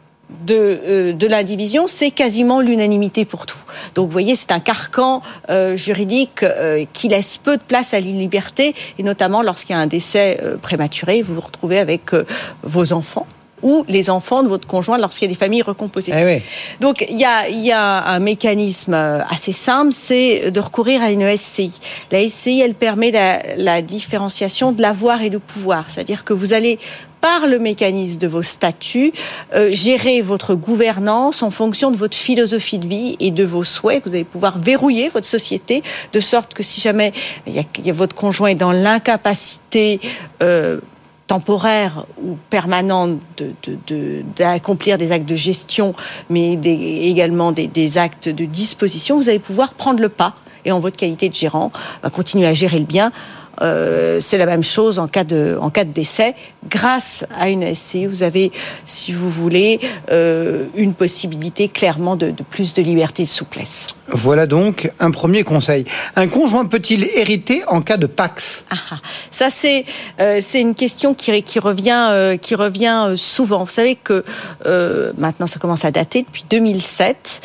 de, 0.47 0.79
euh, 0.87 1.12
de 1.12 1.26
l'indivision, 1.26 1.87
c'est 1.87 2.11
quasiment 2.11 2.61
l'unanimité 2.61 3.24
pour 3.24 3.47
tout. 3.47 3.59
Donc, 3.95 4.07
vous 4.07 4.12
voyez, 4.12 4.37
c'est 4.37 4.53
un 4.53 4.61
carcan 4.61 5.22
euh, 5.51 5.76
juridique 5.76 6.43
euh, 6.43 6.85
qui 6.93 7.09
laisse 7.09 7.39
peu 7.39 7.57
de 7.57 7.62
place 7.62 7.95
à 7.95 8.01
la 8.01 8.07
liberté, 8.07 8.74
et 8.99 9.03
notamment 9.03 9.43
lorsqu'il 9.43 9.74
y 9.74 9.79
a 9.79 9.83
un 9.83 9.87
décès 9.87 10.41
prématuré, 10.62 11.22
vous 11.22 11.35
vous 11.35 11.41
retrouvez 11.41 11.79
avec 11.79 12.11
vos 12.62 12.93
enfants 12.93 13.26
ou 13.61 13.85
les 13.89 14.09
enfants 14.09 14.45
de 14.45 14.49
votre 14.49 14.68
conjoint 14.68 14.99
lorsqu'il 14.99 15.26
y 15.26 15.31
a 15.31 15.35
des 15.35 15.39
familles 15.39 15.62
recomposées. 15.62 16.12
Eh 16.16 16.24
oui. 16.24 16.43
Donc 16.81 17.05
il 17.11 17.18
y 17.18 17.24
a, 17.24 17.49
y 17.49 17.72
a 17.72 18.05
un 18.07 18.20
mécanisme 18.20 18.95
assez 18.95 19.51
simple, 19.51 19.93
c'est 19.93 20.53
de 20.53 20.61
recourir 20.61 21.03
à 21.03 21.11
une 21.11 21.37
SCI. 21.37 21.72
La 22.12 22.29
SCI, 22.29 22.61
elle 22.61 22.74
permet 22.74 23.11
la, 23.11 23.41
la 23.57 23.83
différenciation 23.83 24.70
de 24.70 24.81
l'avoir 24.81 25.22
et 25.22 25.31
du 25.31 25.41
pouvoir, 25.41 25.87
c'est-à-dire 25.89 26.24
que 26.24 26.33
vous 26.33 26.53
allez 26.53 26.79
par 27.21 27.47
le 27.47 27.59
mécanisme 27.59 28.19
de 28.19 28.27
vos 28.29 28.43
statuts, 28.43 29.12
euh, 29.55 29.71
gérer 29.73 30.23
votre 30.23 30.55
gouvernance 30.55 31.43
en 31.43 31.51
fonction 31.51 31.91
de 31.91 31.97
votre 31.97 32.16
philosophie 32.16 32.79
de 32.79 32.87
vie 32.87 33.16
et 33.21 33.31
de 33.31 33.45
vos 33.45 33.64
souhaits. 33.64 34.03
Vous 34.07 34.14
allez 34.14 34.25
pouvoir 34.25 34.59
verrouiller 34.59 35.09
votre 35.09 35.27
société 35.27 35.83
de 36.12 36.21
sorte 36.21 36.55
que 36.55 36.62
si 36.62 36.81
jamais 36.81 37.12
y 37.47 37.59
a, 37.59 37.93
votre 37.93 38.14
conjoint 38.14 38.49
est 38.51 38.55
dans 38.55 38.73
l'incapacité 38.73 40.01
euh, 40.43 40.81
temporaire 41.27 42.07
ou 42.25 42.37
permanente 42.49 43.19
de- 43.37 43.53
de- 43.64 43.79
de- 43.87 44.23
d'accomplir 44.37 44.97
des 44.97 45.12
actes 45.12 45.27
de 45.29 45.35
gestion, 45.37 45.95
mais 46.31 46.53
également 46.55 47.53
des, 47.53 47.99
actes 47.99 48.29
de 48.31 48.45
disposition, 48.47 49.16
vous 49.16 49.29
allez 49.29 49.39
pouvoir 49.39 49.75
prendre 49.75 50.01
le 50.01 50.09
pas 50.09 50.35
et 50.64 50.73
en 50.73 50.81
votre 50.81 50.97
qualité 50.97 51.29
de 51.29 51.35
gérant, 51.35 51.71
va 52.03 52.11
continuer 52.11 52.47
à 52.47 52.55
gérer 52.55 52.79
le 52.79 52.85
bien. 52.85 53.12
Euh, 53.62 54.20
c'est 54.20 54.38
la 54.38 54.46
même 54.46 54.62
chose 54.62 54.98
en 54.98 55.09
cas 55.09 55.24
de 55.24 55.59
en 55.61 55.70
cas 55.70 55.84
de 55.84 55.92
décès. 55.92 56.34
Grâce 56.68 57.24
à 57.38 57.48
une 57.48 57.74
SCI, 57.74 58.06
vous 58.06 58.22
avez, 58.22 58.52
si 58.86 59.12
vous 59.12 59.30
voulez, 59.30 59.80
euh, 60.11 60.64
une 60.74 60.94
possibilité 60.94 61.68
clairement 61.68 62.16
de, 62.16 62.30
de 62.30 62.42
plus 62.42 62.74
de 62.74 62.82
liberté 62.82 63.22
et 63.22 63.26
de 63.26 63.30
souplesse. 63.30 63.86
Voilà 64.09 64.46
donc 64.46 64.90
un 65.00 65.11
premier 65.11 65.42
conseil. 65.44 65.84
Un 66.16 66.28
conjoint 66.28 66.64
peut-il 66.66 67.04
hériter 67.14 67.62
en 67.66 67.82
cas 67.82 67.96
de 67.96 68.06
pax? 68.06 68.64
Ah, 68.70 68.76
ah. 68.92 68.96
ça 69.30 69.50
c'est 69.50 69.84
euh, 70.20 70.40
c'est 70.42 70.61
une 70.61 70.74
question 70.74 71.14
qui, 71.14 71.42
qui 71.42 71.59
revient 71.59 72.36
qui 72.40 72.54
revient 72.54 73.14
souvent. 73.16 73.64
Vous 73.64 73.70
savez 73.70 73.96
que 73.96 74.24
maintenant 75.18 75.46
ça 75.46 75.59
commence 75.59 75.84
à 75.84 75.90
dater 75.90 76.22
depuis 76.22 76.44
2007. 76.48 77.40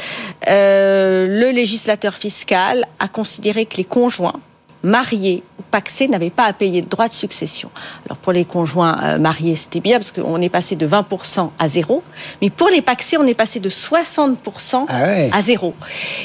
euh, 0.49 1.27
le 1.27 1.51
législateur 1.51 2.13
fiscal 2.15 2.85
a 2.99 3.07
considéré 3.07 3.65
que 3.65 3.77
les 3.77 3.83
conjoints 3.83 4.39
mariés 4.83 5.43
ou 5.59 5.63
paxés 5.71 6.07
n'avaient 6.07 6.29
pas 6.29 6.43
à 6.43 6.53
payer 6.53 6.81
de 6.81 6.87
droits 6.87 7.07
de 7.07 7.13
succession. 7.13 7.69
Alors 8.05 8.17
pour 8.17 8.33
les 8.33 8.45
conjoints 8.45 8.97
euh, 9.03 9.17
mariés, 9.17 9.55
c'était 9.55 9.79
bien 9.79 9.97
parce 9.97 10.11
qu'on 10.11 10.41
est 10.41 10.49
passé 10.49 10.75
de 10.75 10.85
20% 10.87 11.49
à 11.57 11.67
zéro, 11.69 12.03
mais 12.41 12.49
pour 12.49 12.67
les 12.69 12.81
paxés, 12.81 13.17
on 13.17 13.25
est 13.25 13.33
passé 13.33 13.59
de 13.59 13.69
60% 13.69 14.85
Ah 14.89 15.01
ouais. 15.03 15.29
à 15.33 15.41
zéro. 15.41 15.73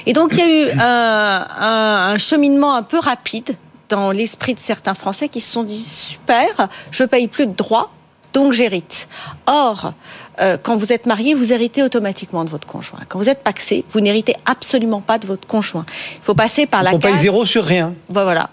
Et 0.07 0.13
donc 0.13 0.33
il 0.33 0.39
y 0.39 0.43
a 0.43 0.49
eu 0.49 0.71
un, 0.79 1.47
un- 1.61 2.13
un 2.15 2.19
cheminement 2.19 2.75
un 2.75 2.83
peu 2.83 2.99
rapide 2.99 3.57
dans 3.89 4.11
l'esprit 4.11 4.53
de 4.55 4.61
certains 4.61 4.95
Français 4.95 5.29
qui 5.29 5.41
se 5.41 5.51
sont 5.51 5.63
dit 5.63 5.83
super, 5.83 6.69
je 6.91 7.05
paye 7.05 7.27
plus 7.29 7.47
de 7.47 7.55
droits, 7.55 7.91
donc 8.39 8.53
j'hérite. 8.53 9.09
Or, 9.47 9.95
euh, 10.41 10.57
quand 10.63 10.77
vous 10.77 10.93
êtes 10.93 11.07
marié, 11.07 11.35
vous 11.35 11.53
héritez 11.53 11.83
automatiquement 11.83 12.45
de 12.45 12.51
votre 12.51 12.67
conjoint. 12.69 13.01
Quand 13.09 13.19
vous 13.19 13.29
êtes 13.29 13.43
paxé, 13.43 13.85
vous 13.91 14.01
n'héritez 14.01 14.37
absolument 14.47 15.01
pas 15.01 15.19
de 15.19 15.27
votre 15.27 15.47
conjoint. 15.49 15.85
Il 16.15 16.23
faut 16.25 16.35
passer 16.35 16.67
par 16.67 16.85
la 16.85 16.95
On 16.95 17.01
paye 17.01 17.13
case. 17.13 17.21
zéro 17.23 17.45
sur 17.45 17.65
rien. 17.65 17.95
Ben 18.09 18.23
voilà. 18.23 18.51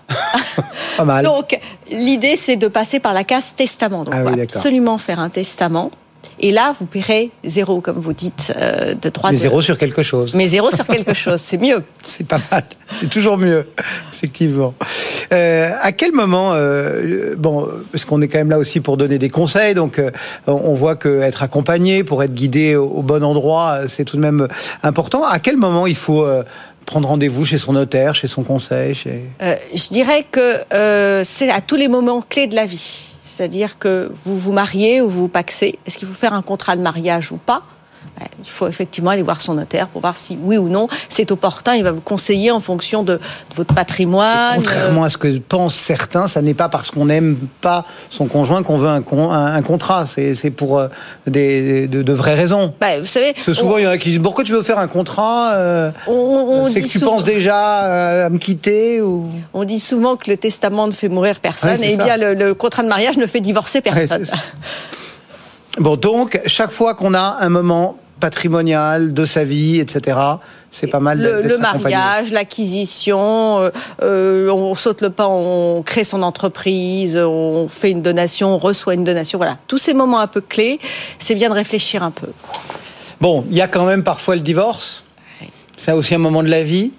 Pas 0.98 1.06
mal. 1.06 1.24
Donc, 1.24 1.60
l'idée, 1.92 2.36
c'est 2.36 2.56
de 2.56 2.68
passer 2.68 3.00
par 3.00 3.14
la 3.14 3.24
case 3.24 3.54
testament. 3.54 4.06
Donc, 4.06 4.14
Ah 4.18 4.24
oui, 4.26 4.42
absolument 4.42 4.98
faire 4.98 5.20
un 5.20 5.30
testament. 5.30 5.92
Et 6.40 6.52
là, 6.52 6.76
vous 6.80 6.86
paierez 6.86 7.32
zéro, 7.44 7.82
comme 7.82 8.00
vous 8.00 8.14
dites, 8.14 8.54
euh, 8.58 8.94
de 8.94 9.10
droit 9.10 9.32
Mais 9.32 9.38
de... 9.38 9.42
zéro 9.42 9.62
sur 9.62 9.78
quelque 9.78 10.04
chose. 10.04 10.36
Mais 10.36 10.48
zéro 10.48 10.72
sur 10.72 10.86
quelque 10.86 11.14
chose, 11.14 11.42
c'est 11.42 11.62
mieux. 11.62 11.84
C'est 12.04 12.28
pas 12.28 12.40
mal. 12.52 12.64
C'est 12.92 13.10
toujours 13.10 13.38
mieux, 13.38 13.68
effectivement. 14.14 14.74
Euh, 15.34 15.72
à 15.82 15.92
quel 15.92 16.12
moment, 16.12 16.52
euh, 16.54 17.36
bon, 17.38 17.68
parce 17.92 18.06
qu'on 18.06 18.22
est 18.22 18.28
quand 18.28 18.38
même 18.38 18.50
là 18.50 18.60
aussi 18.60 18.80
pour 18.80 18.98
donner 18.98 19.18
des 19.18 19.30
conseils, 19.30 19.74
donc 19.74 20.00
euh, 20.00 20.12
on 20.48 20.74
voit 20.74 20.96
que 20.96 21.22
être 21.22 21.44
accompagné 21.44 22.04
pour 22.04 22.24
être 22.24 22.34
guidé 22.34 22.76
au, 22.76 22.86
au 22.86 23.02
bon 23.02 23.24
endroit, 23.24 23.82
c'est 23.88 24.06
tout 24.06 24.18
de 24.18 24.22
même 24.22 24.48
important. 24.84 25.24
À 25.26 25.40
quel 25.40 25.58
moment 25.58 25.88
il 25.88 25.96
faut 25.96 26.28
prendre 26.86 27.08
rendez-vous 27.08 27.46
chez 27.46 27.58
son 27.58 27.74
notaire, 27.74 28.14
chez 28.14 28.28
son 28.28 28.44
conseil, 28.44 28.94
chez... 28.94 29.24
Je 29.42 29.90
dirais 29.90 30.26
que 30.30 31.24
c'est 31.24 31.50
à 31.50 31.62
tous 31.62 31.76
les 31.76 31.88
moments 31.88 32.22
clés 32.22 32.48
de 32.48 32.56
la 32.56 32.66
vie. 32.66 33.15
C'est-à-dire 33.36 33.78
que 33.78 34.10
vous 34.24 34.40
vous 34.40 34.54
mariez 34.54 35.02
ou 35.02 35.10
vous 35.10 35.20
vous 35.22 35.28
paxez. 35.28 35.78
Est-ce 35.86 35.98
qu'il 35.98 36.08
faut 36.08 36.14
faire 36.14 36.34
un 36.34 36.42
contrat 36.42 36.78
de 36.78 36.82
mariage 36.82 37.34
ou 37.34 37.36
pas 37.38 37.64
il 38.40 38.50
faut 38.50 38.68
effectivement 38.68 39.12
aller 39.12 39.22
voir 39.22 39.42
son 39.42 39.56
notaire 39.56 39.88
pour 39.88 40.02
voir 40.02 40.16
si 40.16 40.38
oui 40.42 40.58
ou 40.58 40.70
non 40.70 40.88
c'est 41.10 41.32
opportun. 41.32 41.76
Il 41.76 41.84
va 41.84 41.92
vous 41.92 42.02
conseiller 42.02 42.52
en 42.52 42.60
fonction 42.60 43.04
de, 43.04 43.20
votre 43.56 43.74
patrimoine. 43.74 44.56
contrairement 44.56 45.04
à 45.04 45.10
ce 45.10 45.18
que 45.18 45.38
pensent 45.40 45.76
certains, 45.76 46.28
ça 46.28 46.42
n'est 46.42 46.54
pas 46.54 46.70
parce 46.70 46.92
qu'on 46.92 47.06
n'aime 47.06 47.38
pas 47.62 47.86
son 48.10 48.28
conjoint 48.28 48.64
qu'on 48.64 48.78
veut 48.78 48.88
un, 48.88 49.04
un, 49.32 49.62
contrat. 49.62 50.06
C'est 50.08 50.52
pour 50.52 50.80
euh, 50.80 50.88
des, 51.28 51.88
de, 51.88 52.14
vraies 52.14 52.36
raisons. 52.36 52.74
Ben, 52.80 53.02
vous 53.02 53.06
savez, 53.06 53.34
souvent 53.54 53.78
il 53.78 53.84
y 53.84 53.88
en 53.88 53.92
a 53.92 53.98
qui 53.98 54.10
disent 54.10 54.20
pourquoi 54.20 54.44
tu 54.44 54.52
veux 54.52 54.64
faire 54.64 54.80
un 54.80 54.88
contrat 54.88 55.54
euh, 55.54 55.92
C'est 56.72 56.82
que 56.82 56.88
tu 56.88 57.00
penses 57.00 57.24
déjà 57.24 58.26
à 58.26 58.30
me 58.30 58.38
quitter 58.38 59.02
ou... 59.02 59.30
On 59.54 59.64
dit 59.64 59.80
souvent 59.80 60.16
que 60.16 60.30
le 60.30 60.38
testament 60.38 60.88
ne 60.88 60.92
fait 60.92 61.10
mourir 61.10 61.40
personne. 61.40 61.82
et 61.84 61.94
eh 61.94 61.98
bien 61.98 62.18
le, 62.18 62.54
contrat 62.54 62.84
de 62.84 62.88
mariage 62.88 63.18
ne 63.18 63.28
fait 63.28 63.42
divorcer 63.42 63.82
personne. 63.82 64.26
bon, 65.80 65.96
donc, 65.96 66.42
chaque 66.46 66.72
fois 66.72 66.94
qu'on 66.94 67.14
a 67.14 67.38
un 67.40 67.50
moment 67.50 67.98
patrimonial 68.26 69.14
de 69.14 69.24
sa 69.24 69.44
vie, 69.44 69.80
etc. 69.80 70.18
C'est 70.72 70.88
pas 70.88 71.00
mal. 71.00 71.22
Le, 71.22 71.44
le 71.44 71.60
mariage, 71.60 72.32
l'acquisition, 72.32 73.60
euh, 73.60 73.70
euh, 74.02 74.50
on 74.50 74.74
saute 74.74 75.04
le 75.04 75.12
pas, 75.12 75.28
on 75.28 75.84
crée 75.84 76.04
son 76.04 76.24
entreprise, 76.24 77.16
on 77.16 77.68
fait 77.68 77.92
une 77.92 78.02
donation, 78.02 78.56
on 78.56 78.58
reçoit 78.58 78.96
une 78.96 79.04
donation. 79.04 79.38
Voilà, 79.38 79.60
tous 79.68 79.78
ces 79.78 79.94
moments 79.94 80.22
un 80.22 80.26
peu 80.26 80.42
clés, 80.42 80.80
c'est 81.20 81.36
bien 81.36 81.50
de 81.50 81.54
réfléchir 81.54 82.02
un 82.02 82.10
peu. 82.10 82.30
Bon, 83.22 83.46
il 83.52 83.56
y 83.56 83.62
a 83.62 83.68
quand 83.68 83.86
même 83.86 84.02
parfois 84.02 84.34
le 84.34 84.42
divorce. 84.42 85.04
C'est 85.78 85.92
aussi 85.92 86.16
un 86.16 86.24
moment 86.28 86.42
de 86.42 86.50
la 86.50 86.64
vie. 86.64 86.94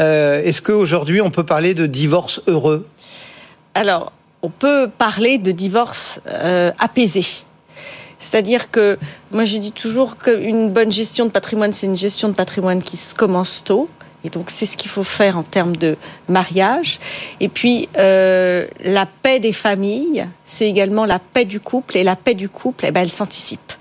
Euh, 0.00 0.42
est-ce 0.42 0.60
qu'aujourd'hui 0.60 1.20
on 1.20 1.30
peut 1.30 1.44
parler 1.44 1.74
de 1.74 1.86
divorce 1.86 2.42
heureux? 2.48 2.88
Alors, 3.76 4.10
on 4.42 4.50
peut 4.50 4.90
parler 4.98 5.38
de 5.38 5.52
divorce 5.52 6.18
apaisé. 6.80 7.24
C'est-à-dire 8.22 8.70
que 8.70 8.98
moi 9.32 9.44
je 9.44 9.58
dis 9.58 9.72
toujours 9.72 10.16
qu'une 10.16 10.70
bonne 10.70 10.92
gestion 10.92 11.26
de 11.26 11.30
patrimoine, 11.30 11.72
c'est 11.72 11.86
une 11.86 11.96
gestion 11.96 12.28
de 12.28 12.34
patrimoine 12.34 12.82
qui 12.82 12.96
se 12.96 13.14
commence 13.14 13.64
tôt. 13.64 13.88
Et 14.24 14.30
donc 14.30 14.50
c'est 14.50 14.66
ce 14.66 14.76
qu'il 14.76 14.90
faut 14.90 15.02
faire 15.02 15.36
en 15.36 15.42
termes 15.42 15.76
de 15.76 15.96
mariage. 16.28 17.00
Et 17.40 17.48
puis 17.48 17.88
euh, 17.98 18.66
la 18.84 19.06
paix 19.06 19.40
des 19.40 19.52
familles, 19.52 20.26
c'est 20.44 20.68
également 20.68 21.04
la 21.04 21.18
paix 21.18 21.44
du 21.44 21.58
couple. 21.58 21.96
Et 21.96 22.04
la 22.04 22.14
paix 22.14 22.34
du 22.34 22.48
couple, 22.48 22.86
eh 22.86 22.92
ben, 22.92 23.00
elle 23.00 23.10
s'anticipe. 23.10 23.72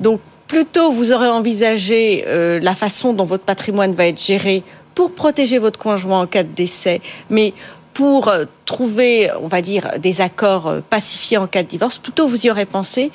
Donc 0.00 0.20
plutôt 0.46 0.92
vous 0.92 1.10
aurez 1.10 1.28
envisagé 1.28 2.24
euh, 2.26 2.60
la 2.60 2.74
façon 2.74 3.14
dont 3.14 3.24
votre 3.24 3.44
patrimoine 3.44 3.94
va 3.94 4.06
être 4.06 4.22
géré 4.22 4.62
pour 4.94 5.14
protéger 5.14 5.58
votre 5.58 5.78
conjoint 5.78 6.20
en 6.20 6.26
cas 6.26 6.42
de 6.42 6.52
décès, 6.52 7.00
mais 7.30 7.54
pour 7.94 8.28
euh, 8.28 8.44
trouver, 8.66 9.30
on 9.40 9.48
va 9.48 9.62
dire, 9.62 9.92
des 9.98 10.20
accords 10.20 10.82
pacifiés 10.90 11.38
en 11.38 11.46
cas 11.46 11.62
de 11.62 11.68
divorce, 11.68 11.96
plutôt 11.96 12.26
vous 12.26 12.46
y 12.46 12.50
aurez 12.50 12.66
pensé 12.66 13.10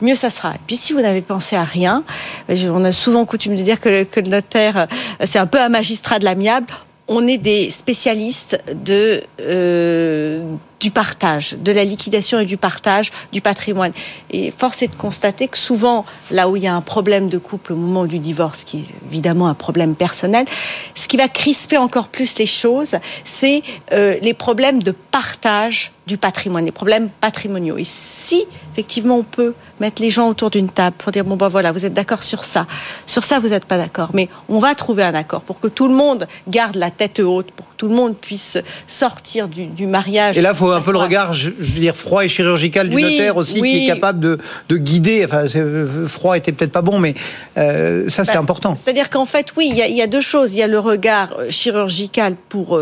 mieux 0.00 0.14
ça 0.14 0.30
sera. 0.30 0.54
Et 0.54 0.60
puis 0.66 0.76
si 0.76 0.92
vous 0.92 1.00
n'avez 1.00 1.22
pensé 1.22 1.56
à 1.56 1.64
rien, 1.64 2.04
on 2.48 2.84
a 2.84 2.92
souvent 2.92 3.24
coutume 3.24 3.56
de 3.56 3.62
dire 3.62 3.80
que, 3.80 4.06
le 4.16 4.28
notaire, 4.28 4.76
euh, 5.20 5.24
c'est 5.24 5.38
un 5.38 5.46
peu 5.46 5.60
un 5.60 5.68
magistrat 5.68 6.18
de 6.18 6.24
l'amiable 6.24 6.72
on 7.08 7.26
est 7.26 7.38
des 7.38 7.70
spécialistes 7.70 8.62
de 8.84 9.22
euh, 9.40 10.44
du 10.80 10.90
partage, 10.90 11.56
de 11.58 11.72
la 11.72 11.84
liquidation 11.84 12.38
et 12.38 12.44
du 12.44 12.56
partage 12.56 13.10
du 13.32 13.40
patrimoine. 13.40 13.92
Et 14.30 14.50
force 14.50 14.82
est 14.82 14.88
de 14.88 14.96
constater 14.96 15.48
que 15.48 15.58
souvent, 15.58 16.04
là 16.30 16.48
où 16.48 16.56
il 16.56 16.62
y 16.62 16.66
a 16.66 16.74
un 16.74 16.80
problème 16.80 17.28
de 17.28 17.38
couple 17.38 17.72
au 17.72 17.76
moment 17.76 18.04
du 18.04 18.18
divorce, 18.18 18.64
qui 18.64 18.78
est 18.78 18.84
évidemment 19.10 19.48
un 19.48 19.54
problème 19.54 19.96
personnel, 19.96 20.46
ce 20.94 21.08
qui 21.08 21.16
va 21.16 21.28
crisper 21.28 21.76
encore 21.76 22.08
plus 22.08 22.38
les 22.38 22.46
choses, 22.46 22.96
c'est 23.24 23.62
euh, 23.92 24.16
les 24.22 24.34
problèmes 24.34 24.82
de 24.82 24.92
partage 24.92 25.92
du 26.06 26.16
patrimoine, 26.16 26.64
les 26.64 26.72
problèmes 26.72 27.10
patrimoniaux. 27.10 27.76
Et 27.76 27.84
si 27.84 28.46
effectivement 28.72 29.16
on 29.16 29.22
peut 29.22 29.54
mettre 29.80 30.00
les 30.00 30.10
gens 30.10 30.28
autour 30.28 30.50
d'une 30.50 30.68
table 30.68 30.96
pour 30.96 31.12
dire 31.12 31.24
bon 31.24 31.36
ben 31.36 31.48
voilà, 31.48 31.70
vous 31.70 31.84
êtes 31.84 31.92
d'accord 31.92 32.22
sur 32.22 32.44
ça, 32.44 32.66
sur 33.06 33.24
ça 33.24 33.38
vous 33.38 33.48
n'êtes 33.48 33.66
pas 33.66 33.76
d'accord, 33.76 34.10
mais 34.14 34.28
on 34.48 34.58
va 34.58 34.74
trouver 34.74 35.02
un 35.02 35.14
accord 35.14 35.42
pour 35.42 35.60
que 35.60 35.68
tout 35.68 35.86
le 35.86 35.94
monde 35.94 36.26
garde 36.48 36.76
la 36.76 36.90
tête 36.90 37.20
haute, 37.20 37.50
tout 37.78 37.88
le 37.88 37.94
monde 37.94 38.16
puisse 38.18 38.58
sortir 38.86 39.48
du, 39.48 39.66
du 39.66 39.86
mariage. 39.86 40.36
Et 40.36 40.42
là, 40.42 40.52
faut 40.52 40.70
un 40.72 40.82
peu 40.82 40.92
le 40.92 40.98
regard, 40.98 41.32
je, 41.32 41.50
veux 41.50 41.80
dire, 41.80 41.96
froid 41.96 42.24
et 42.24 42.28
chirurgical 42.28 42.90
du 42.90 42.96
notaire 42.96 43.36
aussi, 43.36 43.62
qui 43.62 43.84
est 43.84 43.86
capable 43.86 44.18
de, 44.18 44.38
de 44.68 44.76
guider. 44.76 45.24
Enfin, 45.24 45.44
euh, 45.54 46.06
froid 46.06 46.36
était 46.36 46.52
peut-être 46.52 46.72
pas 46.72 46.82
bon, 46.82 46.98
mais 46.98 47.14
euh, 47.56 48.08
ça, 48.08 48.24
c'est 48.24 48.34
bah, 48.34 48.40
important. 48.40 48.74
C'est-à-dire 48.76 49.08
qu'en 49.08 49.26
fait, 49.26 49.52
oui, 49.56 49.68
il 49.70 49.76
y, 49.76 49.94
y, 49.94 50.02
a 50.02 50.06
deux 50.08 50.20
choses. 50.20 50.54
Il 50.54 50.58
y 50.58 50.62
a 50.62 50.66
le 50.66 50.80
regard 50.80 51.30
euh, 51.38 51.50
chirurgical 51.50 52.34
pour, 52.48 52.78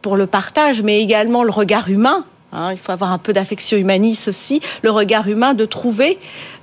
pour 0.00 0.16
le 0.16 0.26
partage, 0.26 0.82
mais 0.82 1.00
également 1.00 1.44
le 1.44 1.50
regard 1.50 1.90
humain. 1.90 2.24
Hein, 2.50 2.72
il 2.72 2.78
faut 2.78 2.92
avoir 2.92 3.12
un 3.12 3.18
peu 3.18 3.34
d'affection 3.34 3.76
humaniste 3.76 4.28
aussi, 4.28 4.62
le 4.82 4.90
regard 4.90 5.28
humain 5.28 5.52
de 5.52 5.66
trouver 5.66 6.18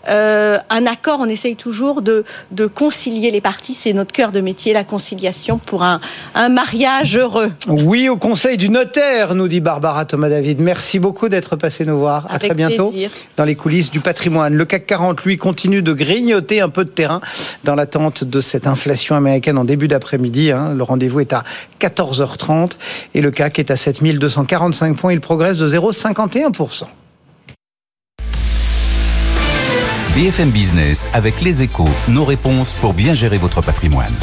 euh, 0.09 0.57
un 0.69 0.85
accord, 0.85 1.19
on 1.19 1.25
essaye 1.25 1.55
toujours 1.55 2.01
de, 2.01 2.23
de 2.51 2.65
concilier 2.65 3.31
les 3.31 3.41
parties. 3.41 3.73
C'est 3.73 3.93
notre 3.93 4.11
cœur 4.11 4.31
de 4.31 4.41
métier, 4.41 4.73
la 4.73 4.83
conciliation 4.83 5.57
pour 5.57 5.83
un, 5.83 5.99
un 6.33 6.49
mariage 6.49 7.17
heureux. 7.17 7.51
Oui, 7.67 8.09
au 8.09 8.17
conseil 8.17 8.57
du 8.57 8.69
notaire, 8.69 9.35
nous 9.35 9.47
dit 9.47 9.59
Barbara 9.59 10.05
Thomas 10.05 10.29
David. 10.29 10.61
Merci 10.61 10.99
beaucoup 10.99 11.29
d'être 11.29 11.55
passé 11.55 11.85
nous 11.85 11.97
voir. 11.97 12.27
à 12.29 12.39
très 12.39 12.53
bientôt 12.53 12.93
dans 13.37 13.43
les 13.43 13.55
coulisses 13.55 13.91
du 13.91 13.99
patrimoine. 13.99 14.55
Le 14.55 14.65
CAC 14.65 14.85
40, 14.85 15.23
lui, 15.23 15.37
continue 15.37 15.81
de 15.81 15.93
grignoter 15.93 16.61
un 16.61 16.69
peu 16.69 16.85
de 16.85 16.89
terrain 16.89 17.21
dans 17.63 17.75
l'attente 17.75 18.23
de 18.23 18.41
cette 18.41 18.67
inflation 18.67 19.15
américaine 19.15 19.57
en 19.57 19.65
début 19.65 19.87
d'après-midi. 19.87 20.51
Hein. 20.51 20.73
Le 20.75 20.83
rendez-vous 20.83 21.21
est 21.21 21.33
à 21.33 21.43
14h30 21.79 22.73
et 23.13 23.21
le 23.21 23.31
CAC 23.31 23.59
est 23.59 23.71
à 23.71 23.77
7245 23.77 24.97
points. 24.97 25.13
Il 25.13 25.21
progresse 25.21 25.57
de 25.57 25.67
0,51%. 25.67 26.85
BFM 30.15 30.49
Business 30.49 31.09
avec 31.11 31.41
les 31.41 31.61
échos, 31.61 31.89
nos 32.07 32.23
réponses 32.23 32.71
pour 32.71 32.93
bien 32.93 33.13
gérer 33.13 33.37
votre 33.37 33.61
patrimoine. 33.61 34.13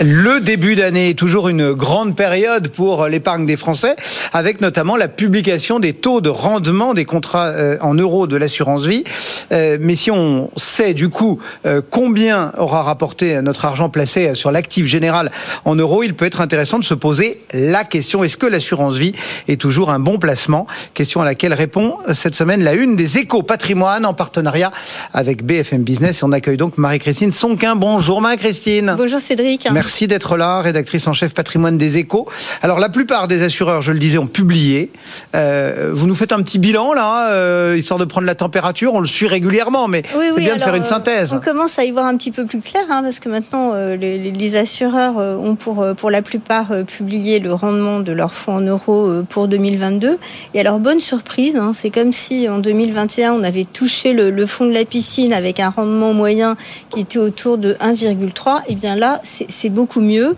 Le 0.00 0.38
début 0.38 0.76
d'année 0.76 1.10
est 1.10 1.18
toujours 1.18 1.48
une 1.48 1.72
grande 1.72 2.14
période 2.14 2.68
pour 2.68 3.08
l'épargne 3.08 3.46
des 3.46 3.56
Français, 3.56 3.96
avec 4.32 4.60
notamment 4.60 4.96
la 4.96 5.08
publication 5.08 5.80
des 5.80 5.92
taux 5.92 6.20
de 6.20 6.28
rendement 6.28 6.94
des 6.94 7.04
contrats 7.04 7.48
euh, 7.48 7.78
en 7.80 7.94
euros 7.94 8.28
de 8.28 8.36
l'assurance 8.36 8.86
vie. 8.86 9.02
Euh, 9.50 9.76
mais 9.80 9.96
si 9.96 10.12
on 10.12 10.52
sait 10.56 10.94
du 10.94 11.08
coup 11.08 11.40
euh, 11.66 11.82
combien 11.90 12.52
aura 12.58 12.84
rapporté 12.84 13.42
notre 13.42 13.64
argent 13.64 13.88
placé 13.88 14.36
sur 14.36 14.52
l'actif 14.52 14.86
général 14.86 15.32
en 15.64 15.74
euros, 15.74 16.04
il 16.04 16.14
peut 16.14 16.26
être 16.26 16.40
intéressant 16.40 16.78
de 16.78 16.84
se 16.84 16.94
poser 16.94 17.40
la 17.52 17.82
question 17.82 18.22
est-ce 18.22 18.36
que 18.36 18.46
l'assurance 18.46 18.94
vie 18.94 19.14
est 19.48 19.60
toujours 19.60 19.90
un 19.90 19.98
bon 19.98 20.18
placement? 20.18 20.68
Question 20.94 21.22
à 21.22 21.24
laquelle 21.24 21.54
répond 21.54 21.96
cette 22.12 22.36
semaine 22.36 22.62
la 22.62 22.74
une 22.74 22.94
des 22.94 23.18
échos 23.18 23.42
patrimoine 23.42 24.06
en 24.06 24.14
partenariat 24.14 24.70
avec 25.12 25.44
BFM 25.44 25.82
Business. 25.82 26.20
Et 26.20 26.24
on 26.24 26.30
accueille 26.30 26.56
donc 26.56 26.78
Marie-Christine 26.78 27.32
Sonquin. 27.32 27.74
Bonjour 27.74 28.20
Marie-Christine. 28.20 28.94
Bonjour 28.96 29.18
Cédric. 29.18 29.66
Merci 29.72 29.87
d'être 30.06 30.36
là, 30.36 30.60
rédactrice 30.60 31.06
en 31.06 31.12
chef 31.12 31.34
patrimoine 31.34 31.78
des 31.78 31.96
échos. 31.96 32.26
Alors 32.62 32.78
la 32.78 32.88
plupart 32.88 33.28
des 33.28 33.42
assureurs, 33.42 33.82
je 33.82 33.92
le 33.92 33.98
disais, 33.98 34.18
ont 34.18 34.26
publié. 34.26 34.90
Euh, 35.34 35.90
vous 35.92 36.06
nous 36.06 36.14
faites 36.14 36.32
un 36.32 36.42
petit 36.42 36.58
bilan 36.58 36.92
là, 36.92 37.30
euh, 37.30 37.76
histoire 37.78 37.98
de 37.98 38.04
prendre 38.04 38.26
la 38.26 38.34
température. 38.34 38.94
On 38.94 39.00
le 39.00 39.06
suit 39.06 39.26
régulièrement, 39.26 39.88
mais 39.88 40.02
c'est 40.06 40.40
bien 40.40 40.56
de 40.56 40.62
faire 40.62 40.74
une 40.74 40.84
synthèse. 40.84 41.32
On 41.32 41.40
commence 41.40 41.78
à 41.78 41.84
y 41.84 41.90
voir 41.90 42.06
un 42.06 42.16
petit 42.16 42.30
peu 42.30 42.44
plus 42.44 42.60
clair, 42.60 42.84
hein, 42.90 43.02
parce 43.02 43.20
que 43.20 43.28
maintenant 43.28 43.72
euh, 43.74 43.96
les, 43.96 44.56
assureurs 44.56 45.16
ont 45.16 45.56
pour, 45.56 45.86
pour 45.96 46.10
la 46.10 46.22
plupart 46.22 46.68
publié 46.86 47.38
le 47.38 47.52
rendement 47.52 48.00
de 48.00 48.12
leurs 48.12 48.32
fonds 48.32 48.56
en 48.56 48.60
euros 48.60 49.22
pour 49.28 49.48
2022. 49.48 50.18
Et 50.54 50.60
alors 50.60 50.78
bonne 50.78 51.00
surprise, 51.00 51.56
hein, 51.56 51.72
c'est 51.74 51.90
comme 51.90 52.12
si 52.12 52.48
en 52.48 52.58
2021 52.58 53.32
on 53.32 53.42
avait 53.42 53.66
touché 53.66 54.12
le, 54.12 54.30
le 54.30 54.46
fond 54.46 54.64
de 54.64 54.72
la 54.72 54.84
piscine 54.84 55.32
avec 55.32 55.60
un 55.60 55.70
rendement 55.70 56.12
moyen 56.14 56.56
qui 56.90 57.00
était 57.00 57.18
autour 57.18 57.58
de 57.58 57.74
1,3. 57.74 58.62
Et 58.68 58.74
bien 58.74 58.96
là, 58.96 59.20
c'est 59.22 59.68
beaucoup 59.78 60.00
mieux. 60.00 60.34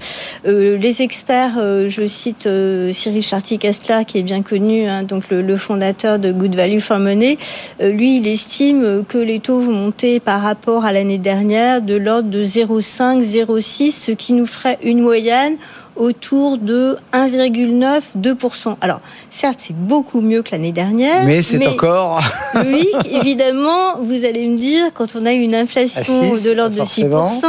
Euh, 0.46 0.76
les 0.76 1.00
experts, 1.00 1.54
euh, 1.56 1.88
je 1.88 2.06
cite 2.06 2.46
euh, 2.46 2.92
Cyril 2.92 3.22
Chartier-Castler, 3.22 4.04
qui 4.06 4.18
est 4.18 4.22
bien 4.22 4.42
connu, 4.42 4.86
hein, 4.86 5.02
donc 5.02 5.30
le, 5.30 5.56
fondateur 5.56 6.18
de 6.18 6.30
Good 6.30 6.54
Value 6.54 6.80
for 6.80 6.98
Money, 6.98 7.38
lui, 7.80 8.18
il 8.18 8.28
estime 8.28 9.02
que 9.08 9.16
les 9.16 9.40
taux 9.40 9.60
vont 9.60 9.72
monter 9.72 10.20
par 10.20 10.42
rapport 10.42 10.84
à 10.84 10.92
l'année 10.92 11.18
dernière 11.18 11.80
de 11.80 11.94
l'ordre 11.94 12.28
de 12.28 12.44
0,5, 12.44 13.22
0,6, 13.22 13.92
ce 13.92 14.12
qui 14.12 14.34
nous 14.34 14.46
ferait 14.46 14.78
une 14.82 15.00
moyenne 15.00 15.56
autour 15.96 16.58
de 16.58 16.96
1,9-2%. 17.12 18.76
Alors, 18.80 19.00
certes, 19.28 19.58
c'est 19.62 19.76
beaucoup 19.76 20.20
mieux 20.20 20.42
que 20.42 20.52
l'année 20.52 20.72
dernière. 20.72 21.24
Mais 21.24 21.42
c'est 21.42 21.64
encore. 21.66 22.22
oui, 22.54 22.88
évidemment, 23.10 23.98
vous 24.00 24.24
allez 24.24 24.48
me 24.48 24.56
dire, 24.56 24.86
quand 24.94 25.16
on 25.16 25.26
a 25.26 25.32
une 25.32 25.54
inflation 25.54 26.34
de 26.34 26.50
l'ordre 26.52 26.76
de 26.76 26.82
6%, 26.82 27.44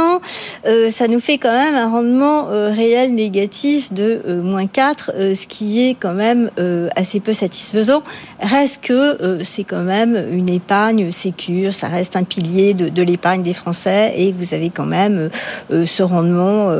euh, 0.66 0.90
ça 0.90 1.08
nous 1.08 1.20
fait 1.20 1.38
quand 1.38 1.52
même 1.52 1.74
un 1.74 1.90
rendement 1.90 2.48
euh, 2.50 2.72
réel 2.72 3.14
négatif 3.14 3.92
de 3.92 4.22
euh, 4.26 4.42
moins 4.42 4.66
4, 4.66 5.12
ce 5.34 5.46
qui 5.46 5.88
est 5.88 5.96
quand 5.98 6.14
même 6.14 6.50
assez 6.96 7.20
peu 7.20 7.32
satisfaisant. 7.32 8.02
Reste 8.40 8.80
que 8.82 9.38
c'est 9.42 9.64
quand 9.64 9.82
même 9.82 10.22
une 10.32 10.48
épargne 10.48 11.10
sécure, 11.10 11.72
ça 11.72 11.88
reste 11.88 12.16
un 12.16 12.24
pilier 12.24 12.74
de, 12.74 12.88
de 12.88 13.02
l'épargne 13.02 13.42
des 13.42 13.54
Français 13.54 14.12
et 14.16 14.32
vous 14.32 14.54
avez 14.54 14.70
quand 14.70 14.86
même 14.86 15.30
ce 15.70 16.02
rendement 16.02 16.70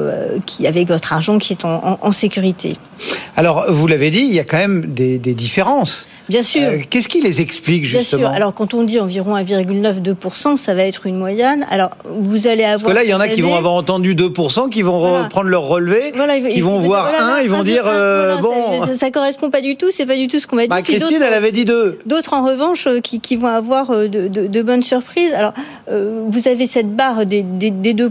qui, 0.46 0.66
avec 0.66 0.88
votre 0.88 1.12
argent 1.12 1.38
qui 1.38 1.51
qui 1.57 1.66
est 1.66 1.68
en, 1.68 1.98
en, 2.00 2.12
sécurité. 2.12 2.76
Alors, 3.36 3.66
vous 3.68 3.86
l'avez 3.86 4.11
dit, 4.11 4.20
il 4.20 4.34
y 4.34 4.40
a 4.40 4.44
quand 4.44 4.59
même 4.59 4.92
des, 4.92 5.18
des 5.18 5.34
différences. 5.34 6.07
Bien 6.28 6.42
sûr. 6.42 6.62
Euh, 6.62 6.78
qu'est-ce 6.88 7.09
qui 7.09 7.20
les 7.20 7.40
explique 7.40 7.84
justement 7.84 8.20
Bien 8.20 8.28
sûr. 8.28 8.36
Alors 8.36 8.55
quand 8.55 8.74
on 8.74 8.84
dit 8.84 9.00
environ 9.00 9.36
1,9-2%, 9.36 10.57
ça 10.57 10.74
va 10.74 10.84
être 10.84 11.07
une 11.07 11.18
moyenne. 11.18 11.66
Alors 11.70 11.90
vous 12.09 12.46
allez 12.46 12.64
avoir. 12.64 12.80
Parce 12.80 12.92
que 12.92 12.96
là, 12.96 13.05
il 13.05 13.11
y 13.11 13.14
en 13.14 13.20
a 13.20 13.28
qui 13.28 13.40
vont 13.40 13.57
avoir 13.57 13.74
entendu 13.74 14.14
2%, 14.14 14.70
qui 14.70 14.82
vont 14.82 15.00
voilà. 15.00 15.28
prendre 15.28 15.48
leur 15.48 15.64
relevé, 15.64 16.12
voilà, 16.14 16.40
qui 16.40 16.61
vont 16.61 16.78
voir 16.78 17.11
1, 17.38 17.40
ils 17.42 17.50
vont 17.50 17.62
dire 17.62 17.84
euh, 17.86 18.36
bon. 18.36 18.86
Ça, 18.86 18.96
ça, 18.96 19.11
correspond 19.11 19.50
pas 19.50 19.61
du 19.61 19.76
tout, 19.76 19.90
c'est 19.90 20.07
pas 20.07 20.16
du 20.16 20.28
tout 20.28 20.38
ce 20.38 20.46
qu'on 20.46 20.57
m'a 20.57 20.62
dit. 20.62 20.68
Bah, 20.68 20.82
Christine, 20.82 21.20
elle 21.22 21.34
avait 21.34 21.53
dit 21.53 21.64
2. 21.64 22.00
D'autres 22.07 22.34
en 22.34 22.46
revanche 22.46 22.86
euh, 22.86 23.00
qui, 23.00 23.20
qui, 23.20 23.36
vont 23.36 23.48
avoir 23.48 23.90
de, 23.90 24.07
de, 24.07 24.46
de, 24.46 24.62
bonnes 24.62 24.82
surprises. 24.82 25.32
Alors 25.34 25.53
euh, 25.90 26.24
vous 26.28 26.48
avez 26.48 26.66
cette 26.66 26.94
barre 26.94 27.26
des, 27.26 27.42
des, 27.42 27.70
des 27.70 27.94
2%. 27.94 28.11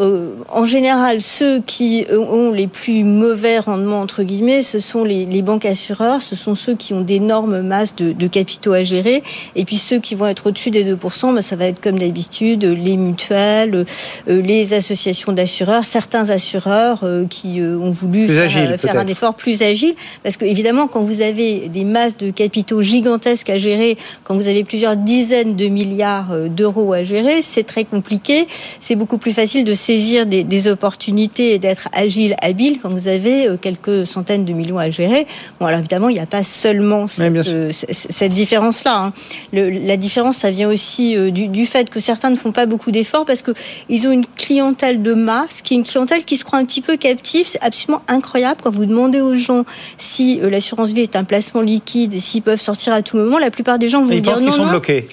Euh, 0.00 0.30
en 0.50 0.66
général, 0.66 1.20
ceux 1.20 1.60
qui 1.60 2.06
ont 2.10 2.50
les 2.50 2.66
plus 2.72 3.04
mauvais 3.04 3.58
rendements 3.58 4.00
entre 4.00 4.22
guillemets, 4.22 4.62
ce 4.62 4.78
sont 4.78 5.04
les, 5.04 5.26
les 5.26 5.42
banques 5.42 5.66
assureurs, 5.66 6.22
ce 6.22 6.34
sont 6.34 6.54
ceux 6.54 6.74
qui 6.74 6.94
ont 6.94 7.02
d'énormes 7.02 7.60
masse 7.60 7.94
de, 7.94 8.12
de, 8.12 8.26
capitaux 8.26 8.72
à 8.72 8.82
gérer. 8.82 9.22
Et 9.54 9.64
puis 9.64 9.76
ceux 9.76 9.98
qui 9.98 10.14
vont 10.14 10.26
être 10.26 10.48
au-dessus 10.48 10.70
des 10.70 10.84
2%, 10.84 11.34
bah, 11.34 11.42
ça 11.42 11.54
va 11.56 11.66
être 11.66 11.80
comme 11.80 11.98
d'habitude 11.98 12.64
les 12.64 12.96
mutuelles, 12.96 13.84
euh, 14.28 14.42
les 14.42 14.72
associations 14.72 15.32
d'assureurs, 15.32 15.84
certains 15.84 16.30
assureurs 16.30 17.00
euh, 17.04 17.26
qui 17.26 17.60
euh, 17.60 17.76
ont 17.76 17.90
voulu 17.90 18.26
faire, 18.26 18.44
agile, 18.44 18.78
faire 18.78 18.98
un 18.98 19.06
effort 19.06 19.34
plus 19.34 19.62
agile. 19.62 19.94
Parce 20.22 20.36
que 20.36 20.44
évidemment, 20.44 20.86
quand 20.86 21.02
vous 21.02 21.20
avez 21.20 21.68
des 21.68 21.84
masses 21.84 22.16
de 22.16 22.30
capitaux 22.30 22.82
gigantesques 22.82 23.50
à 23.50 23.58
gérer, 23.58 23.96
quand 24.24 24.34
vous 24.34 24.48
avez 24.48 24.64
plusieurs 24.64 24.96
dizaines 24.96 25.56
de 25.56 25.66
milliards 25.66 26.34
d'euros 26.48 26.92
à 26.92 27.02
gérer, 27.02 27.42
c'est 27.42 27.64
très 27.64 27.84
compliqué. 27.84 28.46
C'est 28.80 28.96
beaucoup 28.96 29.18
plus 29.18 29.32
facile 29.32 29.64
de 29.64 29.74
saisir 29.74 30.26
des, 30.26 30.42
des 30.42 30.68
opportunités 30.68 31.52
et 31.52 31.58
d'être 31.58 31.88
agile, 31.92 32.34
habile 32.40 32.61
quand 32.82 32.88
vous 32.88 33.08
avez 33.08 33.48
quelques 33.60 34.06
centaines 34.06 34.44
de 34.44 34.52
millions 34.52 34.78
à 34.78 34.90
gérer. 34.90 35.26
Bon, 35.58 35.66
alors 35.66 35.80
évidemment, 35.80 36.08
il 36.08 36.14
n'y 36.14 36.20
a 36.20 36.26
pas 36.26 36.44
seulement 36.44 37.08
cette, 37.08 37.48
euh, 37.48 37.70
cette 37.72 38.32
différence-là. 38.32 39.06
Hein. 39.06 39.12
la 39.52 39.96
différence, 39.96 40.38
ça 40.38 40.50
vient 40.50 40.68
aussi 40.68 41.16
euh, 41.16 41.30
du, 41.30 41.48
du, 41.48 41.66
fait 41.66 41.90
que 41.90 42.00
certains 42.00 42.30
ne 42.30 42.36
font 42.36 42.52
pas 42.52 42.66
beaucoup 42.66 42.90
d'efforts 42.90 43.24
parce 43.24 43.42
que 43.42 43.52
ils 43.88 44.06
ont 44.06 44.12
une 44.12 44.26
clientèle 44.26 45.02
de 45.02 45.14
masse, 45.14 45.62
qui 45.62 45.74
est 45.74 45.76
une 45.76 45.84
clientèle 45.84 46.24
qui 46.24 46.36
se 46.36 46.44
croit 46.44 46.58
un 46.58 46.64
petit 46.64 46.82
peu 46.82 46.96
captive. 46.96 47.46
C'est 47.46 47.62
absolument 47.62 48.02
incroyable 48.08 48.60
quand 48.62 48.70
vous 48.70 48.86
demandez 48.86 49.20
aux 49.20 49.36
gens 49.36 49.64
si 49.98 50.40
euh, 50.40 50.50
l'assurance 50.50 50.92
vie 50.92 51.02
est 51.02 51.16
un 51.16 51.24
placement 51.24 51.62
liquide 51.62 52.14
et 52.14 52.20
s'ils 52.20 52.42
peuvent 52.42 52.60
sortir 52.60 52.92
à 52.92 53.02
tout 53.02 53.16
moment. 53.16 53.38
La 53.38 53.50
plupart 53.50 53.78
des 53.78 53.88
gens 53.88 54.02
vont 54.02 54.12
ils 54.12 54.22
dire 54.22 54.38
non, 54.38 54.44
qu'ils 54.44 54.52
sont 54.52 54.64
non. 54.64 54.70
bloqués. 54.70 55.08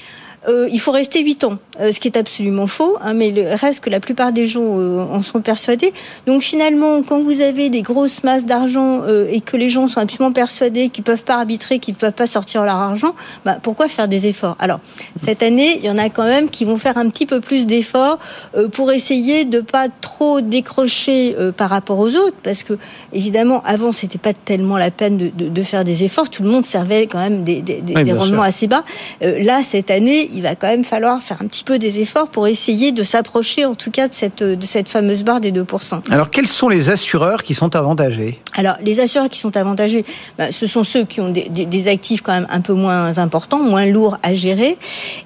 Euh, 0.48 0.68
il 0.72 0.80
faut 0.80 0.92
rester 0.92 1.22
8 1.22 1.44
ans, 1.44 1.58
euh, 1.80 1.92
ce 1.92 2.00
qui 2.00 2.08
est 2.08 2.18
absolument 2.18 2.68
faux, 2.68 2.98
hein, 3.02 3.14
mais 3.14 3.32
le 3.32 3.54
reste 3.56 3.82
que 3.82 3.90
la 3.90 4.00
plupart 4.00 4.32
des 4.32 4.48
gens 4.48 4.78
euh, 4.80 5.04
en 5.12 5.22
sont 5.22 5.42
persuadés. 5.42 5.92
Donc 6.28 6.42
finalement, 6.42 7.04
quand 7.04 7.20
vous 7.20 7.42
avez 7.42 7.70
des 7.70 7.82
grosses 7.82 8.24
masses 8.24 8.46
d'argent 8.46 9.02
euh, 9.04 9.28
et 9.30 9.42
que 9.42 9.58
les 9.58 9.70
gens 9.70 9.88
sont 9.88 10.00
absolument 10.00 10.32
persuadés 10.32 10.90
qu'ils 10.90 11.04
peuvent 11.04 11.24
pas 11.24 11.36
arbitrer, 11.36 11.80
qu'ils 11.80 11.96
peuvent 11.96 12.14
pas 12.14 12.28
sortir 12.28 12.64
leur 12.64 12.76
argent, 12.76 13.14
bah, 13.46 13.58
pourquoi 13.62 13.88
faire 13.88 14.08
des 14.08 14.28
efforts? 14.28 14.56
Alors 14.60 14.80
cette 15.22 15.44
année, 15.44 15.78
il 15.78 15.86
y 15.86 15.90
en 15.90 15.98
a 15.98 16.10
quand 16.10 16.24
même 16.24 16.50
qui 16.50 16.66
vont 16.66 16.78
faire 16.78 16.98
un 16.98 17.10
petit 17.10 17.26
peu 17.26 17.42
plus 17.42 17.66
d'efforts 17.66 18.20
euh, 18.56 18.68
pour 18.70 18.92
essayer 18.92 19.46
de 19.46 19.60
pas 19.60 19.88
trop 20.02 20.42
décrocher 20.42 21.36
euh, 21.38 21.52
par 21.52 21.70
rapport 21.70 22.00
aux 22.00 22.16
autres, 22.16 22.38
parce 22.44 22.64
que 22.64 22.78
évidemment 23.14 23.62
avant 23.66 23.92
c'était 23.92 24.18
pas 24.18 24.34
tellement 24.34 24.78
la 24.78 24.92
peine 24.92 25.18
de, 25.18 25.30
de, 25.30 25.50
de, 25.50 25.62
faire 25.64 25.84
des 25.84 26.04
efforts, 26.04 26.30
tout 26.30 26.44
le 26.44 26.50
monde 26.50 26.66
servait 26.66 27.08
quand 27.08 27.20
même 27.20 27.44
des, 27.44 27.62
des, 27.62 27.82
oui, 27.96 28.04
des 28.04 28.14
rendements 28.14 28.38
sûr. 28.38 28.44
assez 28.44 28.68
bas. 28.68 28.84
là 29.22 29.64
cette 29.64 29.92
année 29.92 30.29
il 30.34 30.42
va 30.42 30.56
quand 30.56 30.68
même 30.68 30.84
falloir 30.84 31.22
faire 31.22 31.42
un 31.42 31.48
petit 31.48 31.64
peu 31.64 31.80
des 31.80 32.00
efforts 32.00 32.30
pour 32.30 32.48
essayer 32.48 32.92
de 32.92 33.04
s'approcher 33.04 33.66
en 33.66 33.76
tout 33.76 33.92
cas 33.92 34.08
de 34.08 34.14
cette, 34.14 34.44
de 34.44 34.66
cette 34.66 34.90
fameuse 34.90 35.24
barre 35.24 35.42
des 35.42 35.52
2%. 35.52 36.02
Alors 36.12 36.30
quels 36.30 36.48
sont 36.48 36.70
les 36.70 36.90
assureurs 36.90 37.44
qui 37.44 37.54
sont 37.54 37.76
avantagés? 37.76 38.40
Alors 38.56 38.76
les 38.84 39.00
assureurs 39.00 39.30
qui 39.30 39.40
sont 39.40 39.56
avantagés, 39.58 40.04
ben, 40.38 40.52
ce 40.52 40.68
sont 40.68 40.84
ceux 40.84 41.06
qui 41.06 41.22
ont 41.22 41.30
des, 41.30 41.50
des, 41.50 41.66
des, 41.66 41.88
actifs 41.88 42.22
quand 42.22 42.34
même 42.34 42.48
un 42.50 42.62
peu 42.62 42.74
moins 42.74 43.18
importants, 43.18 43.60
moins 43.60 43.86
lourds 43.86 44.18
à 44.24 44.34
gérer, 44.34 44.78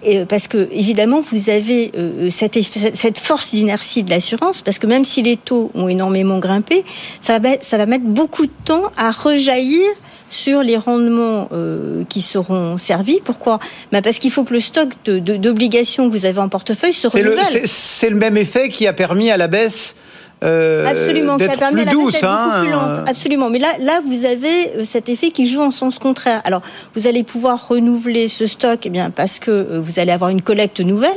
et, 0.04 0.26
parce 0.26 0.47
que 0.47 0.70
évidemment 0.72 1.22
vous 1.22 1.49
avez 1.49 1.91
euh, 1.97 2.30
cette, 2.32 2.58
cette 2.62 3.20
force 3.20 3.51
d'inertie 3.51 4.04
de 4.04 4.10
l'assurance, 4.10 4.62
parce 4.62 4.80
que 4.80 4.88
même 4.88 5.06
si 5.06 5.22
les 5.22 5.38
taux 5.38 5.72
ont 5.74 5.88
énormément 5.88 6.39
grimpé, 6.39 6.84
ça 7.20 7.39
va, 7.39 7.49
ça 7.62 7.78
va 7.78 7.86
mettre 7.86 8.06
beaucoup 8.06 8.45
de 8.45 8.51
temps 8.66 8.84
à 8.97 9.12
rejaillir 9.12 9.88
sur 10.34 10.64
les 10.64 10.78
rendements 10.78 11.50
euh, 11.52 12.04
qui 12.10 12.22
seront 12.22 12.78
servis. 12.78 13.20
Pourquoi? 13.24 13.60
Ben 13.92 14.02
Parce 14.02 14.20
qu'il 14.20 14.32
faut 14.32 14.44
que 14.44 14.54
le 14.54 14.60
stock 14.60 14.90
d'obligations 15.06 16.10
que 16.10 16.14
vous 16.16 16.26
avez 16.26 16.40
en 16.40 16.50
portefeuille 16.50 16.94
se 16.94 17.08
renouvelle. 17.08 17.68
C'est 17.68 18.10
le 18.10 18.16
même 18.16 18.38
effet 18.38 18.70
qui 18.70 18.88
a 18.88 18.94
permis 18.94 19.32
à 19.32 19.38
la 19.38 19.48
baisse 19.48 19.96
euh, 20.44 20.86
Absolument, 20.86 21.38
qui 21.38 21.46
a 21.46 21.58
permis 21.58 21.86
plus 21.86 21.92
douce, 21.94 22.24
hein, 22.24 22.46
beaucoup 22.46 22.62
plus 22.64 22.72
lente. 22.72 23.10
Absolument. 23.10 23.50
Mais 23.50 23.60
là, 23.60 23.74
là, 23.80 24.02
vous 24.06 24.26
avez 24.26 24.70
euh, 24.70 24.86
cet 24.86 25.08
effet 25.08 25.32
qui 25.32 25.46
joue 25.46 25.62
en 25.62 25.72
sens 25.72 26.00
contraire. 26.00 26.42
Alors, 26.44 26.62
vous 26.96 27.08
allez 27.08 27.24
pouvoir 27.24 27.70
renouveler 27.70 28.28
ce 28.28 28.46
stock, 28.46 28.80
eh 28.84 28.90
bien, 28.90 29.10
parce 29.10 29.40
que 29.40 29.52
euh, 29.52 29.80
vous 29.80 30.00
allez 30.00 30.12
avoir 30.12 30.30
une 30.30 30.42
collecte 30.42 30.82
nouvelle, 30.82 31.12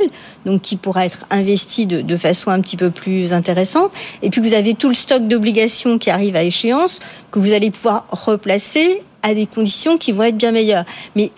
donc 0.45 0.61
qui 0.61 0.77
pourra 0.77 1.05
être 1.05 1.25
investie 1.29 1.85
de, 1.85 2.01
de 2.01 2.15
façon 2.15 2.51
un 2.51 2.61
petit 2.61 2.77
peu 2.77 2.89
plus 2.89 3.33
intéressante. 3.33 3.91
Et 4.21 4.29
puis, 4.29 4.39
vous 4.39 4.53
avez 4.53 4.75
tout 4.75 4.87
le 4.87 4.95
stock 4.95 5.27
d'obligations 5.27 5.97
qui 5.97 6.09
arrive 6.09 6.35
à 6.35 6.43
échéance, 6.43 6.99
que 7.31 7.39
vous 7.39 7.51
allez 7.51 7.71
pouvoir 7.71 8.05
replacer 8.09 9.01
à 9.27 9.33
des 9.33 9.45
conditions 9.45 9.97
qui 9.97 10.11
vont 10.11 10.23
être 10.23 10.37
bien 10.37 10.51
meilleures. 10.51 10.85
Mais 11.15 11.31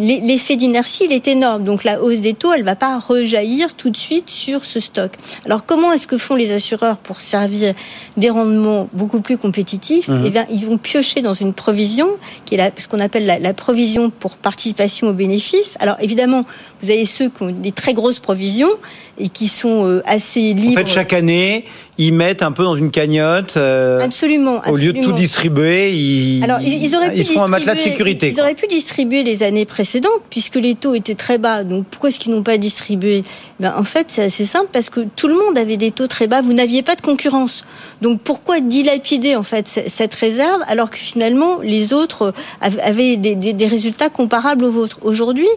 l'effet 0.00 0.56
d'inertie, 0.56 1.04
il 1.04 1.12
est 1.12 1.28
énorme. 1.28 1.64
Donc 1.64 1.84
la 1.84 2.02
hausse 2.02 2.20
des 2.20 2.34
taux, 2.34 2.52
elle 2.52 2.60
ne 2.60 2.66
va 2.66 2.76
pas 2.76 2.98
rejaillir 2.98 3.74
tout 3.74 3.90
de 3.90 3.96
suite 3.96 4.28
sur 4.28 4.64
ce 4.64 4.80
stock. 4.80 5.12
Alors 5.44 5.64
comment 5.64 5.92
est-ce 5.92 6.06
que 6.06 6.18
font 6.18 6.34
les 6.34 6.52
assureurs 6.52 6.96
pour 6.98 7.20
servir 7.20 7.74
des 8.16 8.30
rendements 8.30 8.88
beaucoup 8.92 9.20
plus 9.20 9.38
compétitifs? 9.38 10.08
Mmh. 10.08 10.22
Eh 10.26 10.30
bien, 10.30 10.46
ils 10.50 10.66
vont 10.66 10.78
piocher 10.78 11.22
dans 11.22 11.34
une 11.34 11.52
provision, 11.52 12.08
qui 12.44 12.54
est 12.54 12.58
la, 12.58 12.70
ce 12.76 12.88
qu'on 12.88 13.00
appelle 13.00 13.26
la, 13.26 13.38
la, 13.38 13.54
provision 13.54 14.10
pour 14.10 14.36
participation 14.36 15.08
aux 15.08 15.12
bénéfices. 15.12 15.76
Alors 15.80 15.96
évidemment, 16.00 16.44
vous 16.82 16.90
avez 16.90 17.04
ceux 17.04 17.28
qui 17.28 17.42
ont 17.42 17.50
des 17.50 17.72
très 17.72 17.94
grosses 17.94 18.20
provisions 18.20 18.70
et 19.18 19.28
qui 19.28 19.48
sont 19.48 19.86
euh, 19.86 20.02
assez 20.06 20.52
libres. 20.52 20.80
En 20.80 20.84
fait, 20.84 20.88
chaque 20.88 21.12
année, 21.12 21.64
ils 21.98 22.12
mettent 22.14 22.42
un 22.42 22.52
peu 22.52 22.62
dans 22.62 22.76
une 22.76 22.90
cagnotte. 22.92 23.56
Euh, 23.56 24.00
absolument, 24.00 24.58
absolument, 24.58 24.72
Au 24.72 24.76
lieu 24.76 24.92
de 24.92 25.02
tout 25.02 25.12
distribuer, 25.12 25.92
ils, 25.92 26.44
Alors, 26.44 26.60
ils, 26.60 26.84
ils 26.84 26.94
auraient 26.94 27.10
pu 27.10 27.18
ils 27.18 27.24
font 27.24 27.42
un 27.42 27.48
matelas 27.48 27.74
de 27.74 27.80
sécurité. 27.80 28.28
Ils 28.28 28.34
quoi. 28.34 28.44
auraient 28.44 28.54
pu 28.54 28.68
distribuer 28.68 29.24
les 29.24 29.42
années 29.42 29.64
précédentes, 29.64 30.22
puisque 30.30 30.54
les 30.54 30.76
taux 30.76 30.94
étaient 30.94 31.16
très 31.16 31.38
bas. 31.38 31.64
Donc 31.64 31.86
pourquoi 31.86 32.10
est-ce 32.10 32.20
qu'ils 32.20 32.32
n'ont 32.32 32.44
pas 32.44 32.56
distribué? 32.56 33.24
Ben, 33.58 33.74
En 33.76 33.82
fait, 33.82 34.06
c'est 34.10 34.22
assez 34.22 34.44
simple, 34.44 34.68
parce 34.72 34.90
que 34.90 35.00
tout 35.16 35.26
le 35.26 35.34
monde 35.34 35.58
avait 35.58 35.76
des 35.76 35.90
taux 35.90 36.06
très 36.06 36.28
bas. 36.28 36.40
Vous 36.40 36.52
n'aviez 36.52 36.82
pas 36.84 36.94
de 36.94 37.00
concurrence. 37.00 37.64
Donc 38.00 38.20
pourquoi 38.20 38.60
dilapider 38.60 39.34
en 39.34 39.42
fait 39.42 39.66
cette 39.88 40.14
réserve, 40.14 40.62
alors 40.68 40.90
que 40.90 40.98
finalement 40.98 41.58
les 41.64 41.92
autres 41.92 42.32
avaient 42.60 43.16
des, 43.16 43.34
des, 43.34 43.52
des 43.52 43.66
résultats 43.66 44.08
comparables 44.08 44.64
aux 44.64 44.70
vôtres? 44.70 45.00
Aujourd'hui, 45.02 45.48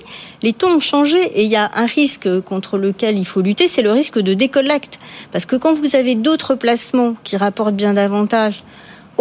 les 0.41 0.53
taux 0.53 0.69
ont 0.69 0.79
changé 0.79 1.19
et 1.35 1.43
il 1.43 1.49
y 1.49 1.55
a 1.55 1.69
un 1.75 1.85
risque 1.85 2.41
contre 2.41 2.79
lequel 2.79 3.19
il 3.19 3.25
faut 3.25 3.41
lutter, 3.41 3.67
c'est 3.67 3.83
le 3.83 3.91
risque 3.91 4.17
de 4.19 4.33
décollecte. 4.33 4.97
Parce 5.31 5.45
que 5.45 5.55
quand 5.55 5.73
vous 5.73 5.95
avez 5.95 6.15
d'autres 6.15 6.30
placements 6.55 7.15
qui 7.23 7.37
rapportent 7.37 7.75
bien 7.75 7.93
davantage, 7.93 8.63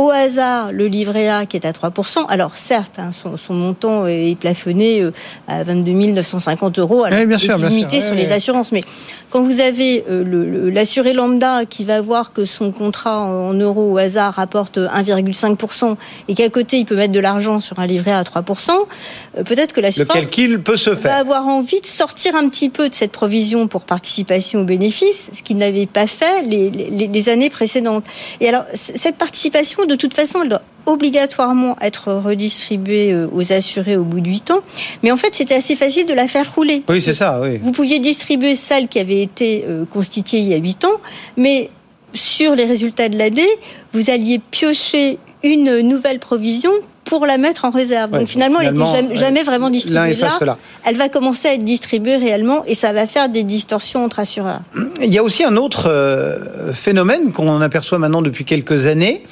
au 0.01 0.11
hasard 0.11 0.73
le 0.73 0.87
livret 0.87 1.29
A 1.29 1.47
qui 1.47 1.57
est 1.57 1.67
à 1.67 1.73
3%. 1.73 2.27
Alors 2.29 2.57
certes, 2.57 2.99
hein, 2.99 3.13
son, 3.13 3.37
son, 3.37 3.55
montant 3.55 4.07
est 4.07 4.37
plafonné 4.39 5.03
euh, 5.03 5.13
à 5.47 5.63
22 5.63 5.91
950 6.13 6.79
euros, 6.79 7.05
alors 7.05 7.19
oui, 7.19 7.27
bien 7.27 7.39
sûr, 7.39 7.57
limité 7.59 8.01
sûr. 8.01 8.09
sur 8.09 8.17
oui, 8.17 8.23
les 8.23 8.29
oui. 8.29 8.33
assurances. 8.33 8.73
Mais 8.73 8.83
quand 9.31 9.43
vous 9.43 9.61
avez 9.61 10.05
euh, 10.11 10.71
l'assuré 10.71 11.13
lambda 11.13 11.65
qui 11.67 11.85
va 11.85 12.01
voir 12.01 12.33
que 12.33 12.45
son 12.45 12.73
contrat 12.73 13.21
en 13.21 13.53
euros 13.53 13.93
au 13.93 13.99
hasard 13.99 14.35
rapporte 14.35 14.79
1,5% 14.79 15.97
et 16.29 16.35
qu'à 16.35 16.49
côté 16.49 16.79
il 16.79 16.87
peut 16.87 16.97
mettre 16.97 17.13
de 17.13 17.21
l'argent 17.21 17.61
sur 17.61 17.79
un 17.79 17.87
livret 17.87 18.13
A 18.13 18.19
à 18.19 18.23
3%, 18.23 18.71
euh, 18.71 19.43
peut-être 19.45 19.73
que 19.73 19.81
l'assureur 19.81 20.17
peut 20.65 20.77
se 20.77 20.91
va 20.91 20.97
faire. 20.97 21.17
avoir 21.17 21.47
envie 21.47 21.81
de 21.81 21.87
sortir 21.87 22.35
un 22.35 22.49
petit 22.49 22.71
peu 22.71 22.89
de 22.89 22.95
cette 22.95 23.13
provision 23.13 23.69
pour 23.69 23.85
participation 23.85 24.61
aux 24.61 24.65
bénéfices, 24.65 25.31
ce 25.33 25.43
qu'il 25.43 25.59
n'avait 25.59 25.87
pas 25.87 26.07
fait 26.07 26.43
les, 26.43 26.71
les, 26.71 27.07
les, 27.07 27.29
années 27.29 27.51
précédentes. 27.51 28.05
Et 28.41 28.49
alors, 28.49 28.65
cette 28.75 29.17
participation, 29.17 29.85
de 29.91 29.97
toute 29.97 30.15
façon, 30.15 30.43
elle 30.43 30.49
doit 30.49 30.63
obligatoirement 30.87 31.77
être 31.81 32.13
redistribuée 32.13 33.13
euh, 33.13 33.29
aux 33.33 33.53
assurés 33.53 33.97
au 33.97 34.05
bout 34.05 34.21
de 34.21 34.29
8 34.29 34.51
ans. 34.53 34.61
Mais 35.03 35.11
en 35.11 35.17
fait, 35.17 35.35
c'était 35.35 35.55
assez 35.55 35.77
facile 35.77 36.07
de 36.07 36.15
la 36.15 36.29
faire 36.29 36.55
rouler. 36.55 36.83
Oui, 36.89 37.03
c'est 37.03 37.15
ça, 37.15 37.41
oui. 37.43 37.59
Vous 37.63 37.73
pouviez 37.73 37.99
distribuer 37.99 38.55
celle 38.55 38.89
qui 38.89 38.99
avait 38.99 39.21
été 39.21 39.65
euh, 39.69 39.85
constituée 39.85 40.39
il 40.39 40.49
y 40.49 40.55
a 40.55 40.59
8 40.59 40.85
ans, 40.85 41.01
mais 41.37 41.71
sur 42.13 42.55
les 42.55 42.65
résultats 42.65 43.09
de 43.09 43.19
l'année, 43.19 43.49
vous 43.93 44.11
alliez 44.11 44.41
piocher 44.51 45.19
une 45.43 45.81
nouvelle 45.81 46.19
provision 46.19 46.73
pour 47.05 47.27
la 47.27 47.39
mettre 47.39 47.65
en 47.65 47.71
réserve. 47.71 48.13
Ouais, 48.13 48.21
donc 48.21 48.29
finalement, 48.29 48.61
elle 48.61 48.73
n'était 48.73 48.85
jamais, 48.85 49.17
jamais, 49.17 49.43
vraiment 49.43 49.69
distribuée 49.69 50.15
là. 50.15 50.39
Là. 50.41 50.59
Elle 50.85 50.97
va 50.97 51.09
commencer 51.09 51.49
à 51.49 51.55
être 51.55 51.65
distribuée 51.65 52.17
réellement 52.17 52.63
et 52.67 52.75
ça 52.75 52.93
va 52.93 53.07
faire 53.09 53.29
des 53.29 53.43
distorsions 53.43 54.05
entre 54.05 54.21
assureurs. 54.21 54.61
Il 55.01 55.13
y 55.13 55.19
a 55.19 55.23
aussi 55.23 55.43
un 55.43 55.57
autre 55.57 55.89
euh, 55.89 56.73
phénomène 56.73 57.33
qu'on 57.33 57.61
aperçoit 57.61 57.99
maintenant 57.99 58.23
depuis 58.23 58.45
quelques 58.45 58.87
années, 58.87 59.25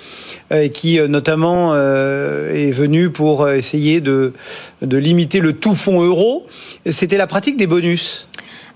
qui 0.72 0.98
euh, 0.98 1.08
notamment 1.08 1.74
est 1.74 2.70
venu 2.70 3.10
pour 3.10 3.48
essayer 3.50 4.00
de, 4.00 4.32
de 4.82 4.96
limiter 4.96 5.40
le 5.40 5.52
tout 5.52 5.74
fonds 5.74 6.02
euro. 6.02 6.46
C'était 6.86 7.16
la 7.16 7.26
pratique 7.26 7.56
des 7.56 7.66
bonus. 7.66 8.27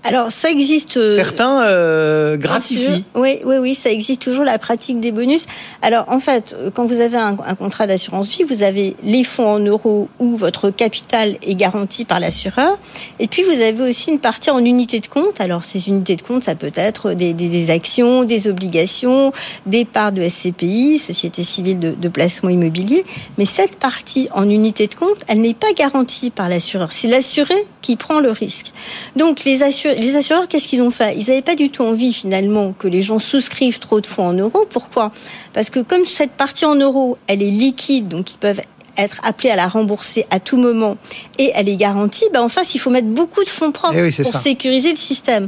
Alors 0.05 0.31
ça 0.31 0.49
existe. 0.49 0.97
euh, 0.97 1.15
Certains 1.15 1.63
euh, 1.63 2.35
gratifient. 2.35 3.05
Oui, 3.15 3.39
oui, 3.45 3.55
oui, 3.59 3.73
ça 3.73 3.89
existe 3.89 4.21
toujours 4.21 4.43
la 4.43 4.59
pratique 4.59 4.99
des 4.99 5.11
bonus. 5.13 5.45
Alors 5.81 6.05
en 6.09 6.19
fait, 6.19 6.53
euh, 6.57 6.69
quand 6.71 6.85
vous 6.85 6.99
avez 6.99 7.17
un, 7.17 7.37
un 7.45 7.55
contrat 7.55 7.87
d'assurance 7.87 8.27
vie, 8.27 8.43
vous 8.43 8.63
avez 8.63 8.95
les 9.03 9.23
fonds 9.23 9.47
en 9.47 9.59
euros 9.59 10.09
où 10.19 10.35
votre 10.35 10.69
capital 10.71 11.37
est 11.41 11.55
garanti 11.55 12.03
par 12.03 12.19
l'assureur, 12.19 12.77
et 13.19 13.27
puis 13.27 13.43
vous 13.43 13.61
avez 13.61 13.81
aussi 13.81 14.11
une 14.11 14.19
partie 14.19 14.49
en 14.51 14.59
unités 14.63 14.99
de 14.99 15.07
compte. 15.07 15.39
Alors 15.39 15.63
ces 15.63 15.87
unités 15.87 16.17
de 16.17 16.21
compte, 16.21 16.43
ça 16.43 16.55
peut 16.55 16.71
être 16.75 17.13
des, 17.13 17.33
des- 17.33 17.47
des 17.49 17.69
actions, 17.71 18.25
des 18.25 18.47
obligations, 18.49 19.31
des 19.65 19.85
parts 19.85 20.11
de 20.11 20.27
SCPI, 20.27 20.99
Société 20.99 21.43
civile 21.43 21.79
de, 21.79 21.91
de 21.91 22.09
placement 22.09 22.49
immobilier. 22.49 23.05
Mais 23.37 23.45
cette 23.45 23.77
partie 23.77 24.27
en 24.33 24.49
unité 24.49 24.87
de 24.87 24.95
compte, 24.95 25.19
elle 25.27 25.39
n'est 25.41 25.53
pas 25.53 25.71
garantie 25.77 26.29
par 26.29 26.49
l'assureur. 26.49 26.91
C'est 26.91 27.07
l'assuré 27.07 27.55
qui 27.81 27.95
prend 27.95 28.19
le 28.19 28.31
risque. 28.31 28.71
Donc 29.15 29.43
les, 29.43 29.61
les 29.97 30.15
assureurs, 30.15 30.47
qu'est-ce 30.47 30.67
qu'ils 30.67 30.81
ont 30.81 30.91
fait? 30.91 31.15
Ils 31.15 31.27
n'avaient 31.27 31.41
pas 31.41 31.55
du 31.55 31.69
tout 31.69 31.83
envie 31.83 32.13
finalement 32.13 32.73
que 32.73 32.87
les 32.87 33.01
gens 33.01 33.19
souscrivent 33.19 33.79
trop 33.79 34.01
de 34.01 34.07
fonds 34.07 34.27
en 34.27 34.33
euros. 34.33 34.65
Pourquoi? 34.69 35.11
Parce 35.53 35.69
que 35.69 35.79
comme 35.79 36.05
cette 36.05 36.31
partie 36.31 36.65
en 36.65 36.75
euros, 36.75 37.17
elle 37.27 37.41
est 37.41 37.51
liquide, 37.51 38.07
donc 38.07 38.33
ils 38.33 38.37
peuvent 38.37 38.61
être 38.97 39.19
appelés 39.23 39.49
à 39.49 39.55
la 39.55 39.67
rembourser 39.67 40.25
à 40.29 40.39
tout 40.39 40.57
moment 40.57 40.97
et 41.39 41.51
elle 41.55 41.67
est 41.69 41.75
garantie, 41.75 42.25
ben 42.33 42.41
en 42.41 42.49
face, 42.49 42.75
il 42.75 42.79
faut 42.79 42.89
mettre 42.89 43.07
beaucoup 43.07 43.43
de 43.43 43.49
fonds 43.49 43.71
propres 43.71 43.95
Eh 43.97 44.03
oui, 44.03 44.15
pour 44.23 44.33
ça. 44.33 44.39
sécuriser 44.39 44.91
le 44.91 44.97
système. 44.97 45.47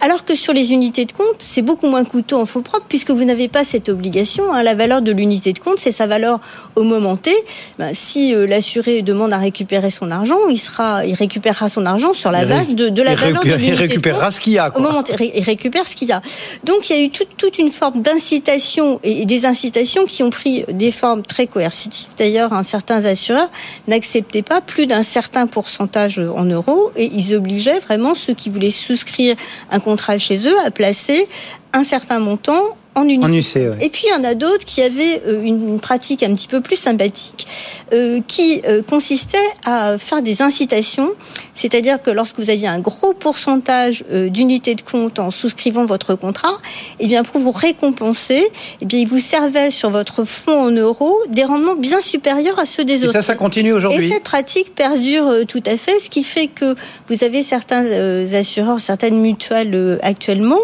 Alors 0.00 0.24
que 0.24 0.34
sur 0.34 0.52
les 0.52 0.72
unités 0.72 1.04
de 1.04 1.12
compte, 1.12 1.36
c'est 1.38 1.62
beaucoup 1.62 1.86
moins 1.88 2.04
coûteux 2.04 2.36
en 2.36 2.46
fonds 2.46 2.62
propres 2.62 2.86
puisque 2.88 3.10
vous 3.10 3.24
n'avez 3.24 3.48
pas 3.48 3.64
cette 3.64 3.88
obligation. 3.88 4.52
hein. 4.52 4.62
La 4.62 4.74
valeur 4.74 5.02
de 5.02 5.12
l'unité 5.12 5.52
de 5.52 5.58
compte, 5.58 5.78
c'est 5.78 5.92
sa 5.92 6.06
valeur 6.06 6.40
au 6.74 6.82
moment 6.82 7.16
T. 7.16 7.32
Ben, 7.78 7.90
si 7.92 8.34
euh, 8.34 8.46
l'assuré 8.46 9.02
demande 9.02 9.32
à 9.32 9.38
récupérer 9.38 9.90
son 9.90 10.10
argent, 10.10 10.38
il 10.50 10.58
sera, 10.58 11.04
il 11.04 11.14
récupérera 11.14 11.68
son 11.68 11.84
argent 11.86 12.14
sur 12.14 12.30
la 12.32 12.42
Il 12.42 12.48
base 12.48 12.68
de, 12.68 12.88
de 12.88 13.02
la 13.02 13.12
il 13.12 13.18
valeur 13.18 13.42
de 13.44 13.48
il 13.50 13.54
l'unité 13.56 13.72
de 13.72 13.78
récupérera 13.80 14.24
compte 14.26 14.32
ce 14.32 14.40
qu'il 14.40 14.52
y 14.54 14.58
a, 14.58 14.70
quoi. 14.70 14.80
Au 14.80 14.84
moment 14.84 15.02
T, 15.02 15.14
il 15.34 15.42
récupère 15.42 15.86
ce 15.86 15.94
qu'il 15.96 16.08
y 16.08 16.12
a. 16.12 16.22
Donc 16.64 16.88
il 16.90 16.96
y 16.96 16.98
a 16.98 17.02
eu 17.02 17.10
toute, 17.10 17.36
toute 17.36 17.58
une 17.58 17.70
forme 17.70 18.00
d'incitation 18.02 19.00
et, 19.02 19.26
des 19.26 19.46
incitations 19.46 20.04
qui 20.06 20.22
ont 20.22 20.30
pris 20.30 20.64
des 20.72 20.92
formes 20.92 21.22
très 21.22 21.46
coercitives. 21.46 22.08
D'ailleurs, 22.18 22.52
un 22.52 22.62
certains 22.86 23.08
assureurs 23.08 23.50
n'acceptaient 23.88 24.42
pas 24.42 24.60
plus 24.60 24.86
d'un 24.86 25.02
certain 25.02 25.48
pourcentage 25.48 26.20
en 26.20 26.44
euros 26.44 26.92
et 26.94 27.10
ils 27.12 27.34
obligeaient 27.34 27.80
vraiment 27.80 28.14
ceux 28.14 28.32
qui 28.32 28.48
voulaient 28.48 28.70
souscrire 28.70 29.34
un 29.72 29.80
contrat 29.80 30.18
chez 30.18 30.46
eux 30.46 30.54
à 30.64 30.70
placer 30.70 31.26
un 31.72 31.82
certain 31.82 32.20
montant 32.20 32.62
en 32.96 33.08
unité. 33.08 33.24
En 33.24 33.32
UC, 33.32 33.54
ouais. 33.56 33.86
Et 33.86 33.90
puis 33.90 34.04
il 34.06 34.10
y 34.10 34.14
en 34.14 34.24
a 34.24 34.34
d'autres 34.34 34.64
qui 34.64 34.82
avaient 34.82 35.22
euh, 35.26 35.42
une 35.42 35.78
pratique 35.78 36.22
un 36.22 36.34
petit 36.34 36.48
peu 36.48 36.60
plus 36.60 36.76
sympathique, 36.76 37.46
euh, 37.92 38.20
qui 38.26 38.62
euh, 38.66 38.82
consistait 38.82 39.38
à 39.64 39.98
faire 39.98 40.22
des 40.22 40.42
incitations, 40.42 41.10
c'est-à-dire 41.54 42.02
que 42.02 42.10
lorsque 42.10 42.38
vous 42.38 42.50
aviez 42.50 42.68
un 42.68 42.80
gros 42.80 43.14
pourcentage 43.14 44.04
d'unités 44.10 44.74
de 44.74 44.82
compte 44.82 45.18
en 45.18 45.30
souscrivant 45.30 45.86
votre 45.86 46.14
contrat, 46.14 46.58
eh 47.00 47.06
bien 47.06 47.22
pour 47.22 47.40
vous 47.40 47.50
récompenser, 47.50 48.46
eh 48.80 48.84
bien 48.84 48.98
il 48.98 49.06
vous 49.06 49.20
servait 49.20 49.70
sur 49.70 49.90
votre 49.90 50.24
fonds 50.24 50.66
en 50.66 50.70
euros 50.70 51.16
des 51.28 51.44
rendements 51.44 51.76
bien 51.76 52.00
supérieurs 52.00 52.58
à 52.58 52.66
ceux 52.66 52.84
des 52.84 53.04
Et 53.04 53.04
autres. 53.04 53.12
ça, 53.12 53.22
ça 53.22 53.34
continue 53.36 53.70
Et 53.70 53.72
aujourd'hui. 53.72 54.08
cette 54.08 54.24
pratique 54.24 54.74
perdure 54.74 55.46
tout 55.46 55.62
à 55.66 55.76
fait, 55.76 55.98
ce 55.98 56.10
qui 56.10 56.22
fait 56.22 56.48
que 56.48 56.74
vous 57.08 57.24
avez 57.24 57.42
certains 57.42 57.86
assureurs, 58.34 58.80
certaines 58.80 59.20
mutuelles 59.20 59.98
actuellement, 60.02 60.60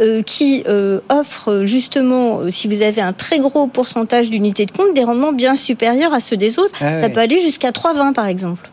euh, 0.00 0.22
qui 0.22 0.62
euh, 0.68 1.00
offrent 1.08 1.64
justement, 1.72 2.40
euh, 2.40 2.50
si 2.50 2.68
vous 2.68 2.82
avez 2.82 3.00
un 3.00 3.12
très 3.12 3.38
gros 3.38 3.66
pourcentage 3.66 4.30
d'unités 4.30 4.66
de 4.66 4.70
compte, 4.70 4.94
des 4.94 5.04
rendements 5.04 5.32
bien 5.32 5.56
supérieurs 5.56 6.12
à 6.12 6.20
ceux 6.20 6.36
des 6.36 6.58
autres. 6.58 6.78
Ah 6.80 7.00
Ça 7.00 7.08
peut 7.08 7.20
aller 7.20 7.40
jusqu'à 7.40 7.70
3,20 7.70 8.12
par 8.12 8.26
exemple. 8.26 8.71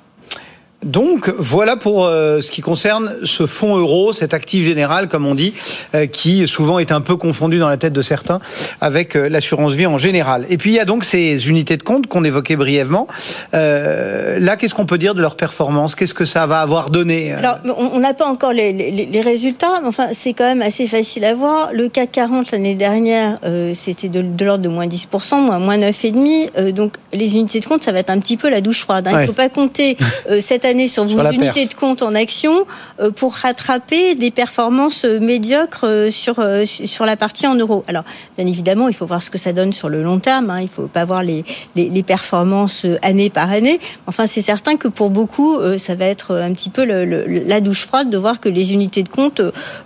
Donc 0.84 1.30
voilà 1.38 1.76
pour 1.76 2.06
euh, 2.06 2.40
ce 2.40 2.52
qui 2.52 2.62
concerne 2.62 3.16
ce 3.24 3.46
fonds 3.46 3.76
euro, 3.76 4.14
cet 4.14 4.34
actif 4.34 4.64
général 4.64 5.10
comme 5.10 5.26
on 5.26 5.36
dit, 5.36 5.54
euh, 5.94 6.06
qui 6.08 6.48
souvent 6.48 6.80
est 6.80 6.94
un 6.94 7.02
peu 7.02 7.18
confondu 7.18 7.60
dans 7.60 7.68
la 7.68 7.76
tête 7.76 7.92
de 7.92 8.02
certains 8.02 8.40
avec 8.80 9.18
euh, 9.18 9.28
l'assurance 9.28 9.74
vie 9.74 9.88
en 9.88 9.98
général. 9.98 10.46
Et 10.50 10.58
puis 10.58 10.70
il 10.70 10.76
y 10.76 10.80
a 10.80 10.86
donc 10.86 11.04
ces 11.04 11.50
unités 11.50 11.76
de 11.76 11.84
compte 11.84 12.08
qu'on 12.08 12.24
évoquait 12.24 12.56
brièvement. 12.56 13.08
Là, 13.52 14.56
qu'est-ce 14.56 14.74
qu'on 14.74 14.86
peut 14.86 14.98
dire 14.98 15.16
de 15.16 15.22
leur 15.22 15.36
performance? 15.36 15.96
Qu'est-ce 15.96 16.14
que 16.14 16.24
ça 16.26 16.46
va 16.46 16.62
avoir 16.62 16.90
donné 16.92 17.34
Alors, 17.34 17.58
on 17.78 18.00
n'a 18.00 18.14
pas 18.14 18.26
encore 18.28 18.54
les, 18.54 18.72
les- 18.72 19.06
les 19.06 19.22
résultats, 19.22 19.80
mais 19.82 19.88
enfin, 19.90 20.08
c'est 20.14 20.34
quand 20.34 20.46
même 20.46 20.62
assez 20.62 20.88
facile 20.88 21.26
à 21.26 21.34
voir. 21.34 21.72
Le 21.74 21.90
CAC 21.90 22.12
40 22.14 22.52
l'année 22.52 22.76
dernière, 22.76 23.38
c'était 23.74 24.08
de, 24.08 24.22
de 24.22 24.46
l'ordre 24.46 24.64
de 24.64 24.70
moins 24.70 24.88
10%, 24.88 25.42
moins, 25.42 25.60
moins 25.60 25.78
9,5%. 25.78 26.50
Euh, 26.58 26.72
donc, 26.72 26.94
les 27.12 27.36
unités 27.36 27.60
de 27.60 27.66
compte, 27.66 27.84
ça 27.84 27.92
va 27.92 28.00
être 28.00 28.10
un 28.10 28.20
petit 28.20 28.38
peu 28.38 28.50
la 28.50 28.62
douche 28.62 28.82
froide. 28.82 29.08
hein. 29.08 29.12
Il 29.12 29.16
Ouais. 29.16 29.22
ne 29.24 29.28
faut 29.28 29.34
pas 29.34 29.50
compter 29.50 29.98
cette 30.40 30.64
année 30.70 30.88
sur 30.88 31.04
vos 31.04 31.10
Sur 31.22 31.32
unités 31.32 31.52
perf. 31.54 31.70
de 31.70 31.74
compte 31.74 32.02
en 32.02 32.16
action 32.16 32.66
euh, 33.02 33.12
pour 33.12 33.34
rattraper 33.34 34.16
des 34.16 34.32
performances 34.32 35.04
euh, 35.06 35.20
médiocres 35.20 35.86
euh, 35.86 36.12
sur, 36.12 36.36
sur 36.66 37.06
la 37.06 37.18
partie 37.18 37.48
en 37.48 37.56
euros. 37.56 37.84
Alors, 37.88 38.04
bien 38.38 38.48
évidemment, 38.48 38.88
il 38.88 38.94
faut 38.96 39.06
voir 39.06 39.22
ce 39.22 39.30
que 39.30 39.38
ça 39.38 39.52
donne 39.54 39.74
sur 39.74 39.90
le 39.90 40.02
long 40.04 40.20
terme. 40.20 40.50
hein. 40.50 40.60
Il 40.62 40.64
ne 40.66 40.70
faut 40.70 40.88
pas 40.88 41.06
voir 41.06 41.24
les, 41.24 41.44
les, 41.76 41.90
les 41.90 42.04
performances 42.04 42.86
année 43.02 43.30
par 43.30 43.50
année. 43.52 43.80
Enfin, 44.08 44.26
c'est 44.28 44.42
certain 44.42 44.76
que 44.78 44.88
pour 44.88 45.10
beaucoup, 45.10 45.58
ça 45.78 45.96
va 45.96 46.06
être 46.06 46.36
un 46.36 46.54
petit 46.54 46.70
peu 46.70 46.86
le- 46.86 47.06
le- 47.06 47.26
la 47.46 47.60
douche 47.62 47.86
froide 47.86 48.10
de 48.10 48.18
voir 48.18 48.40
que 48.40 48.50
les 48.50 48.74
unités 48.74 49.04
de 49.04 49.10
compte 49.10 49.42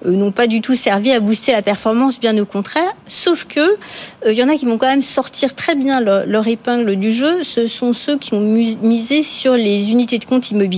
n'ont 0.05 0.31
pas 0.31 0.47
du 0.47 0.61
tout 0.61 0.75
servi 0.75 1.11
à 1.11 1.19
booster 1.19 1.51
la 1.51 1.61
performance, 1.61 2.19
bien 2.19 2.37
au 2.37 2.45
contraire. 2.45 2.91
Sauf 3.07 3.45
que 3.45 3.59
euh, 3.59 4.31
il 4.31 4.33
y 4.33 4.43
en 4.43 4.49
a 4.49 4.55
qui 4.55 4.65
vont 4.65 4.77
quand 4.77 4.87
même 4.87 5.03
sortir 5.03 5.55
très 5.55 5.75
bien 5.75 6.01
leur, 6.01 6.25
leur 6.25 6.47
épingle 6.47 6.95
du 6.97 7.11
jeu. 7.11 7.43
Ce 7.43 7.67
sont 7.67 7.93
ceux 7.93 8.17
qui 8.17 8.33
ont 8.33 8.39
misé 8.41 9.23
sur 9.23 9.53
les 9.53 9.91
unités 9.91 10.17
de 10.17 10.25
compte 10.25 10.51
immobilières. 10.51 10.72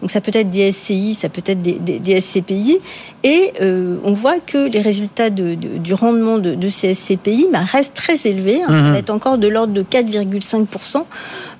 Donc 0.00 0.10
ça 0.10 0.20
peut 0.20 0.32
être 0.34 0.50
des 0.50 0.72
SCI, 0.72 1.14
ça 1.14 1.28
peut 1.28 1.42
être 1.46 1.62
des, 1.62 1.74
des- 1.74 2.00
des 2.00 2.20
SCPI. 2.20 2.78
Et 3.22 3.52
euh, 3.60 3.98
on 4.02 4.12
voit 4.12 4.40
que 4.40 4.66
les 4.68 4.80
résultats 4.80 5.30
de- 5.30 5.54
de- 5.54 5.78
du 5.78 5.94
rendement 5.94 6.38
de, 6.38 6.56
de 6.56 6.68
ces 6.68 6.92
SCPI 6.92 7.46
bah, 7.52 7.60
restent 7.60 7.94
très 7.94 8.16
élevés. 8.24 8.62
hein. 8.62 8.66
Ça 8.66 8.72
Mhm. 8.74 8.92
va 8.92 8.98
être 8.98 9.10
encore 9.10 9.38
de 9.38 9.46
l'ordre 9.46 9.72
de 9.72 9.82
4,5%. 9.82 11.06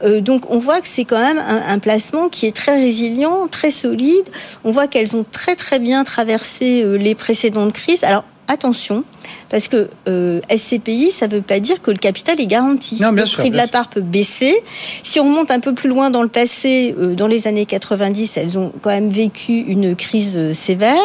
Euh, 0.04 0.20
donc 0.20 0.50
on 0.50 0.58
voit 0.58 0.80
que 0.80 0.88
c'est 0.88 1.04
quand 1.04 1.20
même 1.20 1.38
un, 1.38 1.62
un 1.72 1.78
placement 1.78 2.28
qui 2.28 2.46
est 2.46 2.56
très 2.56 2.74
résilient, 2.80 3.46
très 3.48 3.70
solide. 3.70 4.24
On 4.64 4.72
voit 4.72 4.88
qu'elles 4.88 5.16
ont 5.16 5.24
très 5.30 5.54
très 5.54 5.78
bien 5.78 6.02
traversé 6.02 6.82
euh, 6.82 6.96
les 6.96 7.14
précédentes 7.14 7.72
crises. 7.72 8.02
Alors 8.02 8.24
attention, 8.48 9.04
parce 9.50 9.68
que 9.68 9.88
euh, 10.08 10.40
SCPI, 10.54 11.10
ça 11.10 11.26
ne 11.26 11.36
veut 11.36 11.42
pas 11.42 11.60
dire 11.60 11.80
que 11.80 11.90
le 11.90 11.98
capital 11.98 12.40
est 12.40 12.46
garanti. 12.46 12.98
Non, 13.00 13.12
bien 13.12 13.22
le 13.22 13.28
sûr, 13.28 13.38
prix 13.40 13.50
de 13.50 13.56
la 13.56 13.68
part 13.68 13.88
peut 13.88 14.00
baisser. 14.00 14.56
Si 15.02 15.20
on 15.20 15.24
remonte 15.24 15.50
un 15.50 15.60
peu 15.60 15.74
plus 15.74 15.88
loin 15.88 16.10
dans 16.10 16.22
le 16.22 16.28
passé, 16.28 16.94
euh, 16.98 17.14
dans 17.14 17.26
les 17.26 17.46
années 17.46 17.66
90, 17.66 18.36
elles 18.36 18.58
ont 18.58 18.72
quand 18.82 18.90
même 18.90 19.08
vécu 19.08 19.60
une 19.60 19.94
crise 19.94 20.34
euh, 20.36 20.54
sévère. 20.54 21.02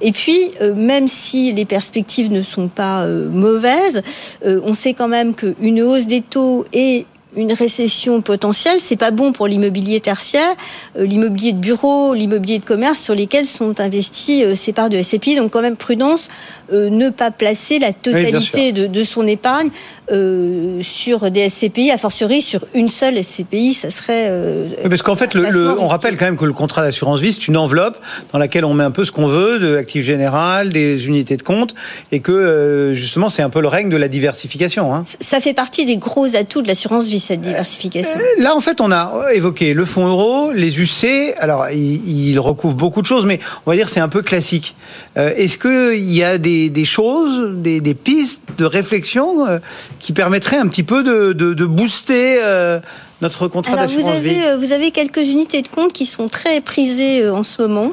Et 0.00 0.12
puis, 0.12 0.38
même 0.76 1.08
si 1.08 1.52
les 1.52 1.64
perspectives 1.64 2.30
ne 2.32 2.42
sont 2.42 2.68
pas 2.68 3.06
mauvaises, 3.06 4.02
on 4.44 4.74
sait 4.74 4.94
quand 4.94 5.08
même 5.08 5.34
qu'une 5.34 5.82
hausse 5.82 6.06
des 6.06 6.20
taux 6.20 6.64
et 6.72 7.06
une 7.36 7.52
récession 7.52 8.20
potentielle, 8.22 8.80
c'est 8.80 8.96
pas 8.96 9.10
bon 9.10 9.32
pour 9.32 9.46
l'immobilier 9.46 10.00
tertiaire, 10.00 10.54
euh, 10.98 11.04
l'immobilier 11.04 11.52
de 11.52 11.58
bureau, 11.58 12.12
l'immobilier 12.14 12.58
de 12.58 12.64
commerce 12.64 13.00
sur 13.00 13.14
lesquels 13.14 13.46
sont 13.46 13.80
investis 13.80 14.42
euh, 14.44 14.54
ces 14.54 14.72
parts 14.72 14.88
de 14.88 15.00
SCPI. 15.00 15.36
Donc 15.36 15.52
quand 15.52 15.62
même 15.62 15.76
prudence, 15.76 16.28
euh, 16.72 16.90
ne 16.90 17.08
pas 17.10 17.30
placer 17.30 17.78
la 17.78 17.92
totalité 17.92 18.72
de, 18.72 18.86
de 18.86 19.04
son 19.04 19.26
épargne 19.26 19.70
euh, 20.10 20.82
sur 20.82 21.30
des 21.30 21.48
SCPI, 21.48 21.90
a 21.92 21.98
fortiori 21.98 22.42
sur 22.42 22.64
une 22.74 22.88
seule 22.88 23.22
SCPI, 23.22 23.74
ça 23.74 23.90
serait. 23.90 24.26
euh, 24.28 24.68
Oui, 24.82 24.88
Parce 24.88 25.02
qu'en 25.02 25.14
fait, 25.16 25.34
le, 25.34 25.42
placement 25.42 25.60
le- 25.74 25.80
on 25.80 25.86
rappelle 25.86 26.16
quand 26.16 26.24
même 26.24 26.36
que 26.36 26.44
le 26.44 26.52
contrat 26.52 26.82
d'assurance 26.82 27.20
vie, 27.20 27.32
c'est 27.32 27.46
une 27.46 27.56
enveloppe 27.56 27.98
dans 28.32 28.38
laquelle 28.38 28.64
on 28.64 28.74
met 28.74 28.84
un 28.84 28.90
peu 28.90 29.04
ce 29.04 29.12
qu'on 29.12 29.26
veut, 29.26 29.58
de 29.58 29.68
l'actif 29.68 30.04
général, 30.04 30.70
des 30.70 31.06
unités 31.06 31.36
de 31.36 31.42
compte, 31.42 31.74
et 32.10 32.20
que 32.20 32.90
justement, 32.94 33.28
c'est 33.28 33.42
un 33.42 33.50
peu 33.50 33.60
le 33.60 33.68
règne 33.68 33.88
de 33.88 33.96
la 33.96 34.08
diversification. 34.08 34.92
hein. 34.94 35.04
Ça 35.20 35.40
fait 35.40 35.54
partie 35.54 35.84
des 35.84 35.96
gros 35.96 36.34
atouts 36.36 36.62
de 36.62 36.66
l'assurance 36.68 37.04
vie, 37.06 37.19
cette 37.20 37.40
diversification. 37.40 38.18
Là, 38.38 38.54
en 38.56 38.60
fait, 38.60 38.80
on 38.80 38.90
a 38.90 39.12
évoqué 39.34 39.74
le 39.74 39.84
fonds 39.84 40.06
euro, 40.06 40.50
les 40.52 40.80
UC. 40.80 41.34
Alors, 41.38 41.68
il, 41.70 42.38
recouvre 42.38 42.74
beaucoup 42.74 43.02
de 43.02 43.06
choses, 43.06 43.26
mais 43.26 43.38
on 43.66 43.70
va 43.70 43.76
dire 43.76 43.88
c'est 43.88 44.00
un 44.00 44.08
peu 44.08 44.22
classique. 44.22 44.74
Euh, 45.16 45.32
Est-ce 45.36 45.58
qu'il 45.58 46.10
y 46.10 46.22
a 46.22 46.38
des, 46.38 46.70
des 46.70 46.84
choses, 46.84 47.54
des, 47.56 47.80
des 47.80 47.94
pistes 47.94 48.42
de 48.56 48.64
réflexion 48.64 49.46
euh, 49.46 49.58
qui 49.98 50.12
permettraient 50.12 50.56
un 50.58 50.68
petit 50.68 50.82
peu 50.82 51.02
de, 51.02 51.32
de, 51.32 51.54
de 51.54 51.64
booster 51.66 52.38
euh, 52.42 52.80
notre 53.20 53.48
contrat 53.48 53.76
d'assurance 53.76 54.18
vie? 54.18 54.36
vous 54.58 54.72
avez 54.72 54.90
quelques 54.90 55.18
unités 55.18 55.62
de 55.62 55.68
compte 55.68 55.92
qui 55.92 56.06
sont 56.06 56.28
très 56.28 56.60
prisées 56.60 57.28
en 57.28 57.44
ce 57.44 57.62
moment. 57.62 57.92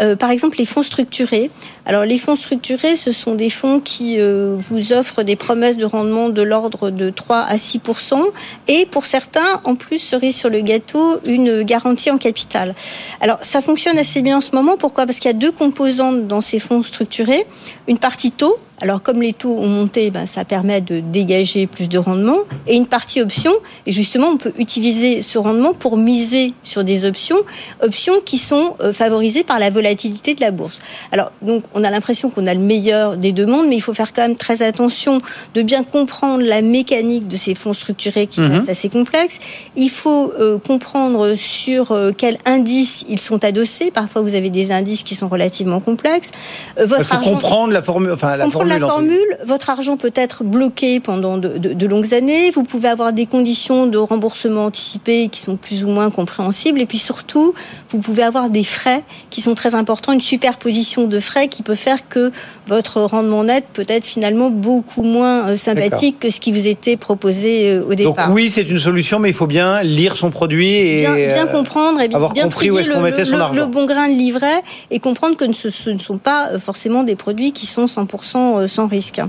Euh, 0.00 0.16
par 0.16 0.30
exemple, 0.30 0.58
les 0.58 0.66
fonds 0.66 0.82
structurés. 0.82 1.50
Alors, 1.84 2.04
les 2.04 2.18
fonds 2.18 2.36
structurés, 2.36 2.96
ce 2.96 3.12
sont 3.12 3.34
des 3.34 3.48
fonds 3.48 3.80
qui 3.80 4.16
euh, 4.18 4.56
vous 4.56 4.92
offrent 4.92 5.22
des 5.22 5.36
promesses 5.36 5.76
de 5.76 5.84
rendement 5.84 6.28
de 6.28 6.42
l'ordre 6.42 6.90
de 6.90 7.10
3 7.10 7.38
à 7.38 7.56
6% 7.56 8.22
et 8.68 8.86
pour 8.86 9.06
certains, 9.06 9.60
en 9.64 9.74
plus, 9.74 9.98
cerise 9.98 10.36
sur 10.36 10.50
le 10.50 10.60
gâteau, 10.60 11.20
une 11.24 11.62
garantie 11.62 12.10
en 12.10 12.18
capital. 12.18 12.74
Alors, 13.20 13.38
ça 13.42 13.62
fonctionne 13.62 13.98
assez 13.98 14.20
bien 14.20 14.38
en 14.38 14.40
ce 14.40 14.54
moment. 14.54 14.76
Pourquoi? 14.76 15.06
Parce 15.06 15.18
qu'il 15.18 15.30
y 15.30 15.34
a 15.34 15.38
deux 15.38 15.52
composantes 15.52 16.26
dans 16.26 16.40
ces 16.40 16.58
fonds 16.58 16.82
structurés. 16.82 17.46
Une 17.88 17.98
partie 17.98 18.32
taux. 18.32 18.56
Alors, 18.82 19.02
comme 19.02 19.22
les 19.22 19.32
taux 19.32 19.56
ont 19.56 19.68
monté, 19.68 20.10
ben, 20.10 20.26
ça 20.26 20.44
permet 20.44 20.82
de 20.82 21.00
dégager 21.00 21.66
plus 21.66 21.88
de 21.88 21.96
rendement. 21.96 22.40
Et 22.66 22.76
une 22.76 22.86
partie 22.86 23.22
option. 23.22 23.52
Et 23.86 23.92
justement, 23.92 24.28
on 24.28 24.36
peut 24.36 24.52
utiliser 24.58 25.22
ce 25.22 25.38
rendement 25.38 25.72
pour 25.72 25.96
miser 25.96 26.52
sur 26.62 26.84
des 26.84 27.06
options, 27.06 27.38
options 27.82 28.20
qui 28.22 28.36
sont 28.36 28.76
euh, 28.82 28.92
favorisées 28.92 29.44
par 29.44 29.58
la 29.58 29.70
volatilité 29.70 29.85
volatilité 29.90 30.34
de 30.34 30.40
la 30.40 30.50
bourse. 30.50 30.80
Alors, 31.12 31.30
donc, 31.42 31.64
on 31.74 31.84
a 31.84 31.90
l'impression 31.90 32.28
qu'on 32.30 32.46
a 32.46 32.54
le 32.54 32.60
meilleur 32.60 33.16
des 33.16 33.32
deux 33.32 33.46
mondes, 33.46 33.66
mais 33.68 33.76
il 33.76 33.80
faut 33.80 33.94
faire 33.94 34.12
quand 34.12 34.22
même 34.22 34.36
très 34.36 34.62
attention 34.62 35.18
de 35.54 35.62
bien 35.62 35.84
comprendre 35.84 36.42
la 36.44 36.60
mécanique 36.62 37.28
de 37.28 37.36
ces 37.36 37.54
fonds 37.54 37.72
structurés 37.72 38.26
qui 38.26 38.40
Mhm. 38.40 38.52
restent 38.52 38.68
assez 38.68 38.88
complexes. 38.88 39.38
Il 39.76 39.90
faut 39.90 40.32
euh, 40.40 40.58
comprendre 40.58 41.34
sur 41.34 41.92
euh, 41.92 42.10
quel 42.16 42.38
indice 42.44 43.04
ils 43.08 43.20
sont 43.20 43.44
adossés. 43.44 43.90
Parfois, 43.90 44.22
vous 44.22 44.34
avez 44.34 44.50
des 44.50 44.72
indices 44.72 45.02
qui 45.02 45.14
sont 45.14 45.28
relativement 45.28 45.80
complexes. 45.80 46.30
Euh, 46.78 46.82
Il 46.84 46.88
votre 46.88 47.04
faut 47.04 47.14
argent- 47.14 47.30
comprendre 47.30 47.72
la 47.72 47.82
formule. 47.82 48.10
Enfin, 48.12 48.36
la 48.36 48.44
comprendre 48.44 48.68
formule. 48.68 48.68
la 48.68 48.76
en 48.76 48.80
tout 48.80 48.86
cas. 48.86 48.92
formule, 48.94 49.38
votre 49.46 49.70
argent 49.70 49.96
peut 49.96 50.12
être 50.14 50.42
bloqué 50.44 51.00
pendant 51.00 51.38
de, 51.38 51.58
de- 51.58 51.72
de 51.74 51.86
longues 51.86 52.12
années. 52.14 52.50
Vous 52.50 52.64
pouvez 52.64 52.88
avoir 52.88 53.12
des 53.12 53.26
conditions 53.26 53.86
de 53.86 53.98
remboursement 53.98 54.64
anticipé 54.66 55.28
qui 55.28 55.40
sont 55.40 55.56
plus 55.56 55.84
ou 55.84 55.88
moins 55.88 56.10
compréhensibles. 56.10 56.80
Et 56.80 56.86
puis 56.86 56.98
surtout, 56.98 57.54
vous 57.90 57.98
pouvez 57.98 58.22
avoir 58.24 58.50
des 58.50 58.64
frais 58.64 59.02
qui 59.30 59.40
sont 59.40 59.54
très 59.54 59.74
importants, 59.76 60.12
une 60.12 60.20
superposition 60.20 61.06
de 61.06 61.20
frais 61.20 61.48
qui 61.48 61.62
peut 61.62 61.74
faire 61.76 62.08
que 62.08 62.32
votre 62.66 63.00
rendement 63.02 63.44
net 63.44 63.64
peut 63.72 63.84
être 63.88 64.04
finalement 64.04 64.50
beaucoup 64.50 65.02
moins 65.02 65.48
euh, 65.48 65.56
sympathique 65.56 66.18
que 66.20 66.30
ce 66.30 66.40
qui 66.40 66.50
vous 66.52 66.66
était 66.66 66.96
proposé 66.96 67.70
euh, 67.70 67.82
au 67.84 67.88
Donc 67.94 67.96
départ. 68.16 68.32
oui, 68.32 68.50
c'est 68.50 68.62
une 68.62 68.78
solution, 68.78 69.18
mais 69.18 69.28
il 69.30 69.34
faut 69.34 69.46
bien 69.46 69.82
lire 69.82 70.16
son 70.16 70.30
produit 70.30 70.66
et 70.74 70.96
bien, 70.96 71.14
bien 71.14 71.46
euh, 71.46 71.52
comprendre 71.52 72.00
et 72.00 72.08
bien, 72.08 72.16
avoir 72.16 72.32
bien 72.32 72.44
compris 72.44 72.70
où 72.70 72.78
est-ce 72.78 72.90
qu'on 72.90 73.00
mettait 73.02 73.18
le- 73.20 73.24
son 73.26 73.36
le- 73.36 73.42
argent. 73.42 73.60
le 73.60 73.66
bon 73.66 73.86
grain 73.86 74.08
de 74.08 74.14
livret 74.14 74.62
et 74.90 74.98
comprendre 74.98 75.36
que 75.36 75.52
ce, 75.52 75.70
ce 75.70 75.90
ne 75.90 75.98
sont 75.98 76.18
pas 76.18 76.58
forcément 76.58 77.02
des 77.04 77.14
produits 77.16 77.52
qui 77.52 77.66
sont 77.66 77.84
100% 77.86 78.66
sans 78.66 78.86
risque. 78.86 79.20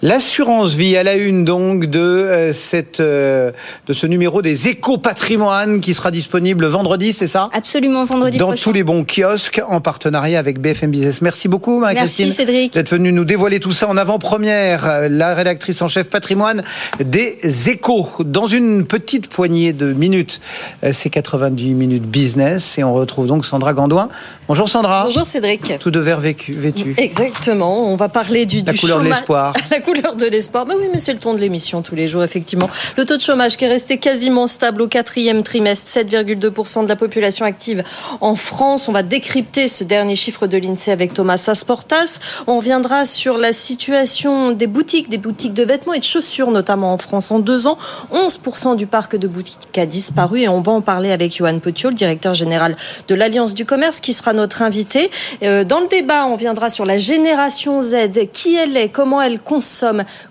L'assurance 0.00 0.74
vie 0.74 0.96
à 0.96 1.02
la 1.02 1.14
une 1.14 1.44
donc 1.44 1.86
de 1.86 1.98
euh, 1.98 2.52
cette 2.52 3.00
euh, 3.00 3.50
de 3.88 3.92
ce 3.92 4.06
numéro 4.06 4.42
des 4.42 4.68
éco 4.68 4.96
patrimoine 4.96 5.80
qui 5.80 5.92
sera 5.92 6.12
disponible 6.12 6.66
vendredi, 6.66 7.12
c'est 7.12 7.26
ça? 7.26 7.48
Absolument 7.52 8.04
vendredi 8.04 8.38
Dans 8.38 8.48
prochain. 8.48 8.62
tous 8.62 8.72
les 8.72 8.84
bons 8.84 9.04
kiosques 9.04 9.60
en 9.66 9.80
partenariat 9.80 10.38
avec 10.38 10.60
BFM 10.60 10.92
Business. 10.92 11.20
Merci 11.20 11.48
beaucoup 11.48 11.80
Marie-Christine. 11.80 12.26
Merci 12.26 12.36
Cédric. 12.36 12.74
d'être 12.74 12.90
venue 12.90 13.10
nous 13.10 13.24
dévoiler 13.24 13.58
tout 13.58 13.72
ça 13.72 13.88
en 13.88 13.96
avant-première, 13.96 15.08
la 15.08 15.34
rédactrice 15.34 15.82
en 15.82 15.88
chef 15.88 16.08
patrimoine 16.08 16.62
des 17.00 17.68
échos. 17.68 18.08
Dans 18.20 18.46
une 18.46 18.86
petite 18.86 19.28
poignée 19.28 19.72
de 19.72 19.92
minutes, 19.92 20.40
euh, 20.84 20.90
c'est 20.92 21.10
98 21.10 21.74
minutes 21.74 22.04
business 22.04 22.78
et 22.78 22.84
on 22.84 22.94
retrouve 22.94 23.26
donc 23.26 23.44
Sandra 23.44 23.72
Gandouin. 23.72 24.08
Bonjour 24.46 24.68
Sandra. 24.68 25.04
Bonjour 25.04 25.26
Cédric. 25.26 25.76
Tout 25.80 25.90
de 25.90 25.98
vert 25.98 26.20
vécu, 26.20 26.54
vêtu. 26.54 26.94
Exactement, 26.98 27.92
on 27.92 27.96
va 27.96 28.08
parler 28.08 28.46
du, 28.46 28.62
La 28.62 28.74
du 28.74 28.78
couleur 28.78 29.00
de 29.00 29.06
l'espoir. 29.06 29.54
Couleur 29.88 30.16
de 30.16 30.26
l'espoir. 30.26 30.66
Bah 30.66 30.74
oui, 30.78 30.84
mais 30.92 30.98
c'est 30.98 31.14
le 31.14 31.18
ton 31.18 31.32
de 31.32 31.38
l'émission 31.38 31.80
tous 31.80 31.94
les 31.94 32.08
jours, 32.08 32.22
effectivement. 32.22 32.68
Le 32.98 33.06
taux 33.06 33.16
de 33.16 33.22
chômage 33.22 33.56
qui 33.56 33.64
est 33.64 33.68
resté 33.68 33.96
quasiment 33.96 34.46
stable 34.46 34.82
au 34.82 34.86
quatrième 34.86 35.42
trimestre, 35.42 35.88
7,2% 35.88 36.84
de 36.84 36.88
la 36.90 36.94
population 36.94 37.46
active 37.46 37.82
en 38.20 38.34
France. 38.34 38.90
On 38.90 38.92
va 38.92 39.02
décrypter 39.02 39.66
ce 39.66 39.84
dernier 39.84 40.14
chiffre 40.14 40.46
de 40.46 40.58
l'INSEE 40.58 40.90
avec 40.90 41.14
Thomas 41.14 41.38
Sasportas. 41.38 42.20
On 42.46 42.58
reviendra 42.58 43.06
sur 43.06 43.38
la 43.38 43.54
situation 43.54 44.50
des 44.50 44.66
boutiques, 44.66 45.08
des 45.08 45.16
boutiques 45.16 45.54
de 45.54 45.64
vêtements 45.64 45.94
et 45.94 46.00
de 46.00 46.04
chaussures, 46.04 46.50
notamment 46.50 46.92
en 46.92 46.98
France. 46.98 47.30
En 47.30 47.38
deux 47.38 47.66
ans, 47.66 47.78
11% 48.12 48.76
du 48.76 48.86
parc 48.86 49.16
de 49.16 49.26
boutiques 49.26 49.78
a 49.78 49.86
disparu 49.86 50.42
et 50.42 50.48
on 50.50 50.60
va 50.60 50.72
en 50.72 50.82
parler 50.82 51.12
avec 51.12 51.34
Johan 51.34 51.60
Petiot, 51.60 51.88
le 51.88 51.94
directeur 51.94 52.34
général 52.34 52.76
de 53.08 53.14
l'Alliance 53.14 53.54
du 53.54 53.64
commerce, 53.64 54.00
qui 54.00 54.12
sera 54.12 54.34
notre 54.34 54.60
invité. 54.60 55.10
Euh, 55.42 55.64
Dans 55.64 55.80
le 55.80 55.88
débat, 55.88 56.26
on 56.26 56.36
viendra 56.36 56.68
sur 56.68 56.84
la 56.84 56.98
génération 56.98 57.80
Z, 57.80 57.96
qui 58.34 58.54
elle 58.54 58.76
est, 58.76 58.90
comment 58.90 59.22
elle 59.22 59.40
consomme, 59.40 59.77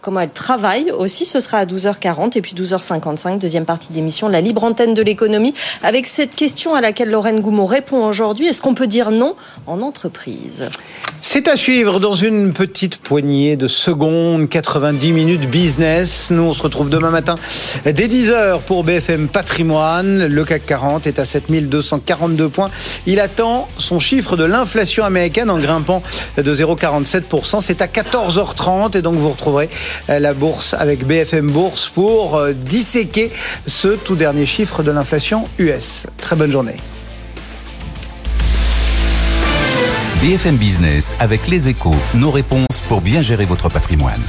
comment 0.02 0.20
elle 0.20 0.32
travaille 0.32 0.92
aussi. 0.92 1.26
Ce 1.26 1.40
sera 1.40 1.60
à 1.60 1.66
12h40 1.66 2.38
et 2.38 2.42
puis 2.42 2.54
12h55, 2.56 3.40
deuxième 3.40 3.66
partie 3.66 3.94
d'émission, 3.94 4.28
la 4.28 4.42
libre 4.42 4.64
antenne 4.64 4.94
de 4.94 5.02
l'économie, 5.02 5.54
avec 5.84 6.08
cette 6.08 6.36
question 6.36 6.76
à 6.76 6.82
laquelle 6.82 7.10
Lorraine 7.10 7.42
Goumont 7.42 7.66
répond 7.66 8.06
aujourd'hui. 8.06 8.48
Est-ce 8.48 8.62
qu'on 8.62 8.74
peut 8.74 8.88
dire 8.88 9.12
non 9.12 9.36
en 9.66 9.82
entreprise? 9.82 10.70
C'est 11.22 11.48
à 11.48 11.58
suivre 11.58 12.00
dans 12.00 12.14
une 12.14 12.54
petite 12.54 12.98
poignée 12.98 13.58
de 13.58 13.68
secondes, 13.68 14.48
90 14.48 15.12
minutes 15.12 15.50
business. 15.50 16.30
Nous, 16.32 16.44
on 16.44 16.54
se 16.54 16.62
retrouve 16.62 16.90
demain 16.90 17.10
matin 17.10 17.36
dès 17.84 18.08
10h 18.08 18.62
pour 18.62 18.84
BFM 18.84 19.28
Patrimoine. 19.28 20.28
Le 20.28 20.46
CAC 20.46 20.66
40 20.66 21.08
est 21.08 21.20
à 21.20 21.26
7242 21.26 22.50
points. 22.50 22.70
Il 23.08 23.20
attend 23.20 23.68
son 23.78 24.00
chiffre 24.00 24.38
de 24.38 24.46
l'inflation 24.46 25.04
américaine 25.04 25.50
en 25.50 25.58
grimpant 25.58 26.02
de 26.38 26.56
0,47%. 26.56 27.62
C'est 27.62 27.82
à 27.82 27.88
14h30 27.88 28.98
et 28.98 29.02
donc 29.02 29.16
vous 29.16 29.30
retrouverez 29.38 29.70
euh, 30.10 30.20
la 30.20 30.34
bourse 30.34 30.74
avec 30.74 31.06
BFM 31.06 31.50
Bourse 31.52 31.90
pour 31.90 32.36
euh, 32.36 32.54
disséquer 32.54 33.32
ce 33.68 33.90
tout 33.90 34.16
dernier 34.16 34.46
chiffre 34.46 34.84
de 34.84 34.92
l'inflation 34.92 35.48
US. 35.60 36.08
Très 36.18 36.36
bonne 36.36 36.52
journée. 36.52 36.78
BFM 40.22 40.58
Business 40.58 41.16
avec 41.20 41.48
les 41.48 41.70
échos, 41.70 41.96
nos 42.16 42.32
réponses 42.32 42.82
pour 42.90 43.02
bien 43.02 43.22
gérer 43.22 43.46
votre 43.46 43.70
patrimoine. 43.70 44.22